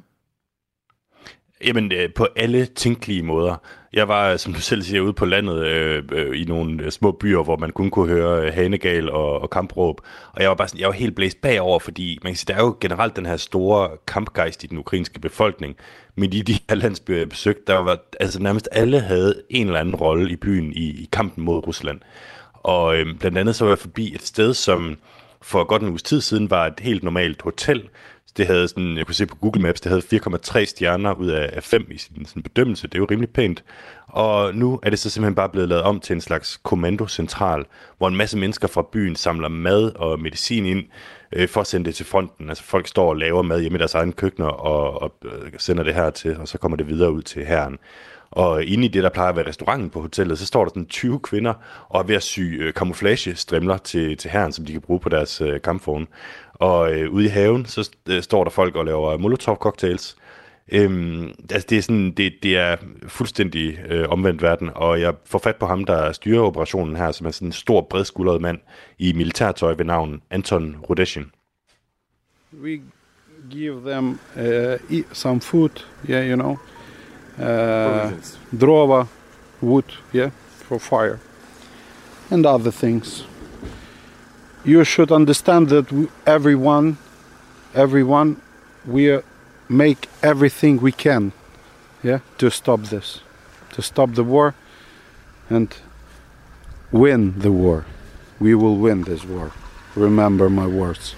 Jamen, 1.64 1.92
øh, 1.92 2.12
på 2.14 2.26
alle 2.36 2.66
tænkelige 2.66 3.22
måder. 3.22 3.56
Jeg 3.92 4.08
var, 4.08 4.36
som 4.36 4.52
du 4.54 4.60
selv 4.60 4.82
siger, 4.82 5.00
ude 5.00 5.12
på 5.12 5.24
landet 5.24 5.66
øh, 5.66 6.02
øh, 6.12 6.40
i 6.40 6.44
nogle 6.44 6.82
øh, 6.82 6.90
små 6.90 7.12
byer, 7.12 7.42
hvor 7.42 7.56
man 7.56 7.70
kun 7.70 7.90
kunne 7.90 8.08
høre 8.08 8.46
øh, 8.46 8.52
hanegal 8.52 9.10
og, 9.10 9.42
og 9.42 9.50
kampråb. 9.50 10.00
Og 10.32 10.42
jeg 10.42 10.48
var 10.48 10.54
bare 10.54 10.68
sådan, 10.68 10.80
jeg 10.80 10.88
var 10.88 10.94
helt 10.94 11.14
blæst 11.14 11.40
bagover, 11.40 11.78
fordi 11.78 12.18
man 12.22 12.32
kan 12.32 12.36
sige, 12.36 12.54
der 12.54 12.60
er 12.60 12.64
jo 12.64 12.76
generelt 12.80 13.16
den 13.16 13.26
her 13.26 13.36
store 13.36 13.90
kampgejst 14.06 14.64
i 14.64 14.66
den 14.66 14.78
ukrainske 14.78 15.20
befolkning. 15.20 15.76
Men 16.16 16.32
i 16.32 16.42
de 16.42 16.58
her 16.68 16.76
landsbyer, 16.76 17.18
jeg 17.18 17.28
besøgte, 17.28 17.62
der 17.66 17.78
var 17.78 17.98
altså 18.20 18.42
nærmest 18.42 18.68
alle 18.72 19.00
havde 19.00 19.42
en 19.50 19.66
eller 19.66 19.80
anden 19.80 19.94
rolle 19.94 20.30
i 20.30 20.36
byen 20.36 20.72
i, 20.72 21.02
i 21.02 21.08
kampen 21.12 21.44
mod 21.44 21.66
Rusland. 21.66 22.00
Og 22.52 22.96
øh, 22.96 23.06
blandt 23.20 23.38
andet 23.38 23.56
så 23.56 23.64
var 23.64 23.70
jeg 23.72 23.78
forbi 23.78 24.14
et 24.14 24.22
sted, 24.22 24.54
som 24.54 24.96
for 25.44 25.64
godt 25.64 25.82
en 25.82 25.88
uges 25.88 26.02
tid 26.02 26.20
siden 26.20 26.50
var 26.50 26.66
et 26.66 26.80
helt 26.80 27.02
normalt 27.02 27.42
hotel. 27.42 27.88
Det 28.36 28.46
havde 28.46 28.68
sådan, 28.68 28.96
jeg 28.96 29.06
kunne 29.06 29.14
se 29.14 29.26
på 29.26 29.36
Google 29.36 29.62
Maps, 29.62 29.80
det 29.80 29.90
havde 29.90 30.22
4,3 30.60 30.64
stjerner 30.64 31.14
ud 31.14 31.28
af 31.28 31.62
5 31.62 31.86
i 31.90 31.98
sin, 31.98 32.26
sådan 32.26 32.42
bedømmelse. 32.42 32.86
Det 32.86 32.94
er 32.94 32.98
jo 32.98 33.06
rimelig 33.10 33.30
pænt. 33.30 33.64
Og 34.06 34.54
nu 34.54 34.80
er 34.82 34.90
det 34.90 34.98
så 34.98 35.10
simpelthen 35.10 35.34
bare 35.34 35.48
blevet 35.48 35.68
lavet 35.68 35.82
om 35.82 36.00
til 36.00 36.14
en 36.14 36.20
slags 36.20 36.60
kommandocentral, 36.62 37.64
hvor 37.98 38.08
en 38.08 38.16
masse 38.16 38.38
mennesker 38.38 38.68
fra 38.68 38.86
byen 38.92 39.16
samler 39.16 39.48
mad 39.48 39.92
og 39.96 40.20
medicin 40.20 40.66
ind 40.66 40.84
øh, 41.32 41.48
for 41.48 41.60
at 41.60 41.66
sende 41.66 41.86
det 41.86 41.94
til 41.94 42.06
fronten. 42.06 42.48
Altså 42.48 42.64
folk 42.64 42.86
står 42.86 43.08
og 43.08 43.16
laver 43.16 43.42
mad 43.42 43.60
hjemme 43.60 43.78
i 43.78 43.78
deres 43.78 43.94
egne 43.94 44.12
køkkener 44.12 44.48
og, 44.48 45.02
og 45.02 45.14
øh, 45.24 45.52
sender 45.58 45.82
det 45.82 45.94
her 45.94 46.10
til, 46.10 46.36
og 46.36 46.48
så 46.48 46.58
kommer 46.58 46.76
det 46.76 46.88
videre 46.88 47.12
ud 47.12 47.22
til 47.22 47.44
herren. 47.44 47.78
Og 48.30 48.64
inde 48.64 48.84
i 48.84 48.88
det, 48.88 49.02
der 49.02 49.08
plejer 49.08 49.30
at 49.30 49.36
være 49.36 49.48
restauranten 49.48 49.90
på 49.90 50.00
hotellet, 50.00 50.38
så 50.38 50.46
står 50.46 50.64
der 50.64 50.68
sådan 50.68 50.86
20 50.86 51.20
kvinder 51.20 51.54
og 51.88 52.00
er 52.00 52.04
ved 52.04 52.16
at 52.16 52.22
sy 52.22 52.40
øh, 52.40 52.72
camouflage-strimler 52.72 53.76
til, 53.76 54.16
til 54.16 54.30
herren, 54.30 54.52
som 54.52 54.64
de 54.64 54.72
kan 54.72 54.80
bruge 54.80 55.00
på 55.00 55.08
deres 55.08 55.40
øh, 55.40 55.60
kampvogne. 55.60 56.06
Og 56.54 56.92
øh, 56.92 57.10
ude 57.10 57.24
i 57.24 57.28
haven, 57.28 57.66
så 57.66 57.90
øh, 58.08 58.22
står 58.22 58.44
der 58.44 58.50
folk 58.50 58.76
og 58.76 58.84
laver 58.84 59.18
molotov-cocktails. 59.18 60.16
Øhm, 60.72 61.34
altså 61.50 61.66
det 61.70 61.78
er 61.78 61.82
sådan, 61.82 62.10
det, 62.10 62.32
det 62.42 62.56
er 62.56 62.76
fuldstændig 63.06 63.78
øh, 63.88 64.08
omvendt 64.08 64.42
verden, 64.42 64.70
og 64.74 65.00
jeg 65.00 65.14
får 65.24 65.38
fat 65.38 65.56
på 65.56 65.66
ham, 65.66 65.84
der 65.84 66.12
styrer 66.12 66.42
operationen 66.42 66.96
her, 66.96 67.12
som 67.12 67.26
er 67.26 67.30
sådan 67.30 67.48
en 67.48 67.52
stor, 67.52 67.80
bredskuldret 67.80 68.40
mand 68.40 68.58
i 68.98 69.12
militærtøj 69.12 69.74
ved 69.74 69.84
navn 69.84 70.22
Anton 70.30 70.76
Rudeshin. 70.90 71.30
We 72.62 72.80
give 73.50 73.90
them 73.90 74.18
uh, 74.36 75.02
some 75.12 75.40
food, 75.40 75.86
yeah, 76.10 76.28
you 76.28 76.36
know, 76.36 76.56
Uh, 77.38 78.12
drova, 78.52 79.08
wood, 79.60 79.84
yeah, 80.12 80.30
for 80.68 80.78
fire, 80.78 81.18
and 82.30 82.46
other 82.46 82.70
things. 82.70 83.24
You 84.64 84.84
should 84.84 85.10
understand 85.10 85.68
that 85.68 86.08
everyone, 86.26 86.96
everyone, 87.74 88.36
we 88.86 89.20
make 89.68 90.08
everything 90.22 90.80
we 90.80 90.92
can, 90.92 91.32
yeah, 92.02 92.20
to 92.38 92.50
stop 92.50 92.82
this, 92.82 93.20
to 93.72 93.82
stop 93.82 94.14
the 94.14 94.22
war, 94.22 94.54
and 95.50 95.74
win 96.92 97.34
the 97.40 97.50
war. 97.50 97.84
We 98.38 98.54
will 98.54 98.76
win 98.76 99.02
this 99.02 99.24
war. 99.24 99.50
Remember 99.96 100.48
my 100.48 100.66
words. 100.66 101.16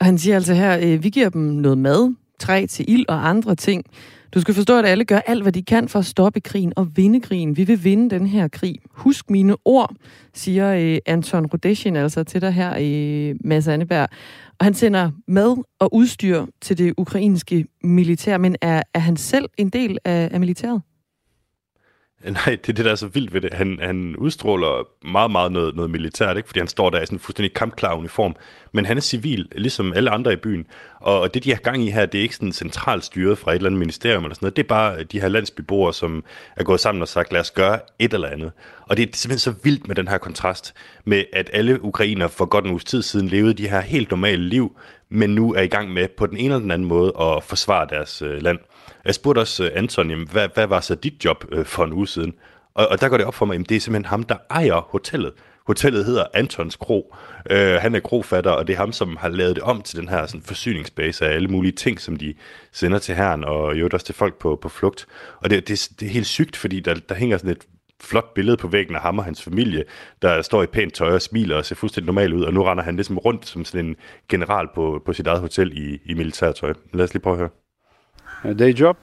Han 0.00 0.18
siger 0.18 0.34
altså 0.34 0.54
her, 0.54 0.78
øh, 0.82 1.02
vi 1.02 1.10
giver 1.10 1.28
dem 1.28 1.42
noget 1.42 1.78
mad, 1.78 2.14
træ 2.38 2.66
til 2.66 2.84
ild 2.88 3.04
og 3.08 3.28
andre 3.28 3.54
ting. 3.54 3.84
Du 4.34 4.40
skal 4.40 4.54
forstå, 4.54 4.78
at 4.78 4.86
alle 4.86 5.04
gør 5.04 5.18
alt, 5.18 5.42
hvad 5.42 5.52
de 5.52 5.62
kan 5.62 5.88
for 5.88 5.98
at 5.98 6.04
stoppe 6.04 6.40
krigen 6.40 6.72
og 6.76 6.88
vinde 6.96 7.20
krigen. 7.20 7.56
Vi 7.56 7.64
vil 7.64 7.84
vinde 7.84 8.10
den 8.10 8.26
her 8.26 8.48
krig. 8.48 8.76
Husk 8.90 9.30
mine 9.30 9.56
ord, 9.64 9.94
siger 10.34 10.74
øh, 10.74 10.98
Anton 11.06 11.46
Rodeshin 11.46 11.96
altså 11.96 12.24
til 12.24 12.40
dig 12.40 12.52
her 12.52 12.76
i 12.76 13.28
øh, 13.28 13.36
Mads 13.44 13.68
Anneberg. 13.68 14.08
Og 14.58 14.66
han 14.66 14.74
sender 14.74 15.10
mad 15.28 15.56
og 15.80 15.94
udstyr 15.94 16.46
til 16.60 16.78
det 16.78 16.94
ukrainske 16.96 17.66
militær, 17.84 18.38
men 18.38 18.56
er, 18.60 18.82
er 18.94 18.98
han 18.98 19.16
selv 19.16 19.48
en 19.58 19.68
del 19.68 19.98
af, 20.04 20.28
af 20.32 20.40
militæret? 20.40 20.82
Nej, 22.30 22.44
det 22.44 22.68
er 22.68 22.72
det, 22.72 22.84
der 22.84 22.90
er 22.90 22.94
så 22.94 23.06
vildt 23.06 23.34
ved 23.34 23.40
det. 23.40 23.52
Han, 23.52 23.78
han 23.82 24.16
udstråler 24.16 24.86
meget, 25.06 25.30
meget 25.30 25.52
noget, 25.52 25.76
noget 25.76 25.90
militært, 25.90 26.36
ikke? 26.36 26.46
fordi 26.46 26.60
han 26.60 26.68
står 26.68 26.90
der 26.90 27.00
i 27.00 27.06
sådan 27.06 27.16
en 27.16 27.20
fuldstændig 27.20 27.54
kampklar 27.54 27.94
uniform. 27.94 28.36
Men 28.72 28.86
han 28.86 28.96
er 28.96 29.00
civil, 29.00 29.48
ligesom 29.52 29.92
alle 29.92 30.10
andre 30.10 30.32
i 30.32 30.36
byen. 30.36 30.66
Og 31.00 31.34
det, 31.34 31.44
de 31.44 31.50
har 31.50 31.60
gang 31.60 31.82
i 31.84 31.90
her, 31.90 32.06
det 32.06 32.18
er 32.18 32.22
ikke 32.22 32.34
sådan 32.34 32.52
centralt 32.52 33.04
styret 33.04 33.38
fra 33.38 33.50
et 33.50 33.56
eller 33.56 33.68
andet 33.68 33.78
ministerium 33.78 34.24
eller 34.24 34.34
sådan 34.34 34.46
noget. 34.46 34.56
Det 34.56 34.62
er 34.62 34.68
bare 34.68 35.02
de 35.02 35.20
her 35.20 35.28
landsbyboere, 35.28 35.94
som 35.94 36.24
er 36.56 36.64
gået 36.64 36.80
sammen 36.80 37.02
og 37.02 37.08
sagt, 37.08 37.32
lad 37.32 37.40
os 37.40 37.50
gøre 37.50 37.78
et 37.98 38.14
eller 38.14 38.28
andet. 38.28 38.52
Og 38.80 38.96
det 38.96 39.02
er 39.02 39.16
simpelthen 39.16 39.38
så 39.38 39.54
vildt 39.62 39.88
med 39.88 39.96
den 39.96 40.08
her 40.08 40.18
kontrast, 40.18 40.74
med 41.04 41.24
at 41.32 41.50
alle 41.52 41.84
ukrainer 41.84 42.28
for 42.28 42.44
godt 42.44 42.64
en 42.64 42.70
uges 42.70 42.84
tid 42.84 43.02
siden 43.02 43.28
levede 43.28 43.54
de 43.54 43.68
her 43.68 43.80
helt 43.80 44.10
normale 44.10 44.42
liv, 44.42 44.76
men 45.08 45.30
nu 45.34 45.54
er 45.54 45.60
i 45.62 45.66
gang 45.66 45.92
med 45.92 46.08
på 46.08 46.26
den 46.26 46.36
ene 46.36 46.44
eller 46.44 46.58
den 46.58 46.70
anden 46.70 46.88
måde 46.88 47.12
at 47.20 47.42
forsvare 47.42 47.86
deres 47.90 48.22
øh, 48.22 48.42
land. 48.42 48.58
Jeg 49.04 49.14
spurgte 49.14 49.38
også 49.38 49.64
øh, 49.64 49.70
Anton, 49.74 50.10
jamen, 50.10 50.28
hvad, 50.32 50.48
hvad 50.54 50.66
var 50.66 50.80
så 50.80 50.94
dit 50.94 51.24
job 51.24 51.44
øh, 51.52 51.64
for 51.64 51.84
en 51.84 51.92
uge 51.92 52.08
siden? 52.08 52.34
Og, 52.74 52.88
og 52.88 53.00
der 53.00 53.08
går 53.08 53.16
det 53.16 53.26
op 53.26 53.34
for 53.34 53.46
mig, 53.46 53.58
at 53.58 53.68
det 53.68 53.76
er 53.76 53.80
simpelthen 53.80 54.10
ham, 54.10 54.22
der 54.22 54.36
ejer 54.50 54.88
hotellet. 54.90 55.32
Hotellet 55.66 56.04
hedder 56.04 56.24
Antons 56.34 56.76
Kro. 56.76 57.14
Øh, 57.50 57.74
han 57.74 57.94
er 57.94 58.00
krofatter, 58.00 58.50
og 58.50 58.66
det 58.66 58.72
er 58.72 58.76
ham, 58.76 58.92
som 58.92 59.16
har 59.16 59.28
lavet 59.28 59.56
det 59.56 59.64
om 59.64 59.82
til 59.82 59.98
den 59.98 60.08
her 60.08 60.26
sådan, 60.26 60.42
forsyningsbase 60.42 61.26
af 61.26 61.34
alle 61.34 61.48
mulige 61.48 61.72
ting, 61.72 62.00
som 62.00 62.16
de 62.16 62.34
sender 62.72 62.98
til 62.98 63.14
herren, 63.14 63.44
og 63.44 63.80
jo 63.80 63.88
også 63.92 64.06
til 64.06 64.14
folk 64.14 64.38
på, 64.38 64.58
på 64.62 64.68
flugt. 64.68 65.06
Og 65.40 65.50
det, 65.50 65.68
det, 65.68 65.88
det 66.00 66.06
er 66.06 66.10
helt 66.10 66.26
sygt, 66.26 66.56
fordi 66.56 66.80
der, 66.80 66.94
der 66.94 67.14
hænger 67.14 67.36
sådan 67.36 67.50
et 67.50 67.66
flot 68.00 68.34
billede 68.34 68.56
på 68.56 68.68
væggen 68.68 68.96
af 68.96 69.02
ham 69.02 69.18
og 69.18 69.24
hans 69.24 69.42
familie, 69.42 69.84
der 70.22 70.42
står 70.42 70.62
i 70.62 70.66
pænt 70.66 70.94
tøj 70.94 71.14
og 71.14 71.22
smiler 71.22 71.56
og 71.56 71.64
ser 71.64 71.74
fuldstændig 71.74 72.06
normal 72.06 72.34
ud, 72.34 72.42
og 72.42 72.54
nu 72.54 72.62
render 72.62 72.84
han 72.84 72.96
ligesom 72.96 73.18
rundt 73.18 73.46
som 73.46 73.64
sådan 73.64 73.86
en 73.86 73.96
general 74.28 74.68
på, 74.74 75.02
på 75.06 75.12
sit 75.12 75.26
eget 75.26 75.40
hotel 75.40 75.78
i, 75.78 76.00
i 76.04 76.14
militærtøj. 76.14 76.74
Lad 76.92 77.04
os 77.04 77.14
lige 77.14 77.22
prøve 77.22 77.34
at 77.34 77.38
høre. 77.38 77.61
A 78.44 78.54
day 78.54 78.72
job. 78.72 78.96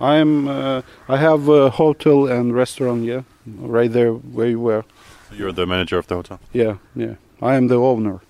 I'm. 0.00 0.48
Uh, 0.48 0.82
I 1.08 1.16
have 1.16 1.48
a 1.48 1.70
hotel 1.70 2.26
and 2.26 2.54
restaurant. 2.54 3.04
Yeah, 3.04 3.22
right 3.46 3.90
there 3.90 4.12
where 4.12 4.48
you 4.48 4.60
were. 4.60 4.84
You're 5.32 5.52
the 5.52 5.66
manager 5.66 5.98
of 5.98 6.06
the 6.06 6.16
hotel. 6.16 6.40
Yeah, 6.52 6.76
yeah. 6.94 7.14
I 7.40 7.54
am 7.54 7.68
the 7.68 7.76
owner. 7.76 8.20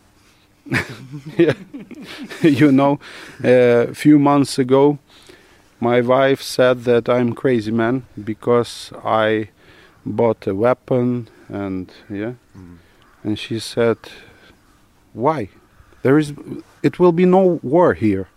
yeah. 1.36 1.54
you 2.42 2.70
know, 2.70 3.00
a 3.42 3.88
uh, 3.88 3.94
few 3.94 4.18
months 4.18 4.58
ago, 4.58 4.98
my 5.80 6.00
wife 6.00 6.40
said 6.42 6.84
that 6.84 7.08
I'm 7.08 7.32
crazy 7.32 7.72
man 7.72 8.06
because 8.22 8.92
I 9.04 9.48
bought 10.06 10.46
a 10.46 10.54
weapon 10.54 11.28
and 11.48 11.90
yeah, 12.08 12.34
mm. 12.56 12.78
and 13.24 13.38
she 13.38 13.58
said, 13.58 13.98
"Why? 15.12 15.48
There 16.02 16.18
is. 16.18 16.34
It 16.82 16.98
will 17.00 17.12
be 17.12 17.24
no 17.24 17.58
war 17.62 17.94
here." 17.94 18.28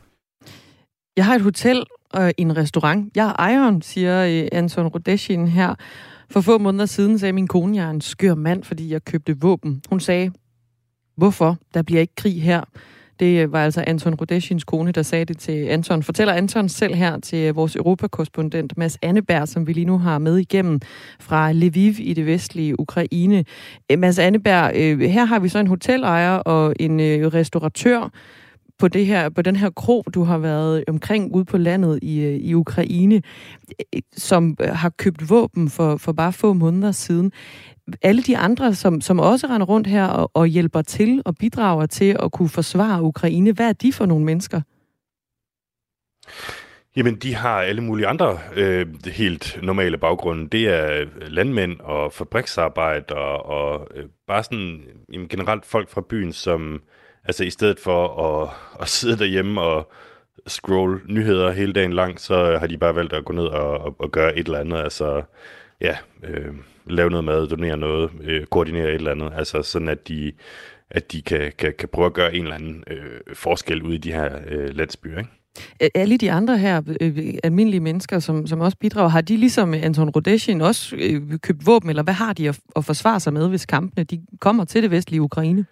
Jeg 1.17 1.25
har 1.25 1.35
et 1.35 1.41
hotel 1.41 1.85
og 2.15 2.33
en 2.37 2.57
restaurant. 2.57 3.11
Jeg 3.15 3.27
er 3.27 3.33
ejeren, 3.39 3.81
siger 3.81 4.25
øh, 4.25 4.47
Anton 4.51 4.87
Rodeshin 4.87 5.47
her. 5.47 5.75
For 6.29 6.41
få 6.41 6.57
måneder 6.57 6.85
siden 6.85 7.19
sagde 7.19 7.33
min 7.33 7.47
kone, 7.47 7.77
jeg 7.77 7.85
er 7.85 7.89
en 7.89 8.01
skør 8.01 8.35
mand, 8.35 8.63
fordi 8.63 8.91
jeg 8.91 9.05
købte 9.05 9.39
våben. 9.39 9.81
Hun 9.89 9.99
sagde, 9.99 10.31
hvorfor? 11.17 11.57
Der 11.73 11.81
bliver 11.81 12.01
ikke 12.01 12.15
krig 12.15 12.43
her. 12.43 12.61
Det 13.19 13.43
øh, 13.43 13.51
var 13.51 13.63
altså 13.63 13.83
Anton 13.87 14.13
Rodeshins 14.13 14.63
kone, 14.63 14.91
der 14.91 15.01
sagde 15.01 15.25
det 15.25 15.37
til 15.37 15.65
Anton. 15.65 16.03
Fortæller 16.03 16.33
Anton 16.33 16.69
selv 16.69 16.95
her 16.95 17.19
til 17.19 17.37
øh, 17.37 17.55
vores 17.55 17.75
europakorrespondent 17.75 18.77
Mads 18.77 18.97
Anneberg, 19.01 19.47
som 19.47 19.67
vi 19.67 19.73
lige 19.73 19.85
nu 19.85 19.97
har 19.97 20.17
med 20.17 20.37
igennem 20.37 20.79
fra 21.19 21.51
Lviv 21.53 21.93
i 21.99 22.13
det 22.13 22.25
vestlige 22.25 22.79
Ukraine. 22.79 23.45
Mads 23.97 24.19
Anneberg, 24.19 24.71
øh, 24.75 24.99
her 24.99 25.25
har 25.25 25.39
vi 25.39 25.49
så 25.49 25.59
en 25.59 25.67
hotelejer 25.67 26.37
og 26.37 26.73
en 26.79 26.99
restauratør, 27.33 28.11
på, 28.79 28.87
det 28.87 29.05
her, 29.05 29.29
på 29.29 29.41
den 29.41 29.55
her 29.55 29.69
kro, 29.69 30.03
du 30.13 30.23
har 30.23 30.37
været 30.37 30.83
omkring 30.87 31.35
ude 31.35 31.45
på 31.45 31.57
landet 31.57 31.99
i, 32.01 32.19
øh, 32.19 32.35
i 32.35 32.53
Ukraine, 32.53 33.21
øh, 33.95 34.01
som 34.11 34.57
øh, 34.61 34.69
har 34.69 34.89
købt 34.89 35.29
våben 35.29 35.69
for, 35.69 35.97
for 35.97 36.11
bare 36.11 36.33
få 36.33 36.53
måneder 36.53 36.91
siden. 36.91 37.31
Alle 38.01 38.23
de 38.23 38.37
andre, 38.37 38.75
som, 38.75 39.01
som 39.01 39.19
også 39.19 39.47
render 39.47 39.67
rundt 39.67 39.87
her 39.87 40.05
og, 40.05 40.31
og 40.33 40.47
hjælper 40.47 40.81
til 40.81 41.21
og 41.25 41.35
bidrager 41.35 41.85
til 41.85 42.17
at 42.23 42.31
kunne 42.31 42.49
forsvare 42.49 43.03
Ukraine, 43.03 43.51
hvad 43.51 43.69
er 43.69 43.73
de 43.73 43.93
for 43.93 44.05
nogle 44.05 44.25
mennesker? 44.25 44.61
Jamen, 46.95 47.15
de 47.15 47.35
har 47.35 47.61
alle 47.61 47.81
mulige 47.81 48.07
andre 48.07 48.39
øh, 48.55 48.87
helt 49.05 49.59
normale 49.63 49.97
baggrunde. 49.97 50.49
Det 50.49 50.67
er 50.67 51.05
landmænd 51.27 51.79
og 51.79 52.13
fabriksarbejdere 52.13 53.41
og 53.41 53.87
øh, 53.95 54.05
bare 54.27 54.43
sådan 54.43 54.81
jamen, 55.13 55.27
generelt 55.27 55.65
folk 55.65 55.89
fra 55.89 56.01
byen, 56.09 56.33
som 56.33 56.81
altså 57.25 57.43
i 57.43 57.49
stedet 57.49 57.79
for 57.79 58.07
at, 58.27 58.49
at 58.81 58.89
sidde 58.89 59.17
derhjemme 59.17 59.61
og 59.61 59.91
scroll 60.47 61.01
nyheder 61.07 61.51
hele 61.51 61.73
dagen 61.73 61.93
lang, 61.93 62.19
så 62.19 62.57
har 62.57 62.67
de 62.67 62.77
bare 62.77 62.95
valgt 62.95 63.13
at 63.13 63.25
gå 63.25 63.33
ned 63.33 63.45
og, 63.45 63.77
og, 63.77 63.95
og 63.99 64.11
gøre 64.11 64.37
et 64.37 64.45
eller 64.45 64.59
andet. 64.59 64.77
Altså, 64.77 65.21
ja, 65.81 65.97
øh, 66.23 66.53
lave 66.87 67.09
noget 67.09 67.23
mad, 67.23 67.47
donere 67.47 67.77
noget, 67.77 68.11
øh, 68.23 68.45
koordinere 68.45 68.87
et 68.87 68.95
eller 68.95 69.11
andet. 69.11 69.31
Altså 69.35 69.61
sådan, 69.61 69.89
at 69.89 70.07
de, 70.07 70.31
at 70.89 71.11
de 71.11 71.21
kan, 71.21 71.51
kan, 71.57 71.73
kan 71.79 71.89
prøve 71.89 72.05
at 72.05 72.13
gøre 72.13 72.35
en 72.35 72.43
eller 72.43 72.55
anden 72.55 72.83
øh, 72.87 73.35
forskel 73.35 73.83
ude 73.83 73.95
i 73.95 73.97
de 73.97 74.11
her 74.11 74.39
øh, 74.47 74.75
landsbyer, 74.75 75.17
ikke? 75.17 75.29
Alle 75.95 76.17
de 76.17 76.31
andre 76.31 76.57
her 76.57 76.81
øh, 77.01 77.33
almindelige 77.43 77.79
mennesker, 77.79 78.19
som, 78.19 78.47
som 78.47 78.61
også 78.61 78.77
bidrager, 78.77 79.09
har 79.09 79.21
de 79.21 79.37
ligesom 79.37 79.73
Anton 79.73 80.09
Rodeshin 80.09 80.61
også 80.61 80.95
øh, 80.95 81.39
købt 81.39 81.65
våben, 81.65 81.89
eller 81.89 82.03
hvad 82.03 82.13
har 82.13 82.33
de 82.33 82.49
at, 82.49 82.59
at 82.75 82.85
forsvare 82.85 83.19
sig 83.19 83.33
med, 83.33 83.49
hvis 83.49 83.65
kampene 83.65 84.03
de 84.03 84.21
kommer 84.39 84.65
til 84.65 84.83
det 84.83 84.91
vestlige 84.91 85.21
Ukraine? 85.21 85.65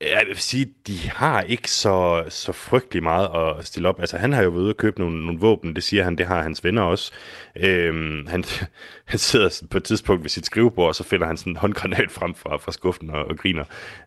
Jeg 0.00 0.24
vil 0.26 0.36
sige, 0.36 0.74
de 0.86 0.98
har 0.98 1.42
ikke 1.42 1.70
så, 1.70 2.24
så 2.28 2.52
frygtelig 2.52 3.02
meget 3.02 3.58
at 3.58 3.66
stille 3.66 3.88
op. 3.88 4.00
Altså, 4.00 4.16
han 4.16 4.32
har 4.32 4.42
jo 4.42 4.50
været 4.50 4.62
ude 4.62 4.70
og 4.70 4.76
købe 4.76 5.00
nogle, 5.00 5.24
nogle 5.24 5.40
våben, 5.40 5.74
det 5.76 5.84
siger 5.84 6.04
han, 6.04 6.16
det 6.16 6.26
har 6.26 6.42
hans 6.42 6.64
venner 6.64 6.82
også. 6.82 7.12
Øhm, 7.56 8.26
han, 8.26 8.44
han 9.04 9.18
sidder 9.18 9.62
på 9.70 9.76
et 9.76 9.84
tidspunkt 9.84 10.22
ved 10.22 10.30
sit 10.30 10.46
skrivebord, 10.46 10.88
og 10.88 10.94
så 10.94 11.04
finder 11.04 11.26
han 11.26 11.36
sådan 11.36 11.52
en 11.52 11.56
håndgranat 11.56 12.10
frem 12.10 12.34
fra, 12.34 12.56
fra 12.56 12.72
skuffen 12.72 13.10
og, 13.10 13.24
og 13.24 13.38
griner. 13.38 13.64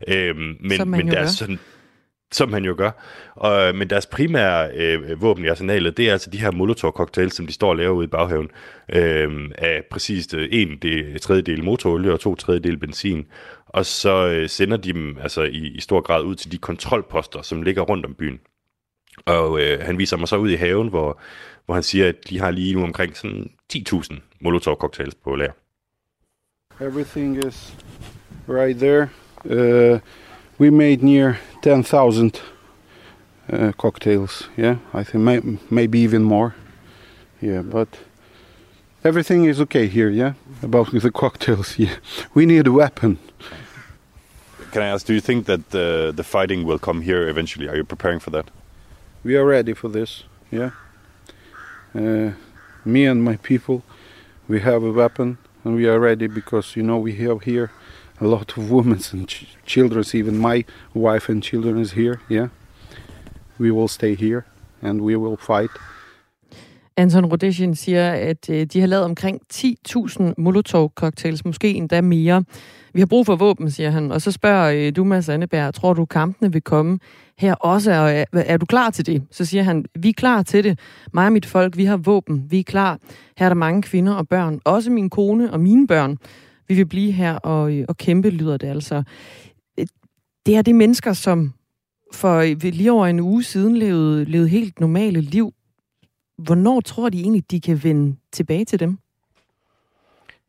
Øhm, 0.07 0.57
men, 0.59 0.89
men 0.89 1.07
der 1.07 1.19
er 1.19 1.27
sådan, 1.27 1.59
som 2.35 2.53
han 2.53 2.65
jo 2.65 2.75
gør. 2.77 2.91
Og, 3.35 3.67
øh, 3.67 3.75
men 3.75 3.89
deres 3.89 4.05
primære 4.05 4.71
øh, 4.75 5.21
våben 5.21 5.45
i 5.45 5.47
arsenalet, 5.47 5.97
det 5.97 6.07
er 6.07 6.11
altså 6.11 6.29
de 6.29 6.37
her 6.37 6.51
molotov-cocktails, 6.51 7.35
som 7.35 7.47
de 7.47 7.53
står 7.53 7.69
og 7.69 7.75
laver 7.75 7.93
ude 7.93 8.05
i 8.05 8.07
baghaven, 8.07 8.49
øh, 8.89 9.51
af 9.57 9.83
præcis 9.91 10.33
øh, 10.33 10.47
en 10.51 10.77
del, 10.81 11.19
tredjedel 11.19 11.63
motorolie 11.63 12.13
og 12.13 12.19
to 12.19 12.35
tredjedel 12.35 12.77
benzin. 12.77 13.25
Og 13.65 13.85
så 13.85 14.27
øh, 14.27 14.49
sender 14.49 14.77
de 14.77 14.93
dem 14.93 15.17
altså 15.21 15.43
i, 15.43 15.67
i 15.67 15.79
stor 15.81 16.01
grad 16.01 16.23
ud 16.23 16.35
til 16.35 16.51
de 16.51 16.57
kontrolposter, 16.57 17.41
som 17.41 17.61
ligger 17.61 17.81
rundt 17.81 18.05
om 18.05 18.13
byen. 18.13 18.39
Og 19.25 19.61
øh, 19.61 19.81
han 19.81 19.97
viser 19.97 20.17
mig 20.17 20.27
så 20.27 20.37
ud 20.37 20.49
i 20.49 20.55
haven, 20.55 20.87
hvor, 20.87 21.19
hvor 21.65 21.73
han 21.73 21.83
siger, 21.83 22.09
at 22.09 22.29
de 22.29 22.39
har 22.39 22.51
lige 22.51 22.75
nu 22.75 22.83
omkring 22.83 23.17
sådan 23.17 23.49
10.000 23.73 24.19
molotov-cocktails 24.39 25.15
på 25.23 25.35
lager. 25.35 25.51
Everything 26.81 27.47
is 27.47 27.75
right 28.49 28.77
there. 28.77 29.09
Uh, 29.45 29.99
we 30.57 30.69
made 30.69 31.03
near 31.03 31.39
10,000 31.61 32.41
uh, 33.51 33.71
cocktails. 33.77 34.49
Yeah, 34.55 34.77
I 34.93 35.03
think 35.03 35.23
may, 35.23 35.41
maybe 35.69 35.99
even 35.99 36.23
more. 36.23 36.55
Yeah, 37.41 37.61
but 37.61 37.87
everything 39.03 39.45
is 39.45 39.59
okay 39.61 39.87
here. 39.87 40.09
Yeah, 40.09 40.33
about 40.61 40.91
the 40.91 41.11
cocktails. 41.11 41.75
Yeah, 41.79 41.95
we 42.33 42.45
need 42.45 42.67
a 42.67 42.71
weapon. 42.71 43.17
Can 44.71 44.81
I 44.81 44.87
ask, 44.87 45.05
do 45.05 45.13
you 45.13 45.21
think 45.21 45.45
that 45.45 45.69
the 45.69 46.11
the 46.15 46.23
fighting 46.23 46.65
will 46.65 46.79
come 46.79 47.01
here 47.01 47.29
eventually? 47.29 47.67
Are 47.67 47.75
you 47.75 47.83
preparing 47.83 48.19
for 48.19 48.31
that? 48.31 48.45
We 49.23 49.35
are 49.35 49.45
ready 49.45 49.73
for 49.73 49.89
this. 49.89 50.23
Yeah. 50.51 50.71
Uh, 51.95 52.31
me 52.85 53.05
and 53.05 53.23
my 53.23 53.37
people, 53.37 53.81
we 54.47 54.59
have 54.59 54.83
a 54.83 54.91
weapon 54.91 55.37
and 55.63 55.75
we 55.75 55.87
are 55.87 55.99
ready 55.99 56.27
because 56.27 56.75
you 56.75 56.83
know 56.83 56.97
we 56.97 57.13
have 57.15 57.43
here 57.43 57.69
a 58.23 58.27
lot 58.27 58.57
of 58.57 58.71
women 58.71 59.01
and 59.13 59.27
ch- 59.27 59.57
children. 59.65 60.05
Even 60.13 60.37
my 60.37 60.65
wife 60.95 61.31
and 61.31 61.43
children 61.43 61.79
is 61.79 61.91
here. 61.91 62.15
Yeah, 62.31 62.47
we 63.59 63.71
will 63.71 63.87
stay 63.87 64.15
here 64.15 64.41
and 64.81 65.01
we 65.01 65.17
will 65.17 65.37
fight. 65.37 65.71
Anton 66.97 67.25
Rodeshin 67.25 67.75
siger, 67.75 68.11
at 68.11 68.49
øh, 68.49 68.65
de 68.65 68.79
har 68.79 68.87
lavet 68.87 69.05
omkring 69.05 69.41
10.000 69.53 70.33
Molotov-cocktails, 70.37 71.41
måske 71.45 71.73
endda 71.73 72.01
mere. 72.01 72.43
Vi 72.93 73.01
har 73.01 73.05
brug 73.05 73.25
for 73.25 73.35
våben, 73.35 73.71
siger 73.71 73.89
han. 73.89 74.11
Og 74.11 74.21
så 74.21 74.31
spørger 74.31 74.87
øh, 74.87 74.95
du, 74.95 75.03
Mads 75.03 75.29
Anneberg, 75.29 75.73
tror 75.73 75.93
du, 75.93 76.05
kampene 76.05 76.51
vil 76.51 76.61
komme 76.61 76.99
her 77.37 77.53
også? 77.53 77.91
Og 77.93 78.09
øh, 78.11 78.15
er, 78.15 78.25
er 78.33 78.57
du 78.57 78.65
klar 78.65 78.89
til 78.89 79.05
det? 79.05 79.23
Så 79.31 79.45
siger 79.45 79.63
han, 79.63 79.85
vi 79.99 80.09
er 80.09 80.13
klar 80.13 80.43
til 80.43 80.63
det. 80.63 80.79
Mig 81.13 81.25
og 81.25 81.31
mit 81.33 81.45
folk, 81.45 81.77
vi 81.77 81.85
har 81.85 81.97
våben. 81.97 82.45
Vi 82.49 82.59
er 82.59 82.63
klar. 82.63 82.97
Her 83.37 83.45
er 83.45 83.49
der 83.49 83.55
mange 83.55 83.81
kvinder 83.81 84.13
og 84.13 84.27
børn. 84.27 84.59
Også 84.65 84.91
min 84.91 85.09
kone 85.09 85.53
og 85.53 85.59
mine 85.59 85.87
børn. 85.87 86.17
Vi 86.67 86.75
vil 86.75 86.85
blive 86.85 87.11
her 87.11 87.35
og, 87.35 87.73
øh, 87.73 87.85
og 87.89 87.97
kæmpe, 87.97 88.29
lyder 88.29 88.57
det 88.57 88.67
altså. 88.67 89.03
Øh, 89.79 89.87
det 90.45 90.55
er 90.55 90.61
det 90.61 90.75
mennesker, 90.75 91.13
som 91.13 91.53
for 92.13 92.37
øh, 92.37 92.57
lige 92.63 92.91
over 92.91 93.07
en 93.07 93.19
uge 93.19 93.43
siden 93.43 93.77
levede, 93.77 94.25
levede 94.25 94.49
helt 94.49 94.79
normale 94.79 95.21
liv. 95.21 95.53
Hvornår 96.37 96.81
tror 96.81 97.09
de 97.09 97.19
egentlig, 97.19 97.51
de 97.51 97.61
kan 97.61 97.83
vende 97.83 98.15
tilbage 98.31 98.65
til 98.65 98.79
dem? 98.79 98.97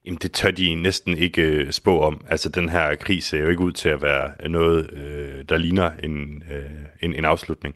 Jamen, 0.04 0.18
det 0.22 0.32
tør 0.32 0.50
de 0.50 0.74
næsten 0.74 1.18
ikke 1.18 1.42
øh, 1.42 1.72
spå 1.72 2.00
om. 2.00 2.24
Altså, 2.28 2.48
den 2.48 2.68
her 2.68 2.94
krig 2.94 3.22
ser 3.22 3.38
jo 3.38 3.48
ikke 3.48 3.62
ud 3.62 3.72
til 3.72 3.88
at 3.88 4.02
være 4.02 4.48
noget, 4.48 4.92
øh, 4.92 5.44
der 5.48 5.56
ligner 5.56 5.90
en, 6.02 6.42
øh, 6.52 6.70
en, 7.02 7.14
en 7.14 7.24
afslutning. 7.24 7.74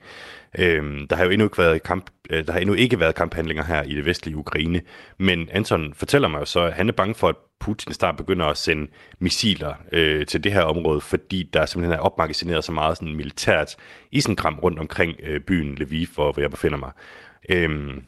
Øh, 0.58 1.06
der 1.10 1.16
har 1.16 1.24
jo 1.24 1.30
endnu 1.30 1.46
ikke 1.46 1.58
været 1.58 1.82
kamp, 1.82 2.10
øh, 2.30 2.46
der 2.46 2.52
har 2.52 2.60
endnu 2.60 2.74
ikke 2.74 3.00
været 3.00 3.14
kamphandlinger 3.14 3.64
her 3.64 3.82
i 3.82 3.94
det 3.94 4.04
vestlige 4.04 4.36
Ukraine, 4.36 4.82
men 5.18 5.48
Anton 5.52 5.94
fortæller 5.94 6.28
mig 6.28 6.40
jo 6.40 6.44
så, 6.44 6.60
at 6.60 6.72
han 6.72 6.88
er 6.88 6.92
bange 6.92 7.14
for, 7.14 7.28
at 7.28 7.36
Putin 7.60 7.92
snart 7.92 8.16
begynder 8.16 8.46
at 8.46 8.56
sende 8.56 8.90
missiler 9.18 9.74
øh, 9.92 10.26
til 10.26 10.44
det 10.44 10.52
her 10.52 10.62
område, 10.62 11.00
fordi 11.00 11.50
der 11.52 11.66
simpelthen 11.66 11.98
er 11.98 12.02
opmagasineret 12.02 12.64
så 12.64 12.72
meget 12.72 12.96
sådan 12.96 13.16
militært 13.16 13.76
isenkram 14.12 14.58
rundt 14.58 14.78
omkring 14.78 15.16
øh, 15.22 15.40
byen 15.40 15.74
Lviv, 15.74 16.06
hvor, 16.14 16.32
hvor 16.32 16.42
jeg 16.42 16.50
befinder 16.50 16.78
mig. 16.78 16.90
Øhm, 17.48 18.02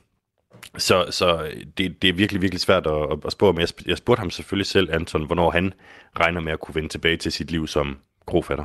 så, 0.79 1.07
så 1.11 1.51
det, 1.79 2.03
det 2.03 2.09
er 2.09 2.15
virkelig, 2.15 2.43
virkelig 2.43 2.61
svært 2.61 2.87
at, 2.87 3.19
at 3.27 3.33
spå, 3.33 3.53
men 3.53 3.61
jeg, 3.61 3.69
jeg 3.87 3.97
spurgte 3.97 4.21
ham 4.21 4.31
selvfølgelig 4.31 4.67
selv, 4.67 4.95
Anton, 4.95 5.27
hvornår 5.27 5.51
han 5.51 5.73
regner 6.21 6.41
med 6.41 6.53
at 6.53 6.61
kunne 6.61 6.75
vende 6.75 6.89
tilbage 6.89 7.17
til 7.17 7.33
sit 7.33 7.51
liv 7.51 7.67
som 7.67 7.99
grofatter. 8.27 8.65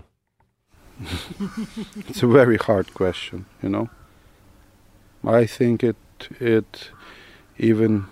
it's 2.08 2.24
a 2.24 2.28
very 2.28 2.58
hard 2.58 2.94
question, 2.94 3.46
you 3.62 3.70
know. 3.70 3.90
I 5.26 5.46
think 5.46 5.84
it 5.84 5.96
it 6.40 6.90
even 7.58 8.06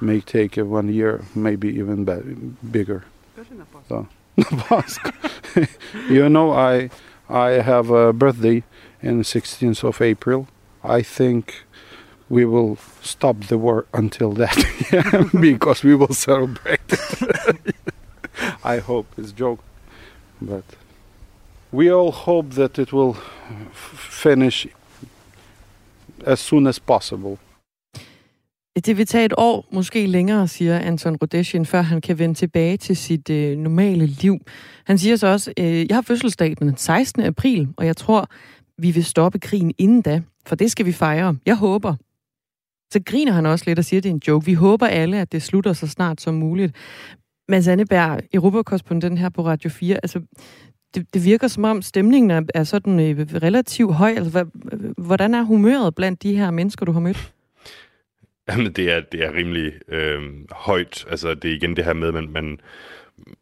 may 0.00 0.20
take 0.20 0.56
one 0.56 0.92
year, 0.92 1.24
maybe 1.34 1.68
even 1.68 2.04
bigger. 2.70 3.04
So, 3.88 4.08
you 6.08 6.28
know, 6.28 6.52
I 6.52 6.90
I 7.28 7.62
have 7.62 7.90
a 7.90 8.12
birthday 8.12 8.64
in 9.02 9.22
16th 9.22 9.84
of 9.84 10.00
April. 10.00 10.48
I 10.82 11.02
think 11.02 11.64
we 12.28 12.44
will 12.44 12.76
stop 13.02 13.40
the 13.44 13.58
war 13.58 13.86
until 13.92 14.32
that 14.32 14.56
because 15.40 15.82
we 15.82 15.94
will 15.94 16.12
celebrate 16.12 16.80
I 18.62 18.78
hope 18.78 19.06
it's 19.16 19.32
joke 19.32 19.60
but 20.40 20.64
we 21.72 21.84
all 21.86 22.10
hope 22.10 22.50
that 22.50 22.78
it 22.78 22.92
will 22.92 23.14
finish 23.94 24.66
as 26.26 26.38
soon 26.38 26.66
as 26.66 26.80
possible 26.80 27.38
det 28.86 28.96
vil 28.96 29.06
tage 29.06 29.24
et 29.24 29.34
år, 29.36 29.68
måske 29.72 30.06
længere, 30.06 30.48
siger 30.48 30.78
Anton 30.78 31.16
Rodeshin, 31.16 31.66
før 31.66 31.82
han 31.82 32.00
kan 32.00 32.18
vende 32.18 32.34
tilbage 32.34 32.76
til 32.76 32.96
sit 32.96 33.30
øh, 33.30 33.58
normale 33.58 34.06
liv. 34.06 34.38
Han 34.84 34.98
siger 34.98 35.16
så 35.16 35.26
også, 35.26 35.52
øh, 35.58 35.88
jeg 35.88 35.96
har 35.96 36.02
fødselsdag 36.02 36.54
den 36.58 36.76
16. 36.76 37.22
april, 37.22 37.68
og 37.76 37.86
jeg 37.86 37.96
tror, 37.96 38.28
vi 38.78 38.90
vil 38.90 39.04
stoppe 39.04 39.38
krigen 39.38 39.74
inden 39.78 40.02
da, 40.02 40.22
for 40.46 40.56
det 40.56 40.70
skal 40.70 40.86
vi 40.86 40.92
fejre. 40.92 41.36
Jeg 41.46 41.56
håber, 41.56 41.94
så 42.92 43.00
griner 43.06 43.32
han 43.32 43.46
også 43.46 43.64
lidt 43.66 43.78
og 43.78 43.84
siger, 43.84 44.00
at 44.00 44.04
det 44.04 44.10
er 44.10 44.14
en 44.14 44.22
joke. 44.28 44.46
Vi 44.46 44.54
håber 44.54 44.86
alle, 44.86 45.20
at 45.20 45.32
det 45.32 45.42
slutter 45.42 45.72
så 45.72 45.86
snart 45.86 46.20
som 46.20 46.34
muligt. 46.34 46.74
Mads 47.48 47.68
Anneberg, 47.68 48.20
Europakorrespondent 48.32 49.18
her 49.18 49.28
på 49.28 49.46
Radio 49.46 49.70
4, 49.70 49.94
altså, 49.94 50.20
det, 50.94 51.14
det 51.14 51.24
virker 51.24 51.48
som 51.48 51.64
om 51.64 51.82
stemningen 51.82 52.30
er, 52.30 52.42
er 52.54 52.64
sådan 52.64 53.00
øh, 53.00 53.26
relativt 53.42 53.94
høj. 53.94 54.10
Altså, 54.10 54.30
hvad, 54.30 54.44
øh, 54.72 54.90
hvordan 54.96 55.34
er 55.34 55.42
humøret 55.42 55.94
blandt 55.94 56.22
de 56.22 56.36
her 56.36 56.50
mennesker, 56.50 56.86
du 56.86 56.92
har 56.92 57.00
mødt? 57.00 57.32
Jamen, 58.48 58.72
det 58.72 58.92
er, 58.92 59.00
det 59.12 59.24
er 59.24 59.34
rimelig 59.34 59.72
øh, 59.88 60.22
højt. 60.50 61.06
Altså, 61.10 61.34
det 61.34 61.50
er 61.50 61.54
igen 61.54 61.76
det 61.76 61.84
her 61.84 61.92
med, 61.92 62.08
at 62.08 62.14
man, 62.14 62.28
man, 62.30 62.60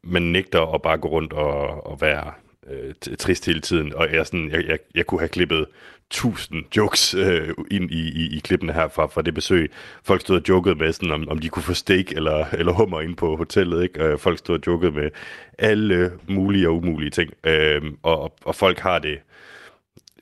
man 0.02 0.22
nægter 0.22 0.74
at 0.74 0.82
bare 0.82 0.98
gå 0.98 1.08
rundt 1.08 1.32
og, 1.32 1.86
og 1.86 2.00
være 2.00 2.32
øh, 2.70 3.16
trist 3.18 3.46
hele 3.46 3.60
tiden. 3.60 3.94
Og 3.94 4.12
jeg, 4.12 4.26
sådan, 4.26 4.50
jeg, 4.50 4.64
jeg, 4.66 4.78
jeg 4.94 5.06
kunne 5.06 5.20
have 5.20 5.28
klippet 5.28 5.66
tusind 6.10 6.64
jokes 6.76 7.14
øh, 7.14 7.54
ind 7.70 7.90
i, 7.90 8.08
i, 8.08 8.36
i 8.36 8.38
klippene 8.38 8.72
her 8.72 8.88
fra, 8.88 9.06
fra 9.06 9.22
det 9.22 9.34
besøg. 9.34 9.70
Folk 10.04 10.20
stod 10.20 10.36
og 10.36 10.48
jokede 10.48 10.74
med, 10.74 10.92
sådan, 10.92 11.10
om, 11.10 11.28
om 11.28 11.38
de 11.38 11.48
kunne 11.48 11.62
få 11.62 11.74
steak 11.74 12.12
eller, 12.12 12.46
eller 12.52 12.72
hummer 12.72 13.00
ind 13.00 13.16
på 13.16 13.36
hotellet. 13.36 13.82
Ikke? 13.82 14.04
Øh, 14.04 14.18
folk 14.18 14.38
stod 14.38 14.58
og 14.58 14.66
jokede 14.66 14.92
med 14.92 15.10
alle 15.58 16.12
mulige 16.28 16.68
og 16.68 16.76
umulige 16.76 17.10
ting. 17.10 17.32
Øh, 17.44 17.82
og, 18.02 18.36
og 18.44 18.54
folk 18.54 18.78
har 18.78 18.98
det 18.98 19.18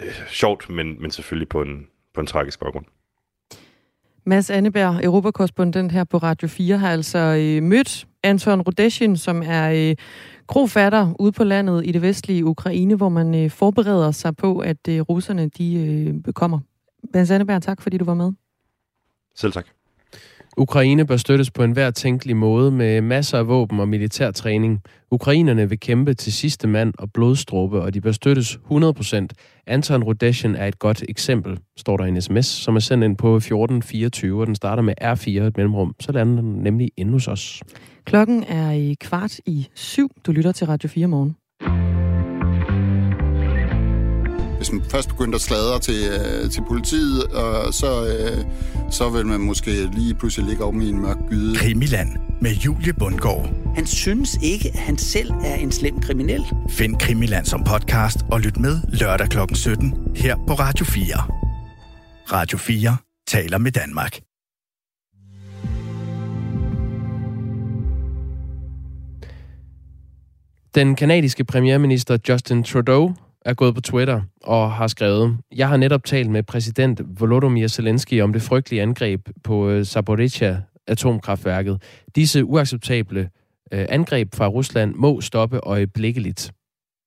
øh, 0.00 0.12
sjovt, 0.28 0.70
men, 0.70 1.02
men 1.02 1.10
selvfølgelig 1.10 1.48
på 1.48 1.62
en, 1.62 1.86
på 2.14 2.20
en 2.20 2.26
tragisk 2.26 2.60
baggrund. 2.60 2.84
Mads 4.26 4.50
Anneberg, 4.50 5.04
europakorrespondent 5.04 5.92
her 5.92 6.04
på 6.04 6.18
Radio 6.18 6.48
4, 6.48 6.78
har 6.78 6.90
altså 6.90 7.18
øh, 7.18 7.62
mødt 7.62 8.06
Anton 8.24 8.60
Rodeshin, 8.60 9.16
som 9.16 9.42
er 9.46 9.90
øh, 9.90 9.96
krofatter 10.46 11.14
ude 11.18 11.32
på 11.32 11.44
landet 11.44 11.86
i 11.86 11.92
det 11.92 12.02
vestlige 12.02 12.44
Ukraine, 12.44 12.94
hvor 12.94 13.08
man 13.08 13.34
øh, 13.34 13.50
forbereder 13.50 14.10
sig 14.10 14.36
på, 14.36 14.58
at 14.58 14.88
øh, 14.88 15.00
russerne 15.00 15.48
de 15.48 15.74
øh, 15.74 16.32
kommer. 16.32 16.58
Ben 17.12 17.26
Sandeberg, 17.26 17.62
tak 17.62 17.82
fordi 17.82 17.98
du 17.98 18.04
var 18.04 18.14
med. 18.14 18.32
Selv 19.34 19.52
tak. 19.52 19.66
Ukraine 20.56 21.06
bør 21.06 21.16
støttes 21.16 21.50
på 21.50 21.62
enhver 21.62 21.90
tænkelig 21.90 22.36
måde 22.36 22.70
med 22.70 23.00
masser 23.00 23.38
af 23.38 23.48
våben 23.48 23.80
og 23.80 23.88
militær 23.88 24.30
træning. 24.30 24.82
Ukrainerne 25.10 25.68
vil 25.68 25.80
kæmpe 25.80 26.14
til 26.14 26.32
sidste 26.32 26.68
mand 26.68 26.94
og 26.98 27.12
blodstråbe, 27.12 27.80
og 27.80 27.94
de 27.94 28.00
bør 28.00 28.12
støttes 28.12 28.58
100%. 28.70 29.26
Anton 29.66 30.04
Rodeshin 30.04 30.54
er 30.54 30.66
et 30.66 30.78
godt 30.78 31.04
eksempel, 31.08 31.58
står 31.76 31.96
der 31.96 32.04
i 32.04 32.08
en 32.08 32.22
sms, 32.22 32.46
som 32.46 32.76
er 32.76 32.80
sendt 32.80 33.04
ind 33.04 33.16
på 33.16 33.36
1424, 33.36 34.40
og 34.40 34.46
den 34.46 34.54
starter 34.54 34.82
med 34.82 34.94
R4 35.02 35.28
et 35.30 35.56
mellemrum. 35.56 35.94
Så 36.00 36.12
lander 36.12 36.42
den 36.42 36.52
nemlig 36.52 36.90
endnu 36.96 37.14
hos 37.14 37.28
os. 37.28 37.62
Klokken 38.04 38.44
er 38.48 38.70
i 38.70 38.96
kvart 39.00 39.38
i 39.46 39.68
syv. 39.74 40.10
Du 40.26 40.32
lytter 40.32 40.52
til 40.52 40.66
Radio 40.66 40.88
4 40.88 41.06
morgen. 41.06 41.36
Hvis 44.64 44.72
man 44.72 44.82
først 44.90 45.08
begyndte 45.08 45.36
at 45.36 45.42
sladre 45.42 45.78
til, 45.78 46.08
øh, 46.08 46.50
til 46.50 46.62
politiet, 46.68 47.24
og 47.24 47.74
så, 47.74 48.06
øh, 48.06 48.44
så 48.90 49.08
vil 49.10 49.26
man 49.26 49.40
måske 49.40 49.70
lige 49.92 50.14
pludselig 50.14 50.48
ligge 50.48 50.64
om 50.64 50.80
i 50.80 50.88
en 50.88 51.00
mørk 51.00 51.16
gyde. 51.30 51.56
Krimiland 51.56 52.08
med 52.40 52.50
Julie 52.50 52.92
Bundgaard. 52.92 53.48
Han 53.74 53.86
synes 53.86 54.38
ikke, 54.42 54.68
at 54.68 54.78
han 54.78 54.98
selv 54.98 55.30
er 55.30 55.54
en 55.54 55.72
slem 55.72 56.00
kriminel. 56.00 56.44
Find 56.70 56.96
Krimiland 56.96 57.46
som 57.46 57.64
podcast 57.64 58.16
og 58.30 58.40
lyt 58.40 58.56
med 58.56 58.80
lørdag 58.88 59.28
kl. 59.28 59.38
17 59.54 59.94
her 60.16 60.36
på 60.46 60.54
Radio 60.54 60.84
4. 60.84 61.04
Radio 62.32 62.58
4 62.58 62.96
taler 63.26 63.58
med 63.58 63.72
Danmark. 63.72 64.20
Den 70.74 70.96
kanadiske 70.96 71.44
premierminister 71.44 72.18
Justin 72.28 72.64
Trudeau 72.64 73.14
er 73.44 73.54
gået 73.54 73.74
på 73.74 73.80
Twitter 73.80 74.22
og 74.42 74.72
har 74.72 74.86
skrevet, 74.86 75.38
Jeg 75.56 75.68
har 75.68 75.76
netop 75.76 76.04
talt 76.04 76.30
med 76.30 76.42
præsident 76.42 77.00
Volodymyr 77.20 77.68
Zelensky 77.68 78.22
om 78.22 78.32
det 78.32 78.42
frygtelige 78.42 78.82
angreb 78.82 79.28
på 79.44 79.68
øh, 79.68 79.84
Zaporizhia 79.84 80.62
atomkraftværket. 80.86 81.82
Disse 82.16 82.44
uacceptable 82.44 83.30
øh, 83.72 83.86
angreb 83.88 84.34
fra 84.34 84.48
Rusland 84.48 84.94
må 84.94 85.20
stoppe 85.20 85.58
øjeblikkeligt, 85.58 86.52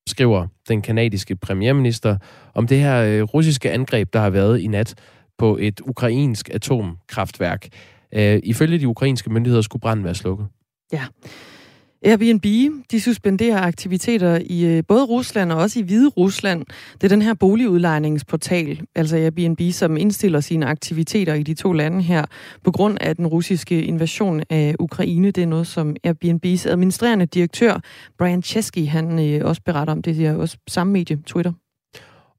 skriver 0.08 0.48
den 0.70 0.82
kanadiske 0.82 1.36
premierminister 1.36 2.18
om 2.54 2.68
det 2.68 2.80
her 2.80 3.04
øh, 3.04 3.22
russiske 3.24 3.72
angreb, 3.72 4.14
der 4.14 4.20
har 4.20 4.30
været 4.30 4.60
i 4.60 4.68
nat 4.68 4.96
på 5.38 5.58
et 5.62 5.82
ukrainsk 5.82 6.50
atomkraftværk. 6.50 7.68
Øh, 8.14 8.40
ifølge 8.44 8.80
de 8.80 8.88
ukrainske 8.88 9.30
myndigheder 9.30 9.62
skulle 9.62 9.82
branden 9.82 10.06
være 10.06 10.16
slukket. 10.16 10.48
Ja. 10.94 11.06
Airbnb, 12.02 12.46
de 12.92 13.02
suspenderer 13.02 13.62
aktiviteter 13.62 14.40
i 14.46 14.66
øh, 14.66 14.84
både 14.88 15.04
Rusland 15.04 15.52
og 15.52 15.58
også 15.58 15.80
i 15.80 15.84
Hvide 15.84 16.10
Rusland. 16.10 16.66
Det 16.94 17.04
er 17.04 17.10
den 17.10 17.22
her 17.22 17.34
boligudlejningsportal, 17.34 18.82
altså 18.96 19.18
Airbnb, 19.18 19.62
som 19.72 19.98
indstiller 19.98 20.40
sine 20.40 20.66
aktiviteter 20.66 21.34
i 21.34 21.44
de 21.44 21.54
to 21.54 21.74
lande 21.74 22.02
her 22.02 22.26
på 22.64 22.72
grund 22.72 22.98
af 23.02 23.16
den 23.16 23.28
russiske 23.28 23.84
invasion 23.84 24.44
af 24.50 24.76
Ukraine. 24.80 25.32
Det 25.32 25.44
er 25.44 25.48
noget, 25.48 25.68
som 25.68 25.96
Airbnb's 26.08 26.70
administrerende 26.70 27.26
direktør, 27.26 27.82
Brian 28.18 28.44
Chesky, 28.44 28.88
han 28.88 29.20
øh, 29.20 29.46
også 29.46 29.62
beretter 29.66 29.92
om. 29.94 30.02
Det 30.02 30.26
er 30.26 30.36
også 30.36 30.58
samme 30.68 30.94
medie, 30.94 31.20
Twitter. 31.26 31.52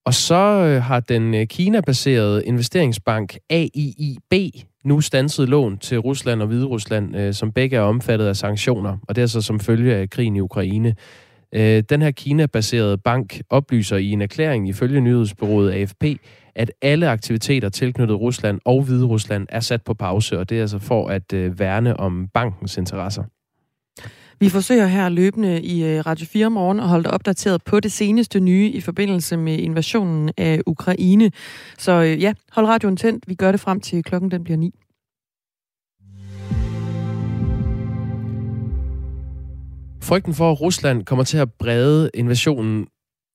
Og 0.05 0.15
så 0.15 0.35
øh, 0.35 0.83
har 0.83 1.01
den 1.01 1.47
Kina-baserede 1.47 2.45
investeringsbank 2.45 3.39
AIIB 3.51 4.55
nu 4.85 5.01
stanset 5.01 5.49
lån 5.49 5.79
til 5.79 5.99
Rusland 5.99 6.43
og 6.43 6.49
Hviderusland, 6.49 7.17
øh, 7.17 7.35
som 7.35 7.53
begge 7.53 7.77
er 7.77 7.81
omfattet 7.81 8.27
af 8.27 8.37
sanktioner, 8.37 8.97
og 9.09 9.17
det 9.17 9.23
er 9.23 9.27
så 9.27 9.41
som 9.41 9.61
følge 9.61 9.95
af 9.95 10.11
krigen 10.11 10.37
i 10.37 10.41
Ukraine. 10.41 10.95
Øh, 11.55 11.83
den 11.91 12.03
her 12.03 12.11
Kina-baserede 12.11 12.99
bank 12.99 13.41
oplyser 13.51 13.97
i 13.97 14.11
en 14.11 14.23
erklæring 14.23 14.69
ifølge 14.69 15.01
nyhedsbyrået 15.01 15.73
AFP, 15.73 16.05
at 16.55 16.73
alle 16.83 17.09
aktiviteter 17.09 17.69
tilknyttet 17.69 18.21
Rusland 18.21 18.61
og 18.65 18.83
Hviderusland 18.83 19.47
er 19.49 19.61
sat 19.61 19.83
på 19.83 19.95
pause, 19.95 20.39
og 20.39 20.49
det 20.49 20.57
er 20.57 20.61
altså 20.61 20.79
for 20.79 21.09
at 21.09 21.33
øh, 21.33 21.59
værne 21.59 22.01
om 22.01 22.29
bankens 22.35 22.77
interesser. 22.77 23.25
Vi 24.41 24.49
forsøger 24.49 24.87
her 24.87 25.09
løbende 25.09 25.63
i 25.63 25.85
øh, 25.85 26.07
Radio 26.07 26.27
4 26.27 26.51
morgen 26.51 26.81
at 26.81 26.89
holde 26.89 27.05
dig 27.05 27.13
opdateret 27.13 27.65
på 27.65 27.81
det 27.81 27.93
seneste 27.93 28.41
nye 28.41 28.69
i 28.69 28.81
forbindelse 28.81 29.37
med 29.37 29.59
invasionen 29.59 30.31
af 30.37 30.61
Ukraine. 30.67 31.31
Så 31.79 31.93
øh, 31.93 32.23
ja, 32.23 32.35
hold 32.53 32.67
radioen 32.67 32.97
tændt. 32.97 33.29
Vi 33.29 33.35
gør 33.35 33.51
det 33.51 33.61
frem 33.61 33.81
til 33.81 34.03
klokken 34.03 34.31
den 34.31 34.45
bliver 34.45 34.57
9. 34.57 34.75
Frygten 40.03 40.35
for, 40.35 40.53
at 40.53 40.61
Rusland 40.61 41.05
kommer 41.05 41.25
til 41.25 41.39
at 41.39 41.53
brede 41.53 42.11
invasionen 42.15 42.87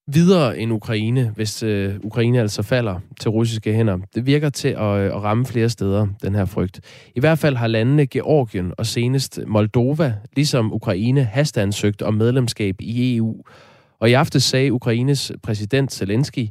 videre 0.07 0.59
end 0.59 0.71
Ukraine, 0.71 1.31
hvis 1.35 1.63
øh, 1.63 1.95
Ukraine 2.03 2.39
altså 2.41 2.63
falder 2.63 2.99
til 3.19 3.31
russiske 3.31 3.73
hænder. 3.73 3.97
Det 4.15 4.25
virker 4.25 4.49
til 4.49 4.67
at, 4.67 4.81
øh, 4.81 5.05
at 5.05 5.23
ramme 5.23 5.45
flere 5.45 5.69
steder, 5.69 6.07
den 6.23 6.35
her 6.35 6.45
frygt. 6.45 6.81
I 7.15 7.19
hvert 7.19 7.39
fald 7.39 7.55
har 7.55 7.67
landene 7.67 8.05
Georgien 8.07 8.73
og 8.77 8.85
senest 8.85 9.39
Moldova, 9.47 10.13
ligesom 10.35 10.73
Ukraine, 10.73 11.23
hastansøgt 11.23 12.01
om 12.01 12.13
medlemskab 12.13 12.75
i 12.79 13.17
EU. 13.17 13.35
Og 13.99 14.09
i 14.09 14.13
aften 14.13 14.39
sagde 14.39 14.73
Ukraines 14.73 15.31
præsident 15.43 15.93
Zelensky, 15.93 16.47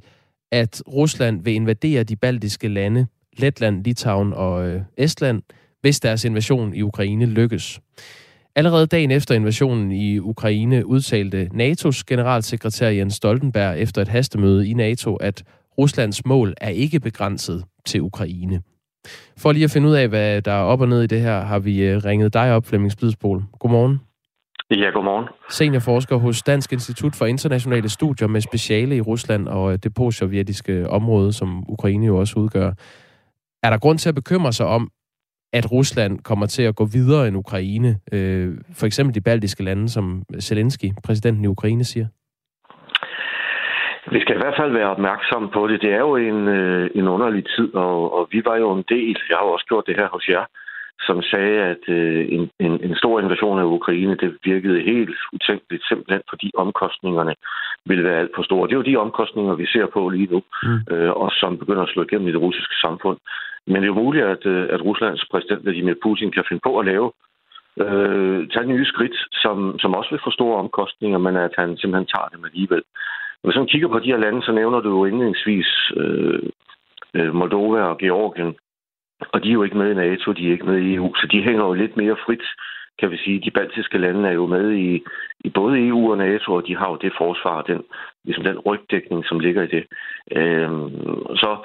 at 0.53 0.83
Rusland 0.89 1.45
vil 1.45 1.55
invadere 1.55 2.03
de 2.03 2.17
baltiske 2.17 2.69
lande, 2.69 3.07
Letland, 3.37 3.85
Litauen 3.85 4.33
og 4.33 4.69
øh, 4.69 4.83
Estland, 4.97 5.43
hvis 5.81 6.01
deres 6.01 6.25
invasion 6.25 6.75
i 6.75 6.83
Ukraine 6.83 7.27
lykkes. 7.27 7.81
Allerede 8.57 8.87
dagen 8.87 9.11
efter 9.11 9.35
invasionen 9.35 9.93
i 9.93 10.19
Ukraine 10.19 10.87
udtalte 10.87 11.51
NATO's 11.55 12.03
generalsekretær 12.07 12.89
Jens 12.89 13.15
Stoltenberg 13.15 13.79
efter 13.79 14.03
et 14.03 14.09
hastemøde 14.09 14.69
i 14.69 14.73
NATO, 14.73 15.17
at 15.17 15.45
Ruslands 15.79 16.25
mål 16.27 16.55
er 16.61 16.69
ikke 16.69 17.01
begrænset 17.01 17.65
til 17.87 18.01
Ukraine. 18.03 18.63
For 19.39 19.53
lige 19.53 19.65
at 19.65 19.71
finde 19.71 19.89
ud 19.89 19.95
af, 19.95 20.09
hvad 20.09 20.43
der 20.43 20.53
er 20.53 20.63
op 20.63 20.81
og 20.81 20.89
ned 20.89 21.03
i 21.03 21.07
det 21.07 21.21
her, 21.21 21.41
har 21.41 21.59
vi 21.59 21.83
øh, 21.83 22.05
ringet 22.05 22.35
dig 22.35 22.55
op, 22.55 22.67
Flemming 22.67 22.93
Splidsbol. 22.93 23.43
Godmorgen. 23.59 24.01
Ja, 24.71 24.91
godmorgen. 24.91 25.29
Seniorforsker 25.51 26.17
hos 26.17 26.43
Dansk 26.43 26.73
Institut 26.73 27.17
for 27.17 27.27
Internationale 27.27 27.89
Studier 27.89 28.29
med 28.29 28.41
speciale 28.41 28.97
i 28.97 29.01
Rusland 29.01 29.49
og 29.49 29.73
øh, 29.73 29.79
det 29.83 29.95
postsovjetiske 29.95 30.91
område, 30.91 31.33
som 31.33 31.65
Ukraine 31.69 32.07
jo 32.07 32.17
også 32.17 32.39
udgør. 32.39 32.73
Er 33.63 33.71
der 33.71 33.79
grund 33.79 33.99
til 33.99 34.09
at 34.09 34.15
bekymre 34.15 34.53
sig 34.53 34.67
om, 34.67 34.91
at 35.53 35.73
Rusland 35.73 36.19
kommer 36.19 36.47
til 36.47 36.63
at 36.63 36.77
gå 36.77 36.85
videre 36.85 37.29
end 37.29 37.37
Ukraine. 37.37 37.99
Øh, 38.13 38.49
for 38.79 38.87
eksempel 38.87 39.15
de 39.15 39.21
baltiske 39.21 39.63
lande, 39.63 39.89
som 39.89 40.23
Zelensky, 40.41 40.89
præsidenten 41.05 41.45
i 41.45 41.49
Ukraine, 41.49 41.85
siger. 41.85 42.07
Vi 44.15 44.21
skal 44.21 44.35
i 44.37 44.43
hvert 44.43 44.59
fald 44.61 44.73
være 44.73 44.91
opmærksomme 44.91 45.49
på 45.57 45.69
det. 45.69 45.83
Det 45.83 45.93
er 45.93 46.03
jo 46.09 46.17
en, 46.17 46.49
øh, 46.49 46.91
en 46.95 47.09
underlig 47.09 47.45
tid, 47.57 47.75
og, 47.75 48.15
og 48.17 48.29
vi 48.33 48.43
var 48.45 48.57
jo 48.57 48.73
en 48.73 48.85
del, 48.89 49.17
jeg 49.29 49.37
har 49.39 49.45
jo 49.47 49.53
også 49.53 49.67
gjort 49.67 49.87
det 49.87 49.97
her 49.97 50.09
hos 50.13 50.29
jer, 50.29 50.45
som 51.07 51.23
sagde, 51.23 51.59
at 51.73 51.85
øh, 51.89 52.27
en, 52.37 52.51
en, 52.59 52.73
en 52.85 52.95
stor 52.97 53.21
invasion 53.21 53.59
af 53.59 53.65
Ukraine, 53.65 54.17
det 54.17 54.37
virkede 54.45 54.81
helt 54.81 55.19
utænkeligt, 55.33 55.89
simpelthen 55.89 56.23
fordi 56.29 56.51
omkostningerne 56.55 57.35
ville 57.87 58.05
være 58.05 58.19
alt 58.19 58.35
for 58.35 58.43
store. 58.43 58.67
Det 58.69 58.73
er 58.73 58.81
jo 58.81 58.91
de 58.91 58.97
omkostninger, 58.97 59.55
vi 59.55 59.67
ser 59.67 59.87
på 59.87 60.09
lige 60.09 60.33
nu, 60.35 60.43
mm. 60.63 60.95
øh, 60.95 61.11
og 61.11 61.31
som 61.41 61.59
begynder 61.59 61.83
at 61.83 61.89
slå 61.89 62.03
igennem 62.03 62.29
i 62.29 62.33
det 62.33 62.41
russiske 62.41 62.75
samfund. 62.85 63.19
Men 63.67 63.77
det 63.77 63.83
er 63.83 63.95
jo 63.95 64.03
muligt, 64.05 64.25
at, 64.25 64.47
øh, 64.47 64.69
at 64.71 64.85
Ruslands 64.85 65.25
præsident 65.31 65.65
Vladimir 65.65 65.95
Putin 66.03 66.31
kan 66.33 66.45
finde 66.49 66.63
på 66.65 66.79
at 66.79 66.87
lave 66.87 67.13
øh, 67.81 68.49
tage 68.49 68.67
nye 68.67 68.85
skridt, 68.85 69.17
som, 69.33 69.79
som 69.79 69.95
også 69.95 70.11
vil 70.11 70.25
få 70.25 70.31
store 70.31 70.59
omkostninger, 70.59 71.19
men 71.19 71.37
at 71.37 71.55
han 71.59 71.77
simpelthen 71.77 72.13
tager 72.15 72.29
dem 72.35 72.45
alligevel. 72.45 72.83
Hvis 73.45 73.57
man 73.57 73.67
kigger 73.67 73.89
på 73.89 73.99
de 73.99 74.13
her 74.13 74.17
lande, 74.17 74.43
så 74.43 74.53
nævner 74.53 74.81
du 74.81 74.91
jo 74.91 75.05
indledningsvis 75.05 75.93
øh, 75.97 76.43
øh, 77.15 77.35
Moldova 77.35 77.83
og 77.83 77.99
Georgien, 77.99 78.55
og 79.33 79.43
de 79.43 79.49
er 79.49 79.53
jo 79.53 79.63
ikke 79.63 79.77
med 79.77 79.91
i 79.91 79.95
NATO, 79.95 80.33
de 80.33 80.49
er 80.49 80.53
ikke 80.53 80.67
med 80.67 80.79
i 80.79 80.95
EU, 80.95 81.15
så 81.15 81.27
de 81.33 81.43
hænger 81.43 81.65
jo 81.65 81.73
lidt 81.73 81.97
mere 81.97 82.17
frit, 82.27 82.47
kan 83.01 83.11
vi 83.11 83.17
sige. 83.17 83.41
De 83.45 83.51
baltiske 83.51 83.99
lande 83.99 84.29
er 84.29 84.33
jo 84.33 84.47
med 84.47 84.73
i, 84.73 85.03
i 85.45 85.49
både 85.51 85.87
EU 85.89 86.11
og 86.11 86.19
NATO, 86.19 86.55
og 86.55 86.67
de 86.67 86.77
har 86.77 86.89
jo 86.91 86.97
det 86.97 87.13
forsvar, 87.19 87.63
den, 87.63 87.83
ligesom 88.25 88.45
den 88.45 88.59
rygdækning, 88.59 89.25
som 89.27 89.41
ligger 89.41 89.63
i 89.63 89.67
det. 89.77 89.85
Øhm, 90.37 90.91
så 91.43 91.57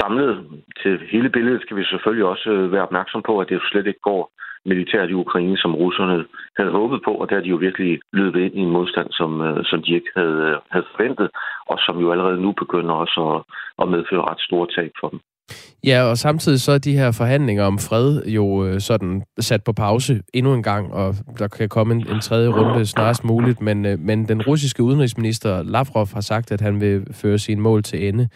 samlet 0.00 0.46
til 0.82 1.00
hele 1.10 1.30
billedet 1.30 1.62
skal 1.62 1.76
vi 1.76 1.84
selvfølgelig 1.84 2.26
også 2.26 2.50
øh, 2.50 2.72
være 2.72 2.82
opmærksom 2.82 3.22
på, 3.22 3.38
at 3.40 3.48
det 3.48 3.54
jo 3.54 3.60
slet 3.70 3.86
ikke 3.86 4.00
går 4.00 4.32
militært 4.64 5.10
i 5.10 5.20
Ukraine, 5.24 5.56
som 5.58 5.74
russerne 5.74 6.24
havde 6.56 6.70
håbet 6.70 7.00
på, 7.04 7.12
og 7.14 7.30
der 7.30 7.36
er 7.36 7.40
de 7.40 7.48
jo 7.48 7.56
virkelig 7.56 8.00
løbet 8.12 8.40
ind 8.40 8.54
i 8.54 8.58
en 8.58 8.70
modstand, 8.70 9.08
som, 9.10 9.40
øh, 9.40 9.64
som 9.64 9.82
de 9.82 9.94
ikke 9.94 10.10
havde, 10.16 10.38
øh, 10.50 10.56
havde 10.70 10.86
forventet, 10.90 11.30
og 11.66 11.78
som 11.78 11.98
jo 12.00 12.12
allerede 12.12 12.42
nu 12.42 12.52
begynder 12.52 12.94
også 12.94 13.20
at, 13.34 13.42
at 13.82 13.88
medføre 13.88 14.28
ret 14.30 14.40
store 14.40 14.66
tab 14.76 14.92
for 15.00 15.08
dem. 15.08 15.20
Ja, 15.86 16.02
og 16.02 16.16
samtidig 16.16 16.60
så 16.60 16.72
er 16.72 16.78
de 16.78 16.96
her 16.96 17.12
forhandlinger 17.12 17.64
om 17.64 17.78
fred 17.78 18.22
jo 18.26 18.66
øh, 18.66 18.80
sådan 18.80 19.22
sat 19.40 19.64
på 19.64 19.72
pause 19.72 20.22
endnu 20.34 20.54
en 20.54 20.62
gang, 20.62 20.92
og 20.92 21.14
der 21.38 21.48
kan 21.48 21.68
komme 21.68 21.94
en, 21.94 22.06
en 22.08 22.20
tredje 22.20 22.48
runde 22.48 22.86
snarest 22.86 23.24
muligt, 23.24 23.60
men, 23.60 23.86
øh, 23.86 23.98
men 23.98 24.28
den 24.28 24.42
russiske 24.42 24.82
udenrigsminister 24.82 25.62
Lavrov 25.62 26.08
har 26.14 26.20
sagt, 26.20 26.52
at 26.52 26.60
han 26.60 26.80
vil 26.80 27.06
føre 27.22 27.38
sine 27.38 27.60
mål 27.60 27.82
til 27.82 28.08
ende, 28.08 28.28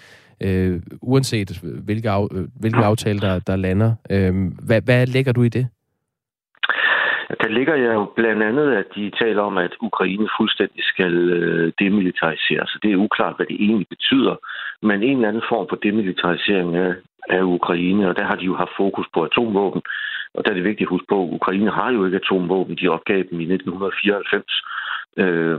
øh, 0.43 0.81
uanset 1.03 1.61
hvilke, 1.85 2.11
af, 2.11 2.27
øh, 2.33 2.45
hvilke 2.61 2.79
aftale, 2.79 3.21
der, 3.21 3.39
der 3.39 3.57
lander. 3.57 3.95
Øh, 4.11 4.35
hvad, 4.67 4.83
hvad 4.83 5.07
lægger 5.07 5.33
du 5.33 5.43
i 5.43 5.49
det? 5.49 5.69
Der 7.43 7.49
ligger 7.49 7.77
jo 7.77 8.13
blandt 8.17 8.43
andet, 8.43 8.73
at 8.73 8.85
de 8.97 9.11
taler 9.23 9.43
om, 9.43 9.59
at 9.59 9.73
Ukraine 9.81 10.29
fuldstændig 10.39 10.85
skal 10.85 11.15
øh, 11.39 11.73
demilitariseres. 11.79 12.79
Det 12.83 12.93
er 12.93 12.97
uklart, 12.97 13.37
hvad 13.37 13.47
det 13.47 13.57
egentlig 13.61 13.89
betyder, 13.89 14.37
men 14.83 15.03
en 15.03 15.17
eller 15.17 15.29
anden 15.29 15.49
form 15.49 15.67
for 15.69 15.77
demilitarisering 15.77 16.77
af, 16.77 16.95
af 17.29 17.43
Ukraine, 17.43 18.09
og 18.09 18.17
der 18.17 18.25
har 18.25 18.37
de 18.37 18.45
jo 18.45 18.55
haft 18.55 18.77
fokus 18.77 19.07
på 19.15 19.25
atomvåben. 19.25 19.83
Og 20.35 20.45
der 20.45 20.51
er 20.51 20.55
det 20.55 20.65
vigtigt 20.65 20.87
at 20.89 20.95
huske 20.95 21.07
på, 21.09 21.23
at 21.23 21.35
Ukraine 21.39 21.71
har 21.71 21.93
jo 21.93 22.05
ikke 22.05 22.17
atomvåben. 22.17 22.79
De 22.81 22.89
opgav 22.89 23.17
dem 23.31 23.41
i 23.41 23.47
1994 23.55 24.63
øh, 25.17 25.59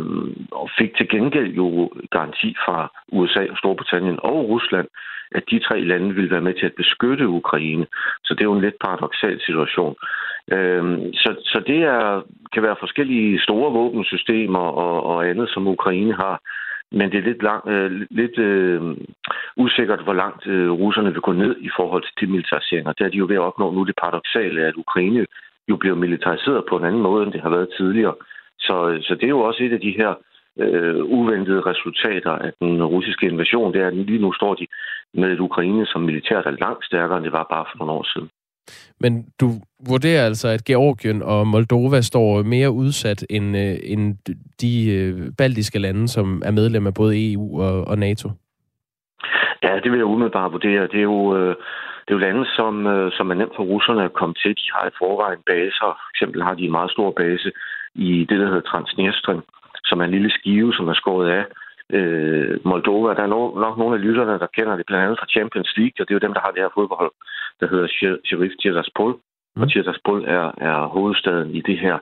og 0.52 0.70
fik 0.80 0.96
til 0.96 1.10
gengæld 1.10 1.52
jo 1.54 1.92
garanti 2.12 2.56
fra 2.66 2.78
USA 3.12 3.44
og 3.52 3.58
Storbritannien 3.58 4.20
og 4.24 4.50
Rusland, 4.50 4.88
at 5.32 5.44
de 5.52 5.60
tre 5.60 5.82
lande 5.82 6.16
ville 6.16 6.32
være 6.32 6.42
med 6.42 6.54
til 6.54 6.66
at 6.66 6.78
beskytte 6.78 7.28
Ukraine. 7.28 7.86
Så 8.24 8.34
det 8.34 8.42
er 8.42 8.52
jo 8.52 8.54
en 8.54 8.62
lidt 8.62 8.80
paradoxal 8.86 9.42
situation. 9.46 9.96
Øh, 10.52 10.84
så, 11.14 11.36
så 11.44 11.64
det 11.68 11.80
er, 11.84 12.22
kan 12.54 12.64
være 12.64 12.76
forskellige 12.80 13.42
store 13.42 13.72
våbensystemer 13.72 14.60
og, 14.60 15.04
og 15.04 15.30
andet, 15.30 15.50
som 15.50 15.68
Ukraine 15.68 16.14
har. 16.14 16.42
Men 16.92 17.12
det 17.12 17.18
er 17.18 17.28
lidt, 17.30 17.44
lang, 17.44 17.68
øh, 17.68 17.92
lidt 18.10 18.38
øh, 18.38 18.82
usikkert, 19.58 20.04
hvor 20.04 20.14
langt 20.14 20.48
øh, 20.48 20.72
russerne 20.72 21.12
vil 21.12 21.22
gå 21.22 21.32
ned 21.32 21.56
i 21.60 21.70
forhold 21.76 22.04
til 22.04 22.28
demilitarisering. 22.28 22.88
Og 22.88 22.98
det 22.98 23.06
er 23.06 23.10
de 23.10 23.18
jo 23.18 23.26
ved 23.26 23.36
at 23.36 23.48
opnå 23.50 23.72
nu 23.72 23.84
det 23.84 23.96
paradoxale, 24.02 24.66
at 24.66 24.76
Ukraine 24.76 25.26
jo 25.70 25.76
bliver 25.76 25.96
militariseret 25.96 26.64
på 26.70 26.78
en 26.78 26.86
anden 26.86 27.02
måde, 27.02 27.24
end 27.24 27.34
det 27.34 27.42
har 27.42 27.50
været 27.50 27.70
tidligere. 27.78 28.16
Så, 28.60 28.90
øh, 28.90 29.04
så 29.04 29.16
det 29.16 29.24
er 29.24 29.36
jo 29.38 29.40
også 29.40 29.64
et 29.64 29.74
af 29.74 29.80
de 29.80 29.98
her 29.98 30.14
øh, 30.60 31.04
uventede 31.04 31.62
resultater 31.62 32.32
af 32.32 32.52
den 32.62 32.84
russiske 32.84 33.26
invasion. 33.26 33.74
Det 33.74 33.82
er, 33.82 33.88
at 33.88 33.96
lige 33.96 34.22
nu 34.22 34.34
står 34.34 34.54
de 34.56 34.68
med 35.14 35.32
et 35.34 35.40
Ukraine, 35.40 35.86
som 35.86 36.02
militært 36.02 36.46
er 36.46 36.52
langt 36.52 36.86
stærkere, 36.86 37.18
end 37.18 37.26
det 37.26 37.34
var 37.34 37.48
bare 37.50 37.66
for 37.72 37.78
nogle 37.78 37.94
år 37.94 38.08
siden. 38.14 38.30
Men 39.00 39.26
du 39.42 39.48
vurderer 39.90 40.26
altså, 40.26 40.48
at 40.48 40.64
Georgien 40.66 41.22
og 41.24 41.48
Moldova 41.48 42.02
står 42.02 42.44
mere 42.44 42.72
udsat 42.72 43.26
end, 43.30 43.58
øh, 43.58 43.76
end 43.84 44.18
de 44.62 44.74
øh, 44.98 45.32
baltiske 45.38 45.80
lande, 45.80 46.08
som 46.08 46.42
er 46.46 46.52
medlem 46.52 46.88
af 46.88 46.94
både 46.94 47.34
EU 47.34 47.62
og, 47.62 47.88
og 47.88 47.98
NATO? 47.98 48.30
Ja, 49.64 49.74
det 49.84 49.92
vil 49.92 49.98
jeg 49.98 50.06
umiddelbart 50.06 50.52
vurdere. 50.52 50.88
Det 50.94 51.00
er 51.00 51.10
jo, 51.14 51.38
øh, 51.38 51.56
det 52.04 52.10
er 52.12 52.18
jo 52.18 52.26
lande, 52.28 52.46
som, 52.46 52.88
øh, 52.88 53.12
som 53.12 53.32
er 53.32 53.36
nemt 53.36 53.56
for 53.56 53.64
russerne 53.64 54.04
at 54.04 54.14
komme 54.14 54.36
til. 54.42 54.52
De 54.52 54.68
har 54.74 54.88
i 54.88 54.98
forvejen 55.00 55.42
baser. 55.46 55.90
For 56.02 56.10
eksempel 56.14 56.44
har 56.44 56.54
de 56.54 56.66
en 56.66 56.78
meget 56.78 56.92
stor 56.92 57.12
base 57.12 57.52
i 57.96 58.26
det, 58.30 58.40
der 58.40 58.48
hedder 58.48 58.70
Transnistrien, 58.72 59.42
som 59.86 60.00
er 60.00 60.06
en 60.06 60.12
lille 60.12 60.32
skive, 60.32 60.74
som 60.74 60.88
er 60.88 60.94
skåret 60.94 61.30
af 61.30 61.46
øh, 61.94 62.60
Moldova. 62.66 63.14
Der 63.14 63.24
er 63.24 63.28
no, 63.28 63.60
nok 63.60 63.78
nogle 63.78 63.96
af 63.96 64.02
lytterne, 64.02 64.40
der 64.40 64.48
kender 64.48 64.76
det, 64.76 64.86
blandt 64.86 65.04
andet 65.04 65.20
fra 65.20 65.32
Champions 65.36 65.72
League, 65.78 65.98
og 66.00 66.04
det 66.06 66.12
er 66.12 66.20
jo 66.20 66.26
dem, 66.26 66.34
der 66.34 66.42
har 66.42 66.52
det 66.52 66.62
her 66.62 66.76
fodbold, 66.78 67.12
der 67.60 67.68
hedder 67.68 67.88
Sheriff 68.26 68.56
Tiraspol. 68.62 69.14
Mm. 69.56 69.62
Og 69.62 69.72
Tiraspol 69.72 70.24
er, 70.26 70.52
er 70.58 70.88
hovedstaden 70.96 71.56
i 71.56 71.62
det 71.62 71.78
her 71.80 71.98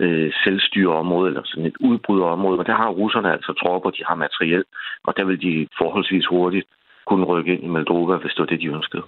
øh, 0.00 0.32
selvstyreområde, 0.44 1.28
eller 1.28 1.42
sådan 1.44 1.66
et 1.66 1.76
udbryderområde. 1.80 2.58
Og 2.58 2.66
der 2.66 2.74
har 2.74 2.88
russerne 2.88 3.32
altså 3.32 3.52
tropper, 3.52 3.90
de 3.90 4.04
har 4.08 4.14
materiel, 4.14 4.64
og 5.04 5.16
der 5.16 5.24
vil 5.24 5.42
de 5.42 5.68
forholdsvis 5.78 6.26
hurtigt 6.26 6.68
kunne 7.06 7.24
rykke 7.24 7.52
ind 7.52 7.64
i 7.64 7.74
Moldova, 7.76 8.16
hvis 8.16 8.32
det 8.32 8.40
var 8.40 8.46
det, 8.46 8.60
de 8.60 8.66
ønskede. 8.66 9.02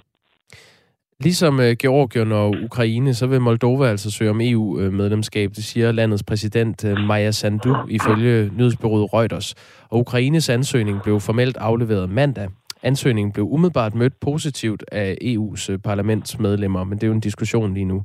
Ligesom 1.23 1.61
øh, 1.61 1.77
Georgien 1.77 2.33
og 2.33 2.55
Ukraine, 2.64 3.14
så 3.14 3.27
vil 3.27 3.41
Moldova 3.41 3.87
altså 3.87 4.11
søge 4.11 4.31
om 4.31 4.41
EU-medlemskab, 4.41 5.51
det 5.57 5.64
siger 5.64 5.93
landets 5.93 6.23
præsident 6.23 6.85
øh, 6.85 6.97
Maja 6.99 7.31
Sandu 7.31 7.77
ifølge 7.89 8.51
nyhedsbyrået 8.57 9.14
Reuters. 9.14 9.55
Og 9.89 10.01
Ukraines 10.01 10.49
ansøgning 10.49 11.03
blev 11.03 11.21
formelt 11.21 11.57
afleveret 11.57 12.11
mandag. 12.11 12.49
Ansøgningen 12.83 13.33
blev 13.33 13.47
umiddelbart 13.51 13.95
mødt 13.95 14.21
positivt 14.21 14.85
af 14.93 15.16
EU's 15.23 15.73
øh, 15.73 15.79
parlamentsmedlemmer, 15.79 16.85
men 16.85 16.99
det 16.99 17.03
er 17.03 17.09
jo 17.09 17.14
en 17.14 17.21
diskussion 17.21 17.75
lige 17.75 17.85
nu. 17.85 18.03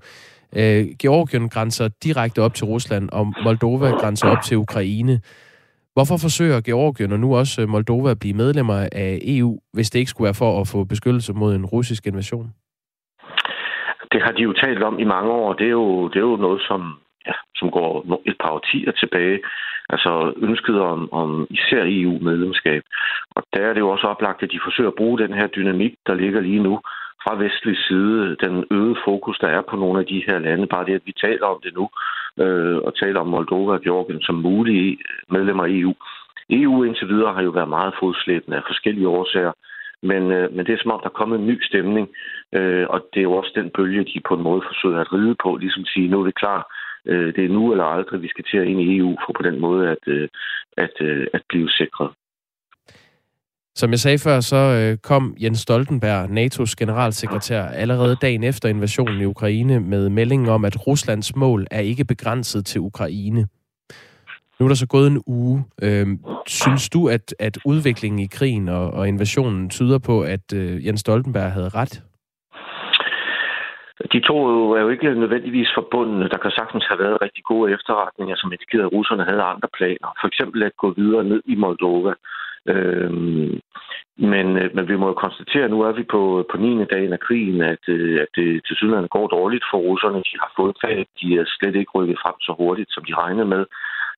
Øh, 0.55 0.88
Georgien 0.99 1.49
grænser 1.49 1.88
direkte 2.03 2.41
op 2.41 2.53
til 2.53 2.66
Rusland, 2.66 3.09
og 3.09 3.34
Moldova 3.43 3.89
grænser 3.89 4.28
op 4.28 4.43
til 4.43 4.57
Ukraine. 4.57 5.22
Hvorfor 5.93 6.18
forsøger 6.18 6.61
Georgien 6.61 7.11
og 7.11 7.20
nu 7.20 7.36
også 7.36 7.61
øh, 7.61 7.70
Moldova 7.70 8.11
at 8.11 8.20
blive 8.20 8.34
medlemmer 8.34 8.88
af 8.91 9.20
EU, 9.22 9.59
hvis 9.74 9.89
det 9.89 9.99
ikke 9.99 10.09
skulle 10.09 10.26
være 10.26 10.34
for 10.34 10.61
at 10.61 10.68
få 10.68 10.84
beskyttelse 10.84 11.34
mod 11.34 11.55
en 11.55 11.66
russisk 11.66 12.07
invasion? 12.07 12.53
Det 14.14 14.22
har 14.22 14.32
de 14.32 14.41
jo 14.41 14.53
talt 14.53 14.84
om 14.84 14.99
i 14.99 15.03
mange 15.03 15.32
år. 15.32 15.53
Det 15.53 15.66
er 15.66 15.78
jo, 15.82 16.07
det 16.07 16.16
er 16.16 16.28
jo 16.32 16.36
noget, 16.36 16.61
som, 16.68 16.97
ja, 17.28 17.34
som 17.55 17.72
går 17.72 18.22
et 18.26 18.38
par 18.39 18.51
årtier 18.51 18.91
tilbage. 18.91 19.39
Altså 19.89 20.34
ønsket 20.38 20.82
om, 20.82 21.14
om 21.14 21.47
især 21.49 21.84
EU-medlemskab. 21.86 22.84
Og 23.36 23.43
der 23.53 23.59
er 23.59 23.74
det 23.74 23.80
jo 23.80 23.89
også 23.89 24.07
oplagt, 24.07 24.43
at 24.43 24.51
de 24.51 24.59
forsøger 24.64 24.89
at 24.89 24.95
bruge 24.95 25.20
den 25.20 25.34
her 25.34 25.47
dynamik, 25.47 25.93
der 26.07 26.14
ligger 26.14 26.41
lige 26.41 26.64
nu 26.64 26.80
fra 27.24 27.36
vestlig 27.36 27.78
side, 27.88 28.36
den 28.43 28.66
øgede 28.72 28.95
fokus, 29.05 29.38
der 29.39 29.47
er 29.47 29.61
på 29.61 29.76
nogle 29.76 29.99
af 29.99 30.05
de 30.05 30.24
her 30.28 30.39
lande. 30.39 30.68
Bare 30.68 30.86
det, 30.86 30.93
at 30.93 31.05
vi 31.05 31.14
taler 31.22 31.45
om 31.45 31.59
det 31.64 31.74
nu, 31.74 31.89
øh, 32.43 32.78
og 32.78 32.95
taler 32.95 33.20
om 33.20 33.28
Moldova 33.28 33.74
og 33.74 33.82
Georgien 33.82 34.22
som 34.22 34.36
mulige 34.36 34.97
medlemmer 35.30 35.64
af 35.64 35.70
EU. 35.70 35.93
EU 36.49 36.84
indtil 36.84 37.07
videre 37.07 37.34
har 37.34 37.41
jo 37.41 37.49
været 37.49 37.70
meget 37.70 37.93
fodslæbende 37.99 38.57
af 38.57 38.64
forskellige 38.68 39.07
årsager. 39.07 39.51
Men, 40.10 40.32
øh, 40.32 40.56
men 40.56 40.66
det 40.66 40.74
er 40.74 40.82
som 40.82 40.91
om, 40.91 40.99
der 41.04 41.10
er 41.10 41.20
kommet 41.20 41.39
en 41.39 41.47
ny 41.47 41.58
stemning, 41.70 42.08
øh, 42.58 42.86
og 42.89 42.99
det 43.14 43.20
er 43.20 43.30
jo 43.30 43.34
også 43.34 43.51
den 43.56 43.70
bølge, 43.78 44.04
de 44.04 44.22
på 44.28 44.34
en 44.36 44.43
måde 44.43 44.62
forsøger 44.70 44.99
at 45.01 45.14
ride 45.14 45.36
på, 45.43 45.49
ligesom 45.56 45.86
sige, 45.86 46.08
nu 46.08 46.20
er 46.20 46.26
vi 46.26 46.32
klar, 46.32 46.60
øh, 47.06 47.36
det 47.36 47.45
er 47.45 47.56
nu 47.58 47.72
eller 47.72 47.86
aldrig, 47.86 48.22
vi 48.22 48.28
skal 48.34 48.45
til 48.45 48.58
at 48.58 48.68
ind 48.68 48.82
i 48.82 48.97
EU 48.97 49.16
for 49.26 49.34
på 49.38 49.43
den 49.49 49.60
måde 49.60 49.89
at, 49.89 50.04
øh, 50.08 50.30
at, 50.78 50.95
øh, 51.01 51.28
at 51.34 51.41
blive 51.49 51.70
sikret. 51.70 52.10
Som 53.76 53.91
jeg 53.91 53.99
sagde 53.99 54.18
før, 54.18 54.39
så 54.39 54.62
øh, 54.80 54.97
kom 54.97 55.36
Jens 55.43 55.60
Stoltenberg, 55.60 56.30
NATO's 56.30 56.74
generalsekretær, 56.80 57.64
allerede 57.64 58.16
dagen 58.22 58.43
efter 58.43 58.70
invasionen 58.70 59.22
i 59.22 59.26
Ukraine 59.26 59.80
med 59.80 60.10
meldingen 60.10 60.49
om, 60.49 60.66
at 60.66 60.88
Ruslands 60.88 61.36
mål 61.36 61.68
er 61.72 61.80
ikke 61.80 62.06
begrænset 62.06 62.66
til 62.66 62.82
Ukraine. 62.82 63.47
Nu 64.64 64.68
er 64.68 64.74
der 64.74 64.86
så 64.86 64.95
gået 64.97 65.07
en 65.07 65.24
uge. 65.28 65.66
Øhm, 65.86 66.20
synes 66.47 66.89
du, 66.89 67.09
at, 67.09 67.36
at 67.39 67.55
udviklingen 67.66 68.20
i 68.20 68.28
krigen 68.38 68.70
og, 68.70 68.86
og 68.97 69.07
invasionen 69.07 69.70
tyder 69.70 69.99
på, 70.09 70.22
at 70.22 70.45
øh, 70.55 70.86
Jens 70.86 70.99
Stoltenberg 70.99 71.51
havde 71.51 71.70
ret? 71.80 71.93
De 74.14 74.20
to 74.20 74.38
er 74.78 74.82
jo 74.82 74.89
ikke 74.89 75.20
nødvendigvis 75.24 75.70
forbundne. 75.78 76.30
Der 76.30 76.38
kan 76.38 76.51
sagtens 76.51 76.86
have 76.89 76.99
været 76.99 77.22
rigtig 77.22 77.43
gode 77.43 77.74
efterretninger, 77.74 78.36
som 78.38 78.51
indikerede, 78.51 78.86
at 78.86 78.93
russerne 78.93 79.24
havde 79.30 79.41
andre 79.53 79.70
planer. 79.78 80.09
For 80.22 80.28
eksempel 80.28 80.64
at 80.64 80.78
gå 80.78 80.93
videre 80.97 81.24
ned 81.24 81.41
i 81.45 81.55
Moldova. 81.55 82.14
Øhm, 82.74 83.59
men, 84.18 84.47
øh, 84.61 84.76
men 84.76 84.88
vi 84.88 84.95
må 84.95 85.05
jo 85.07 85.24
konstatere, 85.26 85.64
at 85.66 85.72
nu 85.72 85.82
er 85.82 85.91
vi 85.91 86.03
på, 86.03 86.45
på 86.51 86.57
9. 86.57 86.86
dagen 86.86 87.14
af 87.14 87.20
krigen, 87.20 87.61
at, 87.61 87.84
øh, 87.88 88.22
at 88.22 88.28
det 88.36 88.61
til 88.66 88.76
sydlandet 88.76 89.09
går 89.09 89.28
dårligt 89.28 89.66
for 89.72 89.78
russerne. 89.78 90.20
De 90.30 90.36
har 90.43 90.51
fået 90.59 90.76
fat, 90.86 91.07
De 91.22 91.28
er 91.39 91.45
slet 91.47 91.76
ikke 91.76 91.95
rykket 91.95 92.18
frem 92.24 92.38
så 92.41 92.53
hurtigt, 92.59 92.89
som 92.93 93.03
de 93.05 93.14
regnede 93.16 93.49
med. 93.55 93.66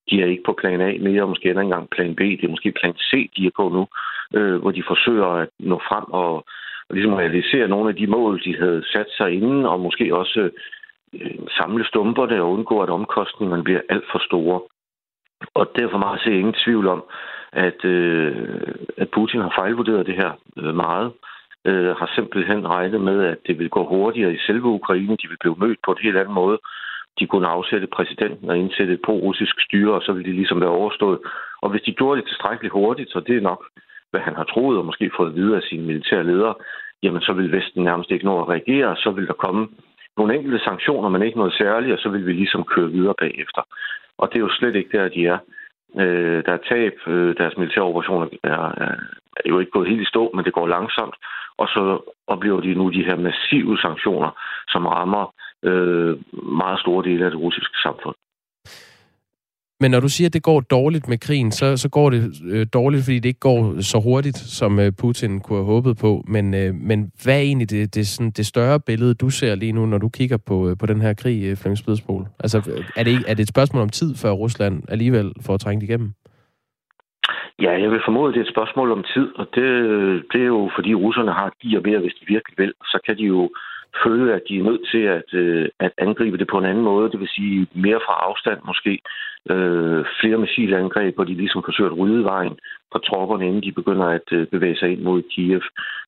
De 0.09 0.21
er 0.21 0.25
ikke 0.25 0.43
på 0.45 0.53
plan 0.53 0.81
A 0.81 0.97
mere, 0.99 1.27
måske 1.27 1.49
ikke 1.49 1.61
engang 1.61 1.89
plan 1.89 2.15
B. 2.15 2.19
Det 2.19 2.43
er 2.43 2.55
måske 2.55 2.71
plan 2.71 2.93
C, 2.93 3.31
de 3.37 3.45
er 3.45 3.51
på 3.55 3.69
nu, 3.69 3.87
øh, 4.39 4.55
hvor 4.61 4.71
de 4.71 4.83
forsøger 4.87 5.25
at 5.25 5.49
nå 5.59 5.81
frem 5.89 6.05
og, 6.07 6.35
og 6.89 6.93
ligesom 6.95 7.13
realisere 7.13 7.67
nogle 7.67 7.89
af 7.89 7.95
de 7.95 8.07
mål, 8.07 8.41
de 8.45 8.57
havde 8.57 8.83
sat 8.93 9.09
sig 9.17 9.31
inden, 9.31 9.65
og 9.65 9.79
måske 9.79 10.15
også 10.15 10.49
øh, 11.13 11.39
samle 11.57 11.85
stumperne 11.85 12.41
og 12.41 12.51
undgå, 12.51 12.81
at 12.81 12.89
omkostningerne 12.89 13.63
bliver 13.63 13.81
alt 13.89 14.05
for 14.11 14.19
store. 14.25 14.61
Og 15.53 15.71
derfor 15.75 15.97
meget 15.97 16.25
jeg 16.25 16.33
ingen 16.33 16.55
tvivl 16.65 16.87
om, 16.87 17.03
at, 17.51 17.85
øh, 17.85 18.35
at 18.97 19.09
Putin 19.09 19.41
har 19.41 19.53
fejlvurderet 19.59 20.05
det 20.05 20.15
her 20.15 20.31
øh, 20.57 20.75
meget. 20.75 21.11
Øh, 21.65 21.95
har 21.95 22.11
simpelthen 22.15 22.67
regnet 22.67 23.01
med, 23.01 23.23
at 23.23 23.37
det 23.47 23.59
vil 23.59 23.69
gå 23.69 23.87
hurtigere 23.87 24.33
i 24.33 24.37
selve 24.47 24.67
Ukraine. 24.67 25.17
De 25.21 25.27
vil 25.27 25.37
blive 25.39 25.55
mødt 25.57 25.79
på 25.85 25.91
en 25.91 26.03
helt 26.03 26.17
anden 26.17 26.33
måde 26.33 26.59
de 27.19 27.27
kunne 27.27 27.47
afsætte 27.47 27.87
præsidenten 27.87 28.49
og 28.49 28.57
indsætte 28.57 28.93
et 28.93 29.01
pro-russisk 29.05 29.55
styre, 29.61 29.93
og 29.93 30.01
så 30.01 30.11
ville 30.13 30.29
de 30.29 30.35
ligesom 30.35 30.61
være 30.61 30.77
overstået. 30.79 31.19
Og 31.61 31.69
hvis 31.69 31.81
de 31.81 31.93
gjorde 31.93 32.21
det 32.21 32.27
tilstrækkeligt 32.27 32.73
hurtigt, 32.73 33.11
så 33.11 33.19
det 33.19 33.37
er 33.37 33.41
nok, 33.41 33.65
hvad 34.11 34.21
han 34.21 34.35
har 34.35 34.43
troet 34.43 34.77
og 34.77 34.85
måske 34.85 35.11
fået 35.17 35.35
videre 35.35 35.57
af 35.57 35.63
sine 35.69 35.85
militære 35.85 36.23
ledere, 36.23 36.55
jamen 37.03 37.21
så 37.21 37.33
vil 37.33 37.51
Vesten 37.51 37.83
nærmest 37.83 38.11
ikke 38.11 38.25
nå 38.25 38.41
at 38.41 38.49
reagere, 38.49 38.95
så 38.95 39.11
vil 39.11 39.27
der 39.27 39.33
komme 39.33 39.67
nogle 40.17 40.35
enkelte 40.35 40.63
sanktioner, 40.63 41.09
men 41.09 41.21
ikke 41.21 41.37
noget 41.37 41.53
særligt, 41.53 41.93
og 41.93 41.99
så 41.99 42.09
vil 42.09 42.25
vi 42.25 42.33
ligesom 42.33 42.63
køre 42.63 42.91
videre 42.91 43.13
bagefter. 43.19 43.61
Og 44.17 44.29
det 44.29 44.35
er 44.35 44.45
jo 44.47 44.57
slet 44.59 44.75
ikke 44.75 44.97
der, 44.97 45.07
de 45.07 45.25
er. 45.25 45.37
Øh, 45.99 46.43
der 46.45 46.53
er 46.53 46.65
tab. 46.69 46.93
Øh, 47.07 47.37
deres 47.37 47.57
militære 47.57 47.83
operationer 47.83 48.27
er, 48.43 48.61
er 49.37 49.49
jo 49.49 49.59
ikke 49.59 49.71
gået 49.71 49.87
helt 49.87 50.01
i 50.01 50.05
stå, 50.13 50.31
men 50.33 50.45
det 50.45 50.53
går 50.53 50.67
langsomt. 50.67 51.15
Og 51.57 51.67
så 51.67 52.11
oplever 52.27 52.61
de 52.61 52.73
nu 52.73 52.89
de 52.89 53.05
her 53.05 53.15
massive 53.15 53.77
sanktioner, 53.77 54.31
som 54.67 54.85
rammer 54.85 55.33
øh, 55.69 56.17
meget 56.59 56.79
store 56.79 57.03
dele 57.09 57.25
af 57.25 57.31
det 57.31 57.39
russiske 57.39 57.77
samfund. 57.85 58.15
Men 59.79 59.91
når 59.91 59.99
du 59.99 60.09
siger, 60.09 60.27
at 60.27 60.33
det 60.33 60.43
går 60.43 60.59
dårligt 60.59 61.07
med 61.07 61.17
krigen, 61.17 61.51
så, 61.51 61.77
så 61.77 61.89
går 61.89 62.09
det 62.09 62.21
øh, 62.51 62.67
dårligt, 62.73 63.03
fordi 63.03 63.19
det 63.19 63.29
ikke 63.29 63.39
går 63.39 63.81
så 63.81 63.99
hurtigt, 64.03 64.37
som 64.37 64.79
øh, 64.79 64.91
Putin 65.01 65.39
kunne 65.39 65.59
have 65.59 65.65
håbet 65.65 65.97
på. 65.97 66.23
Men, 66.27 66.53
øh, 66.53 66.73
men 66.89 67.11
hvad 67.23 67.35
er 67.35 67.39
egentlig 67.39 67.69
det, 67.69 67.95
det, 67.95 68.07
sådan, 68.07 68.31
det 68.31 68.45
større 68.45 68.79
billede, 68.79 69.13
du 69.13 69.29
ser 69.29 69.55
lige 69.55 69.71
nu, 69.71 69.85
når 69.85 69.97
du 69.97 70.09
kigger 70.09 70.37
på, 70.47 70.69
øh, 70.69 70.77
på 70.77 70.85
den 70.85 71.01
her 71.01 71.13
krig, 71.13 71.43
øh, 71.45 71.57
Flemming 71.57 71.77
Spidsbol? 71.77 72.25
Altså, 72.39 72.57
er 72.95 73.03
det, 73.03 73.15
er 73.27 73.33
det 73.33 73.43
et 73.43 73.53
spørgsmål 73.55 73.81
om 73.81 73.89
tid, 73.89 74.15
før 74.15 74.31
Rusland 74.31 74.83
alligevel 74.87 75.33
får 75.45 75.57
trængt 75.57 75.83
igennem? 75.83 76.11
Ja, 77.59 77.71
jeg 77.81 77.91
vil 77.91 78.05
formode, 78.05 78.29
at 78.29 78.33
det 78.33 78.41
er 78.41 78.45
et 78.45 78.55
spørgsmål 78.55 78.91
om 78.91 79.03
tid, 79.13 79.27
og 79.35 79.45
det, 79.55 79.65
det 80.31 80.41
er 80.41 80.51
jo 80.55 80.69
fordi 80.75 80.93
russerne 80.93 81.31
har 81.31 81.49
og 81.77 81.81
mere, 81.85 81.99
hvis 81.99 82.17
de 82.19 82.25
virkelig 82.27 82.55
vil. 82.57 82.73
Så 82.83 82.99
kan 83.05 83.17
de 83.17 83.23
jo 83.23 83.49
føle, 84.03 84.33
at 84.33 84.41
de 84.49 84.57
er 84.59 84.63
nødt 84.63 84.83
til 84.91 85.03
at, 85.17 85.29
øh, 85.33 85.67
at 85.79 85.91
angribe 85.97 86.37
det 86.37 86.47
på 86.47 86.57
en 86.57 86.65
anden 86.65 86.83
måde. 86.83 87.11
Det 87.11 87.19
vil 87.19 87.35
sige 87.37 87.67
mere 87.73 87.99
fra 88.05 88.15
afstand 88.27 88.59
måske. 88.65 88.99
Øh, 89.49 90.05
flere 90.19 90.37
missilangreb, 90.37 91.15
hvor 91.15 91.23
de 91.23 91.33
ligesom 91.33 91.63
forsøger 91.65 91.91
at 91.91 91.97
rydde 91.97 92.23
vejen 92.23 92.55
for 92.91 92.99
tropperne, 92.99 93.47
inden 93.47 93.63
de 93.63 93.71
begynder 93.71 94.05
at 94.05 94.27
øh, 94.31 94.47
bevæge 94.47 94.77
sig 94.77 94.89
ind 94.91 95.01
mod 95.01 95.21
Kiev. 95.31 95.61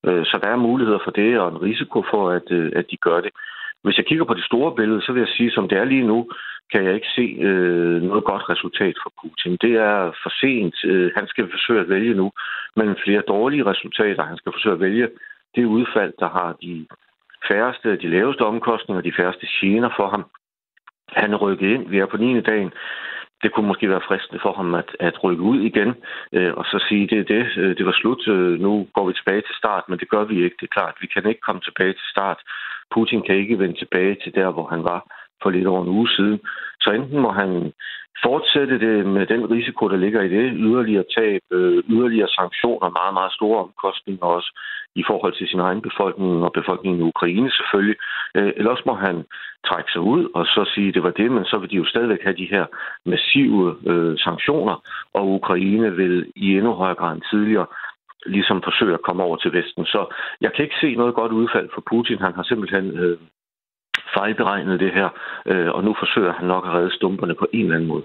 Øh, 0.07 0.25
så 0.25 0.39
der 0.43 0.49
er 0.49 0.65
muligheder 0.67 0.99
for 1.03 1.11
det, 1.11 1.39
og 1.39 1.47
en 1.49 1.61
risiko 1.61 2.03
for, 2.11 2.29
at, 2.29 2.47
øh, 2.51 2.71
at 2.75 2.85
de 2.91 2.97
gør 2.97 3.21
det. 3.21 3.31
Hvis 3.83 3.97
jeg 3.97 4.05
kigger 4.05 4.25
på 4.25 4.33
det 4.33 4.45
store 4.45 4.75
billede, 4.75 5.01
så 5.01 5.11
vil 5.11 5.19
jeg 5.19 5.33
sige, 5.37 5.51
som 5.51 5.67
det 5.69 5.77
er 5.77 5.85
lige 5.85 6.07
nu, 6.07 6.29
kan 6.71 6.85
jeg 6.85 6.93
ikke 6.95 7.15
se 7.15 7.25
øh, 7.47 8.01
noget 8.01 8.23
godt 8.23 8.49
resultat 8.49 8.95
for 9.03 9.11
Putin. 9.21 9.57
Det 9.61 9.73
er 9.89 10.11
for 10.23 10.31
sent. 10.41 10.75
Øh, 10.85 11.11
han 11.17 11.27
skal 11.27 11.51
forsøge 11.51 11.79
at 11.81 11.89
vælge 11.89 12.13
nu 12.13 12.31
mellem 12.75 12.95
flere 13.05 13.23
dårlige 13.27 13.65
resultater. 13.65 14.23
Han 14.23 14.37
skal 14.37 14.51
forsøge 14.51 14.75
at 14.75 14.79
vælge 14.79 15.07
det 15.55 15.65
udfald, 15.65 16.13
der 16.19 16.29
har 16.29 16.55
de 16.61 16.85
færreste, 17.47 17.97
de 17.97 18.07
laveste 18.07 18.41
omkostninger, 18.41 19.01
de 19.01 19.13
færreste 19.17 19.47
gener 19.59 19.89
for 19.97 20.09
ham. 20.09 20.25
Han 21.09 21.33
er 21.33 21.37
rykket 21.37 21.67
ind. 21.67 21.89
Vi 21.89 21.99
er 21.99 22.05
på 22.05 22.17
9. 22.17 22.41
dagen. 22.41 22.71
Det 23.43 23.53
kunne 23.53 23.67
måske 23.67 23.89
være 23.89 24.07
fristende 24.07 24.41
for 24.41 24.53
ham 24.53 24.75
at, 24.75 24.89
at 24.99 25.23
rykke 25.23 25.43
ud 25.43 25.59
igen 25.61 25.95
øh, 26.33 26.53
og 26.53 26.65
så 26.65 26.85
sige, 26.89 27.07
det 27.07 27.19
er 27.19 27.23
det, 27.23 27.57
øh, 27.57 27.77
det 27.77 27.85
var 27.85 27.91
slut, 27.91 28.27
øh, 28.27 28.59
nu 28.59 28.87
går 28.93 29.07
vi 29.07 29.13
tilbage 29.13 29.41
til 29.41 29.55
start, 29.55 29.83
men 29.89 29.99
det 29.99 30.09
gør 30.09 30.23
vi 30.23 30.43
ikke. 30.43 30.55
Det 30.59 30.67
er 30.67 30.77
klart, 30.79 30.95
vi 31.01 31.07
kan 31.07 31.25
ikke 31.25 31.41
komme 31.41 31.61
tilbage 31.61 31.93
til 31.93 32.07
start. 32.09 32.39
Putin 32.93 33.21
kan 33.21 33.35
ikke 33.35 33.59
vende 33.59 33.77
tilbage 33.79 34.17
til 34.23 34.35
der, 34.35 34.49
hvor 34.51 34.67
han 34.67 34.83
var 34.83 35.01
for 35.41 35.49
lidt 35.49 35.67
over 35.67 35.81
en 35.83 35.95
uge 35.97 36.09
siden. 36.09 36.39
Så 36.81 36.89
enten 36.91 37.19
må 37.19 37.31
han 37.31 37.73
fortsætte 38.23 38.79
det 38.79 39.05
med 39.05 39.25
den 39.25 39.51
risiko, 39.51 39.87
der 39.89 39.97
ligger 39.97 40.21
i 40.21 40.29
det, 40.29 40.53
yderligere 40.55 41.03
tab, 41.17 41.41
øh, 41.51 41.83
yderligere 41.89 42.27
sanktioner, 42.27 42.89
meget, 42.99 43.13
meget 43.13 43.33
store 43.33 43.59
omkostninger 43.65 44.25
også 44.25 44.59
i 44.95 45.03
forhold 45.07 45.33
til 45.33 45.47
sin 45.47 45.59
egen 45.59 45.81
befolkning 45.81 46.43
og 46.43 46.51
befolkningen 46.53 46.99
i 47.01 47.09
Ukraine 47.13 47.51
selvfølgelig. 47.51 47.97
Øh, 48.35 48.51
ellers 48.55 48.81
må 48.85 48.93
han 48.93 49.15
trække 49.65 49.91
sig 49.91 50.01
ud 50.01 50.29
og 50.35 50.45
så 50.45 50.71
sige, 50.73 50.87
at 50.87 50.93
det 50.93 51.03
var 51.03 51.15
det, 51.21 51.31
men 51.31 51.45
så 51.45 51.57
vil 51.57 51.69
de 51.69 51.75
jo 51.75 51.85
stadigvæk 51.85 52.23
have 52.23 52.37
de 52.41 52.51
her 52.53 52.65
massive 53.05 53.75
øh, 53.91 54.17
sanktioner, 54.17 54.75
og 55.13 55.27
Ukraine 55.39 55.95
vil 55.95 56.31
i 56.35 56.47
endnu 56.57 56.73
højere 56.73 56.95
grad 56.95 57.13
end 57.13 57.21
tidligere 57.31 57.65
ligesom 58.25 58.61
forsøge 58.63 58.93
at 58.93 59.01
komme 59.01 59.23
over 59.23 59.37
til 59.37 59.53
Vesten. 59.53 59.85
Så 59.85 60.15
jeg 60.41 60.53
kan 60.53 60.63
ikke 60.63 60.81
se 60.81 60.95
noget 60.95 61.15
godt 61.15 61.31
udfald 61.31 61.69
for 61.73 61.83
Putin. 61.91 62.17
Han 62.17 62.33
har 62.33 62.43
simpelthen 62.43 62.85
øh, 62.99 63.17
fejlberegnet 64.17 64.79
det 64.79 64.91
her, 64.97 65.09
øh, 65.45 65.69
og 65.75 65.83
nu 65.83 65.95
forsøger 66.01 66.33
han 66.33 66.47
nok 66.47 66.63
at 66.65 66.73
redde 66.73 66.95
stumperne 66.99 67.35
på 67.35 67.47
en 67.53 67.63
eller 67.63 67.75
anden 67.75 67.89
måde. 67.93 68.03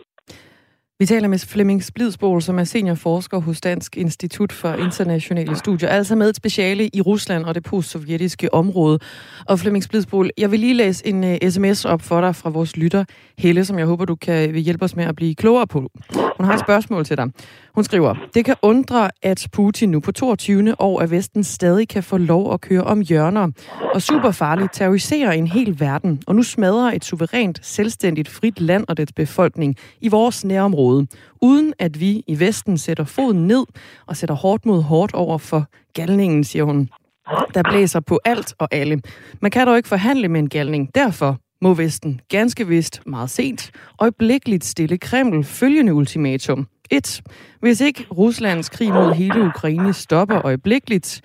Vi 0.99 1.07
taler 1.07 1.29
med 1.29 1.39
Flemming 1.39 1.85
Splidsbol, 1.85 2.43
som 2.43 2.59
er 2.59 2.65
seniorforsker 2.65 3.39
hos 3.39 3.61
Dansk 3.61 3.97
Institut 3.97 4.53
for 4.53 4.73
Internationale 4.73 5.57
Studier, 5.57 5.89
altså 5.89 6.17
med 6.17 6.29
et 6.29 6.37
speciale 6.37 6.91
i 6.93 7.01
Rusland 7.01 7.45
og 7.45 7.55
det 7.55 7.63
postsovjetiske 7.63 8.55
område. 8.55 8.99
Og 9.49 9.59
Flemming 9.59 9.85
Splidsbol, 9.85 10.31
jeg 10.39 10.51
vil 10.51 10.61
lige 10.61 10.75
læse 10.75 11.07
en 11.07 11.25
øh, 11.25 11.39
uh, 11.45 11.51
sms 11.51 11.85
op 11.85 12.03
for 12.03 12.21
dig 12.21 12.37
fra 12.37 12.51
vores 12.51 12.77
lytter, 12.77 13.05
Helle, 13.39 13.65
som 13.65 13.79
jeg 13.79 13.87
håber, 13.87 14.05
du 14.05 14.15
kan 14.15 14.55
hjælpe 14.55 14.85
os 14.85 14.97
med 14.97 15.05
at 15.05 15.17
blive 15.17 15.35
klogere 15.35 15.67
på. 15.67 15.91
Hun 16.37 16.47
har 16.47 16.55
et 16.55 16.61
spørgsmål 16.61 17.05
til 17.05 17.17
dig. 17.17 17.29
Hun 17.75 17.85
skriver, 17.85 18.15
det 18.35 18.45
kan 18.45 18.57
undre, 18.63 19.11
at 19.23 19.47
Putin 19.53 19.91
nu 19.91 20.01
på 20.01 20.13
22. 20.13 20.75
år 20.79 21.01
af 21.01 21.11
Vesten 21.11 21.45
stadig 21.45 21.89
kan 21.89 22.03
få 22.03 22.17
lov 22.17 22.53
at 22.53 22.61
køre 22.61 22.85
om 22.85 23.01
hjørner 23.01 23.49
og 23.95 24.03
superfarligt 24.03 24.73
terrorisere 24.73 25.37
en 25.37 25.47
hel 25.47 25.81
verden, 25.81 26.23
og 26.27 26.35
nu 26.35 26.43
smadrer 26.43 26.93
et 26.93 27.05
suverænt, 27.05 27.61
selvstændigt, 27.63 28.29
frit 28.29 28.61
land 28.61 28.85
og 28.89 28.97
dets 28.97 29.13
befolkning 29.13 29.77
i 30.01 30.09
vores 30.09 30.45
nærområde, 30.45 30.82
uden 31.43 31.73
at 31.79 32.01
vi 32.01 32.23
i 32.27 32.41
Vesten 32.41 32.79
sætter 32.79 33.05
foden 33.05 33.47
ned 33.47 33.65
og 34.07 34.17
sætter 34.17 34.35
hårdt 34.35 34.67
mod 34.67 34.83
hårdt 34.83 35.15
over 35.15 35.39
for 35.39 35.67
galningen, 35.95 36.45
siger 36.45 36.65
hun 36.65 36.89
der 37.55 37.63
blæser 37.63 38.01
på 38.01 38.21
alt 38.25 38.55
og 38.59 38.69
alle. 38.71 39.01
Man 39.41 39.51
kan 39.51 39.67
dog 39.67 39.77
ikke 39.77 39.89
forhandle 39.89 40.29
med 40.29 40.41
en 40.41 40.49
galning. 40.49 40.95
Derfor 40.95 41.39
må 41.61 41.75
Vesten 41.75 42.21
ganske 42.29 42.69
vist 42.69 43.07
meget 43.07 43.31
sent 43.31 43.71
øjeblikkeligt 43.99 44.65
stille 44.65 44.99
Kreml 44.99 45.45
følgende 45.45 45.95
ultimatum. 45.95 46.67
1. 46.91 47.23
Hvis 47.61 47.81
ikke 47.81 48.07
Ruslands 48.11 48.69
krig 48.69 48.93
mod 48.93 49.15
hele 49.15 49.45
Ukraine 49.45 49.93
stopper 49.93 50.47
øjeblikkeligt. 50.47 51.21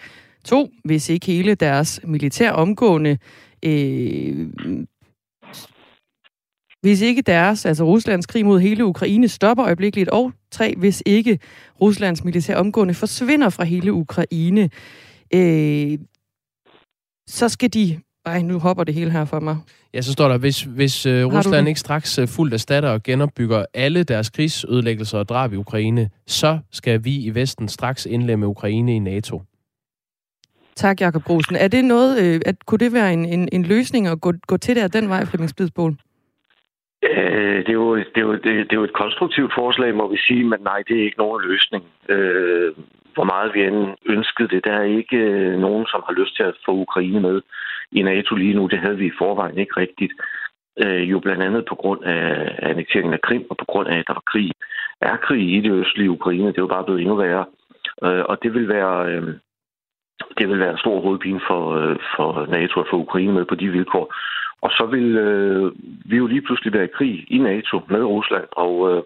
2. 0.45 0.69
Hvis 0.85 1.09
ikke 1.09 1.25
hele 1.25 1.55
deres 1.55 1.99
militær 2.03 2.51
omgående 2.51 3.17
øh, 3.65 4.47
hvis 6.81 7.01
ikke 7.01 7.21
deres, 7.21 7.65
altså 7.65 7.83
Ruslands 7.83 8.25
krig 8.25 8.45
mod 8.45 8.59
hele 8.59 8.85
Ukraine, 8.85 9.27
stopper 9.27 9.65
øjeblikkeligt, 9.65 10.09
og 10.09 10.31
tre, 10.51 10.75
hvis 10.77 11.03
ikke 11.05 11.39
Ruslands 11.81 12.23
militær 12.23 12.55
omgående 12.55 12.93
forsvinder 12.93 13.49
fra 13.49 13.63
hele 13.63 13.93
Ukraine, 13.93 14.69
øh, 15.33 15.97
så 17.27 17.49
skal 17.49 17.73
de 17.73 17.99
ej, 18.27 18.41
nu 18.41 18.59
hopper 18.59 18.83
det 18.83 18.93
hele 18.93 19.11
her 19.11 19.25
for 19.25 19.39
mig. 19.39 19.57
Ja, 19.93 20.01
så 20.01 20.11
står 20.11 20.27
der, 20.27 20.37
hvis, 20.37 20.61
hvis 20.61 21.05
uh, 21.05 21.11
Rusland 21.11 21.67
ikke 21.67 21.79
straks 21.79 22.19
uh, 22.19 22.27
fuldt 22.27 22.53
erstatter 22.53 22.89
og 22.89 23.03
genopbygger 23.03 23.65
alle 23.73 24.03
deres 24.03 24.29
krigsødelæggelser 24.29 25.17
og 25.17 25.29
drab 25.29 25.53
i 25.53 25.55
Ukraine, 25.55 26.09
så 26.27 26.59
skal 26.71 27.03
vi 27.03 27.15
i 27.15 27.35
Vesten 27.35 27.67
straks 27.67 28.05
indlemme 28.05 28.47
Ukraine 28.47 28.95
i 28.95 28.99
NATO. 28.99 29.41
Tak, 30.75 31.01
Jakob 31.01 31.23
Brosen. 31.23 31.55
Er 31.55 31.67
det 31.67 31.85
noget, 31.85 32.19
øh, 32.19 32.41
at, 32.45 32.65
kunne 32.65 32.79
det 32.79 32.93
være 32.93 33.13
en, 33.13 33.25
en, 33.25 33.49
en 33.51 33.63
løsning 33.63 34.07
at 34.07 34.21
gå, 34.21 34.33
gå 34.47 34.57
til 34.57 34.75
der 34.75 34.87
den 34.87 35.09
vej, 35.09 35.25
Flemming 35.25 35.49
Spidsbol? 35.49 35.95
Øh, 37.03 37.57
det, 37.65 37.69
er 37.69 37.79
jo, 37.83 37.95
det, 37.97 38.17
er 38.17 38.21
jo, 38.21 38.33
det, 38.33 38.43
det 38.43 38.71
er 38.71 38.81
jo 38.81 38.83
et 38.83 38.93
konstruktivt 38.93 39.53
forslag, 39.53 39.95
må 39.95 40.07
vi 40.07 40.17
sige, 40.17 40.43
men 40.43 40.59
nej, 40.61 40.83
det 40.87 40.99
er 40.99 41.03
ikke 41.03 41.17
nogen 41.17 41.41
løsning. 41.47 41.83
Øh, 42.09 42.73
hvor 43.17 43.23
meget 43.23 43.53
vi 43.53 43.63
end 43.63 43.95
ønskede 44.05 44.47
det. 44.47 44.65
Der 44.65 44.73
er 44.73 44.83
ikke 45.01 45.17
øh, 45.17 45.59
nogen, 45.59 45.85
som 45.91 46.01
har 46.07 46.13
lyst 46.13 46.35
til 46.35 46.43
at 46.43 46.57
få 46.65 46.71
Ukraine 46.71 47.19
med 47.19 47.41
i 47.91 48.01
NATO 48.01 48.35
lige 48.35 48.53
nu. 48.53 48.67
Det 48.67 48.79
havde 48.79 48.97
vi 48.97 49.05
i 49.07 49.17
forvejen 49.17 49.57
ikke 49.57 49.77
rigtigt. 49.77 50.13
Øh, 50.83 51.11
jo 51.11 51.19
blandt 51.19 51.43
andet 51.43 51.65
på 51.65 51.75
grund 51.75 52.03
af 52.03 52.55
annekteringen 52.59 53.13
af 53.13 53.21
Krim, 53.21 53.45
og 53.49 53.57
på 53.57 53.65
grund 53.65 53.87
af, 53.87 53.97
at 53.99 54.07
der 54.07 54.13
var 54.13 54.31
krig. 54.31 54.51
Er 55.01 55.17
krig 55.17 55.55
i 55.55 55.61
det 55.61 55.71
østlige 55.71 56.11
Ukraine, 56.11 56.47
det 56.47 56.57
er 56.57 56.67
jo 56.67 56.75
bare 56.75 56.83
blevet 56.83 57.01
endnu 57.01 57.15
værre. 57.15 57.45
Øh, 58.03 58.23
og 58.29 58.43
det 58.43 58.53
vil 58.53 58.67
være... 58.67 59.11
Øh, 59.11 59.27
det 60.37 60.49
vil 60.49 60.59
være 60.59 60.71
en 60.71 60.77
stor 60.77 61.01
hovedpine 61.01 61.41
for, 61.47 61.61
øh, 61.75 61.95
for 62.15 62.45
NATO 62.45 62.79
at 62.79 62.87
få 62.89 62.95
Ukraine 62.97 63.33
med 63.33 63.45
på 63.45 63.55
de 63.55 63.69
vilkår. 63.69 64.13
Og 64.61 64.69
så 64.71 64.85
vil 64.85 65.17
øh, 65.17 65.71
vi 66.05 66.17
jo 66.17 66.27
lige 66.27 66.41
pludselig 66.41 66.73
være 66.73 66.83
i 66.83 66.95
krig 66.97 67.25
i 67.27 67.37
NATO 67.37 67.81
med 67.89 68.03
Rusland, 68.03 68.47
og, 68.51 68.73
øh, 68.91 69.03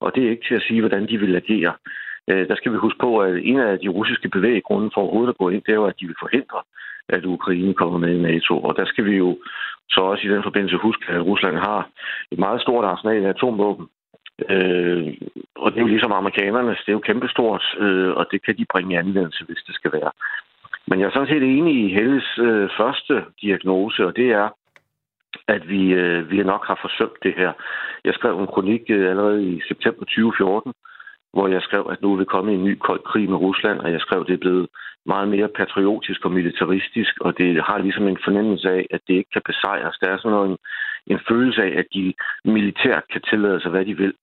og 0.00 0.14
det 0.14 0.24
er 0.24 0.30
ikke 0.30 0.48
til 0.48 0.54
at 0.54 0.66
sige, 0.68 0.80
hvordan 0.80 1.08
de 1.08 1.18
vil 1.18 1.36
agere. 1.36 1.72
Øh, 2.30 2.48
der 2.48 2.56
skal 2.56 2.72
vi 2.72 2.76
huske 2.76 2.98
på, 2.98 3.18
at 3.18 3.34
en 3.42 3.60
af 3.60 3.78
de 3.78 3.88
russiske 3.88 4.28
bevæggrunde 4.28 4.90
for 4.94 5.00
overhovedet 5.00 5.32
at 5.32 5.38
gå 5.38 5.48
ind, 5.48 5.62
det 5.62 5.72
er 5.72 5.80
jo, 5.82 5.84
at 5.84 6.00
de 6.00 6.06
vil 6.06 6.16
forhindre, 6.20 6.60
at 7.08 7.24
Ukraine 7.24 7.74
kommer 7.74 7.98
med 7.98 8.14
i 8.14 8.22
NATO. 8.22 8.60
Og 8.60 8.76
der 8.76 8.84
skal 8.84 9.04
vi 9.04 9.16
jo 9.16 9.38
så 9.88 10.00
også 10.00 10.26
i 10.26 10.30
den 10.30 10.42
forbindelse 10.42 10.76
huske, 10.76 11.04
at 11.08 11.26
Rusland 11.26 11.56
har 11.56 11.88
et 12.30 12.38
meget 12.38 12.60
stort 12.60 12.84
arsenal 12.84 13.24
af 13.24 13.28
atomvåben. 13.28 13.86
Øh, 14.50 15.14
og 15.56 15.70
det 15.70 15.78
er 15.78 15.86
jo 15.86 15.94
ligesom 15.94 16.12
amerikanernes, 16.12 16.78
det 16.78 16.88
er 16.88 16.98
jo 16.98 17.08
kæmpestort, 17.08 17.64
øh, 17.78 18.10
og 18.10 18.26
det 18.30 18.44
kan 18.44 18.56
de 18.56 18.66
bringe 18.72 18.94
i 18.94 18.98
anvendelse, 18.98 19.44
hvis 19.44 19.62
det 19.66 19.74
skal 19.74 19.92
være. 19.92 20.10
Men 20.86 21.00
jeg 21.00 21.06
er 21.06 21.12
sådan 21.12 21.28
set 21.28 21.42
enig 21.42 21.74
i 21.84 21.94
Helles 21.94 22.38
øh, 22.38 22.68
første 22.76 23.24
diagnose, 23.42 24.06
og 24.06 24.16
det 24.16 24.28
er, 24.30 24.48
at 25.48 25.68
vi, 25.68 25.92
øh, 25.92 26.30
vi 26.30 26.42
nok 26.42 26.66
har 26.66 26.78
forsømt 26.82 27.18
det 27.22 27.34
her. 27.36 27.52
Jeg 28.04 28.14
skrev 28.14 28.38
en 28.38 28.46
kronik 28.46 28.82
øh, 28.88 29.10
allerede 29.10 29.44
i 29.44 29.60
september 29.68 30.04
2014, 30.04 30.72
hvor 31.32 31.48
jeg 31.48 31.62
skrev, 31.62 31.86
at 31.90 32.02
nu 32.02 32.12
er 32.12 32.16
vi 32.16 32.24
kommet 32.24 32.52
i 32.52 32.56
en 32.56 32.64
ny 32.64 32.74
kold 32.78 33.02
krig 33.10 33.30
med 33.30 33.38
Rusland, 33.38 33.78
og 33.80 33.92
jeg 33.92 34.00
skrev, 34.00 34.20
at 34.20 34.26
det 34.26 34.34
er 34.34 34.46
blevet 34.46 34.68
meget 35.06 35.28
mere 35.28 35.48
patriotisk 35.48 36.24
og 36.24 36.32
militaristisk, 36.32 37.12
og 37.20 37.38
det 37.38 37.64
har 37.64 37.78
ligesom 37.78 38.08
en 38.08 38.18
fornemmelse 38.24 38.70
af, 38.70 38.86
at 38.90 39.00
det 39.08 39.14
ikke 39.14 39.30
kan 39.32 39.42
besejres. 39.44 39.96
Der 40.00 40.08
er 40.08 40.18
sådan 40.18 40.30
noget, 40.30 40.50
en, 40.50 40.58
en 41.06 41.20
følelse 41.28 41.62
af, 41.62 41.72
at 41.78 41.86
de 41.94 42.14
militært 42.44 43.04
kan 43.12 43.22
tillade 43.30 43.60
sig, 43.60 43.70
hvad 43.70 43.84
de 43.84 43.96
vil. 43.96 44.14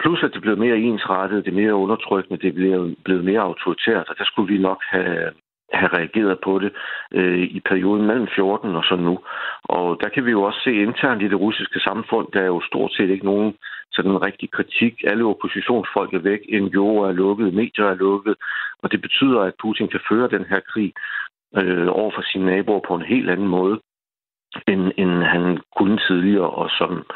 Plus, 0.00 0.22
at 0.22 0.32
det 0.34 0.42
blev 0.42 0.56
mere 0.56 0.76
ensrettet, 0.76 1.44
det 1.44 1.50
er 1.50 1.62
mere 1.62 1.74
undertrykkende, 1.74 2.42
det 2.42 2.54
blev 2.54 2.70
blevet, 2.70 2.96
blevet 3.04 3.24
mere 3.24 3.40
autoritært, 3.40 4.08
og 4.08 4.14
der 4.18 4.24
skulle 4.24 4.52
vi 4.52 4.58
nok 4.58 4.80
have, 4.90 5.32
have 5.72 5.92
reageret 5.98 6.38
på 6.44 6.58
det 6.58 6.72
øh, 7.12 7.42
i 7.42 7.60
perioden 7.60 8.06
mellem 8.06 8.28
14 8.34 8.76
og 8.76 8.84
så 8.84 8.96
nu. 8.96 9.18
Og 9.64 9.98
der 10.02 10.08
kan 10.08 10.26
vi 10.26 10.30
jo 10.30 10.42
også 10.42 10.60
se 10.64 10.72
internt 10.72 11.22
i 11.22 11.28
det 11.28 11.40
russiske 11.40 11.80
samfund, 11.80 12.26
der 12.32 12.40
er 12.40 12.46
jo 12.46 12.60
stort 12.60 12.92
set 12.92 13.10
ikke 13.10 13.24
nogen 13.24 13.54
sådan 13.92 14.10
en 14.10 14.22
rigtig 14.22 14.50
kritik. 14.50 14.94
Alle 15.06 15.24
oppositionsfolk 15.24 16.14
er 16.14 16.18
væk, 16.18 16.40
NGO'er 16.40 17.08
er 17.08 17.12
lukket, 17.12 17.54
medier 17.54 17.86
er 17.86 17.94
lukket, 17.94 18.34
og 18.82 18.92
det 18.92 19.00
betyder, 19.00 19.40
at 19.40 19.54
Putin 19.62 19.88
kan 19.88 20.00
føre 20.08 20.28
den 20.28 20.44
her 20.44 20.60
krig 20.60 20.92
øh, 21.56 21.88
over 21.90 22.10
for 22.14 22.22
sine 22.22 22.46
naboer 22.46 22.80
på 22.88 22.94
en 22.94 23.02
helt 23.02 23.30
anden 23.30 23.48
måde 23.48 23.80
end, 24.68 24.92
end 24.96 25.22
han 25.34 25.58
kunne 25.76 25.98
tidligere, 26.08 26.50
og 26.50 26.70
som 26.78 27.06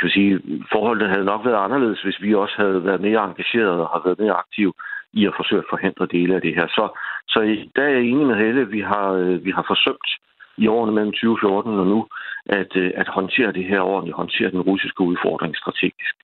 kan 0.00 0.10
sige, 0.10 0.40
forholdene 0.72 1.12
havde 1.12 1.30
nok 1.32 1.44
været 1.44 1.64
anderledes, 1.64 2.02
hvis 2.02 2.22
vi 2.22 2.34
også 2.34 2.54
havde 2.56 2.84
været 2.84 3.00
mere 3.00 3.24
engagerede 3.24 3.80
og 3.84 3.88
har 3.94 4.02
været 4.04 4.18
mere 4.18 4.36
aktive 4.44 4.72
i 5.12 5.26
at 5.26 5.36
forsøge 5.36 5.62
at 5.64 5.70
forhindre 5.70 6.06
dele 6.06 6.34
af 6.34 6.40
det 6.40 6.54
her. 6.54 6.66
Så, 6.66 6.84
så 7.28 7.38
der 7.76 7.82
er 7.82 7.88
jeg 7.88 8.02
enig 8.02 8.26
med 8.26 8.36
Helle, 8.36 8.68
vi 8.76 8.80
har, 8.80 9.08
øh, 9.12 9.44
vi 9.44 9.50
har 9.50 9.64
forsømt 9.72 10.10
i 10.58 10.66
årene 10.66 10.92
mellem 10.92 11.12
2014 11.12 11.78
og 11.82 11.86
nu, 11.86 12.06
at, 12.46 12.76
øh, 12.76 12.90
at 12.96 13.08
håndtere 13.08 13.52
det 13.52 13.64
her 13.64 13.80
ordentligt, 13.80 14.16
håndtere 14.16 14.50
den 14.50 14.60
russiske 14.60 15.00
udfordring 15.00 15.56
strategisk. 15.56 16.14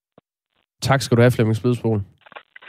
Tak 0.81 1.01
skal 1.03 1.17
du 1.17 1.23
have, 1.23 1.31
Flemming 1.37 1.57
Spødsbol. 1.57 2.01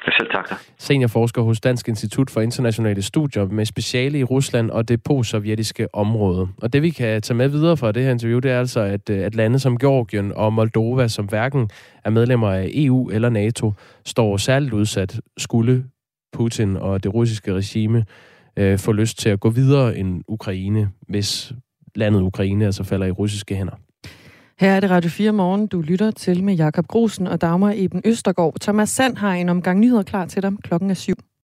Selv 0.06 0.30
tak. 0.32 0.60
Seniorforsker 0.78 1.42
hos 1.42 1.62
Dansk 1.62 1.88
Institut 1.88 2.30
for 2.30 2.42
Internationale 2.42 3.02
Studier 3.02 3.46
med 3.46 3.66
speciale 3.66 4.20
i 4.20 4.24
Rusland 4.24 4.72
og 4.72 4.88
det 4.88 5.04
postsovjetiske 5.04 5.96
område. 5.96 6.48
Og 6.62 6.74
det 6.74 6.82
vi 6.82 6.90
kan 6.90 7.22
tage 7.22 7.38
med 7.38 7.48
videre 7.48 7.78
fra 7.78 7.92
det 7.92 8.04
her 8.04 8.12
interview, 8.12 8.40
det 8.40 8.52
er 8.52 8.60
altså, 8.60 8.80
at, 8.80 9.10
øh, 9.10 9.26
at 9.26 9.36
lande 9.36 9.60
som 9.60 9.78
Georgien 9.78 10.32
og 10.36 10.54
Moldova, 10.54 11.08
som 11.08 11.26
hverken 11.26 11.70
er 12.06 12.10
medlemmer 12.10 12.52
af 12.52 12.70
EU 12.74 13.10
eller 13.10 13.30
NATO, 13.30 13.74
står 14.06 14.38
særligt 14.38 14.74
udsat, 14.74 15.20
skulle 15.38 15.86
Putin 16.34 16.78
og 16.78 17.04
det 17.04 17.14
russiske 17.14 17.54
regime 17.54 18.06
øh, 18.58 18.80
få 18.80 18.92
lyst 18.92 19.20
til 19.20 19.30
at 19.30 19.40
gå 19.40 19.50
videre 19.50 19.98
end 19.98 20.22
Ukraine, 20.28 20.90
hvis 21.08 21.54
landet 21.96 22.22
Ukraine 22.22 22.66
altså 22.66 22.84
falder 22.84 23.06
i 23.06 23.12
russiske 23.12 23.56
hænder. 23.56 23.76
Her 24.60 24.72
er 24.72 24.80
det 24.80 24.90
Radio 24.90 25.10
4 25.10 25.32
morgen, 25.32 25.68
du 25.68 25.82
lytter 25.82 26.12
til 26.12 26.44
med 26.44 26.56
Jakob 26.56 26.88
Grusen 26.88 27.28
og 27.28 27.42
Dagmar 27.42 27.74
Eben 27.76 28.02
Østergaard. 28.06 28.60
Thomas 28.62 28.90
Sand 28.90 29.18
har 29.18 29.34
en 29.34 29.50
omgang 29.50 29.80
nyheder 29.80 30.04
klar 30.04 30.26
til 30.26 30.44
dig. 30.44 30.52
Klokken 30.64 30.90
er 30.90 30.94
syv. 30.94 31.16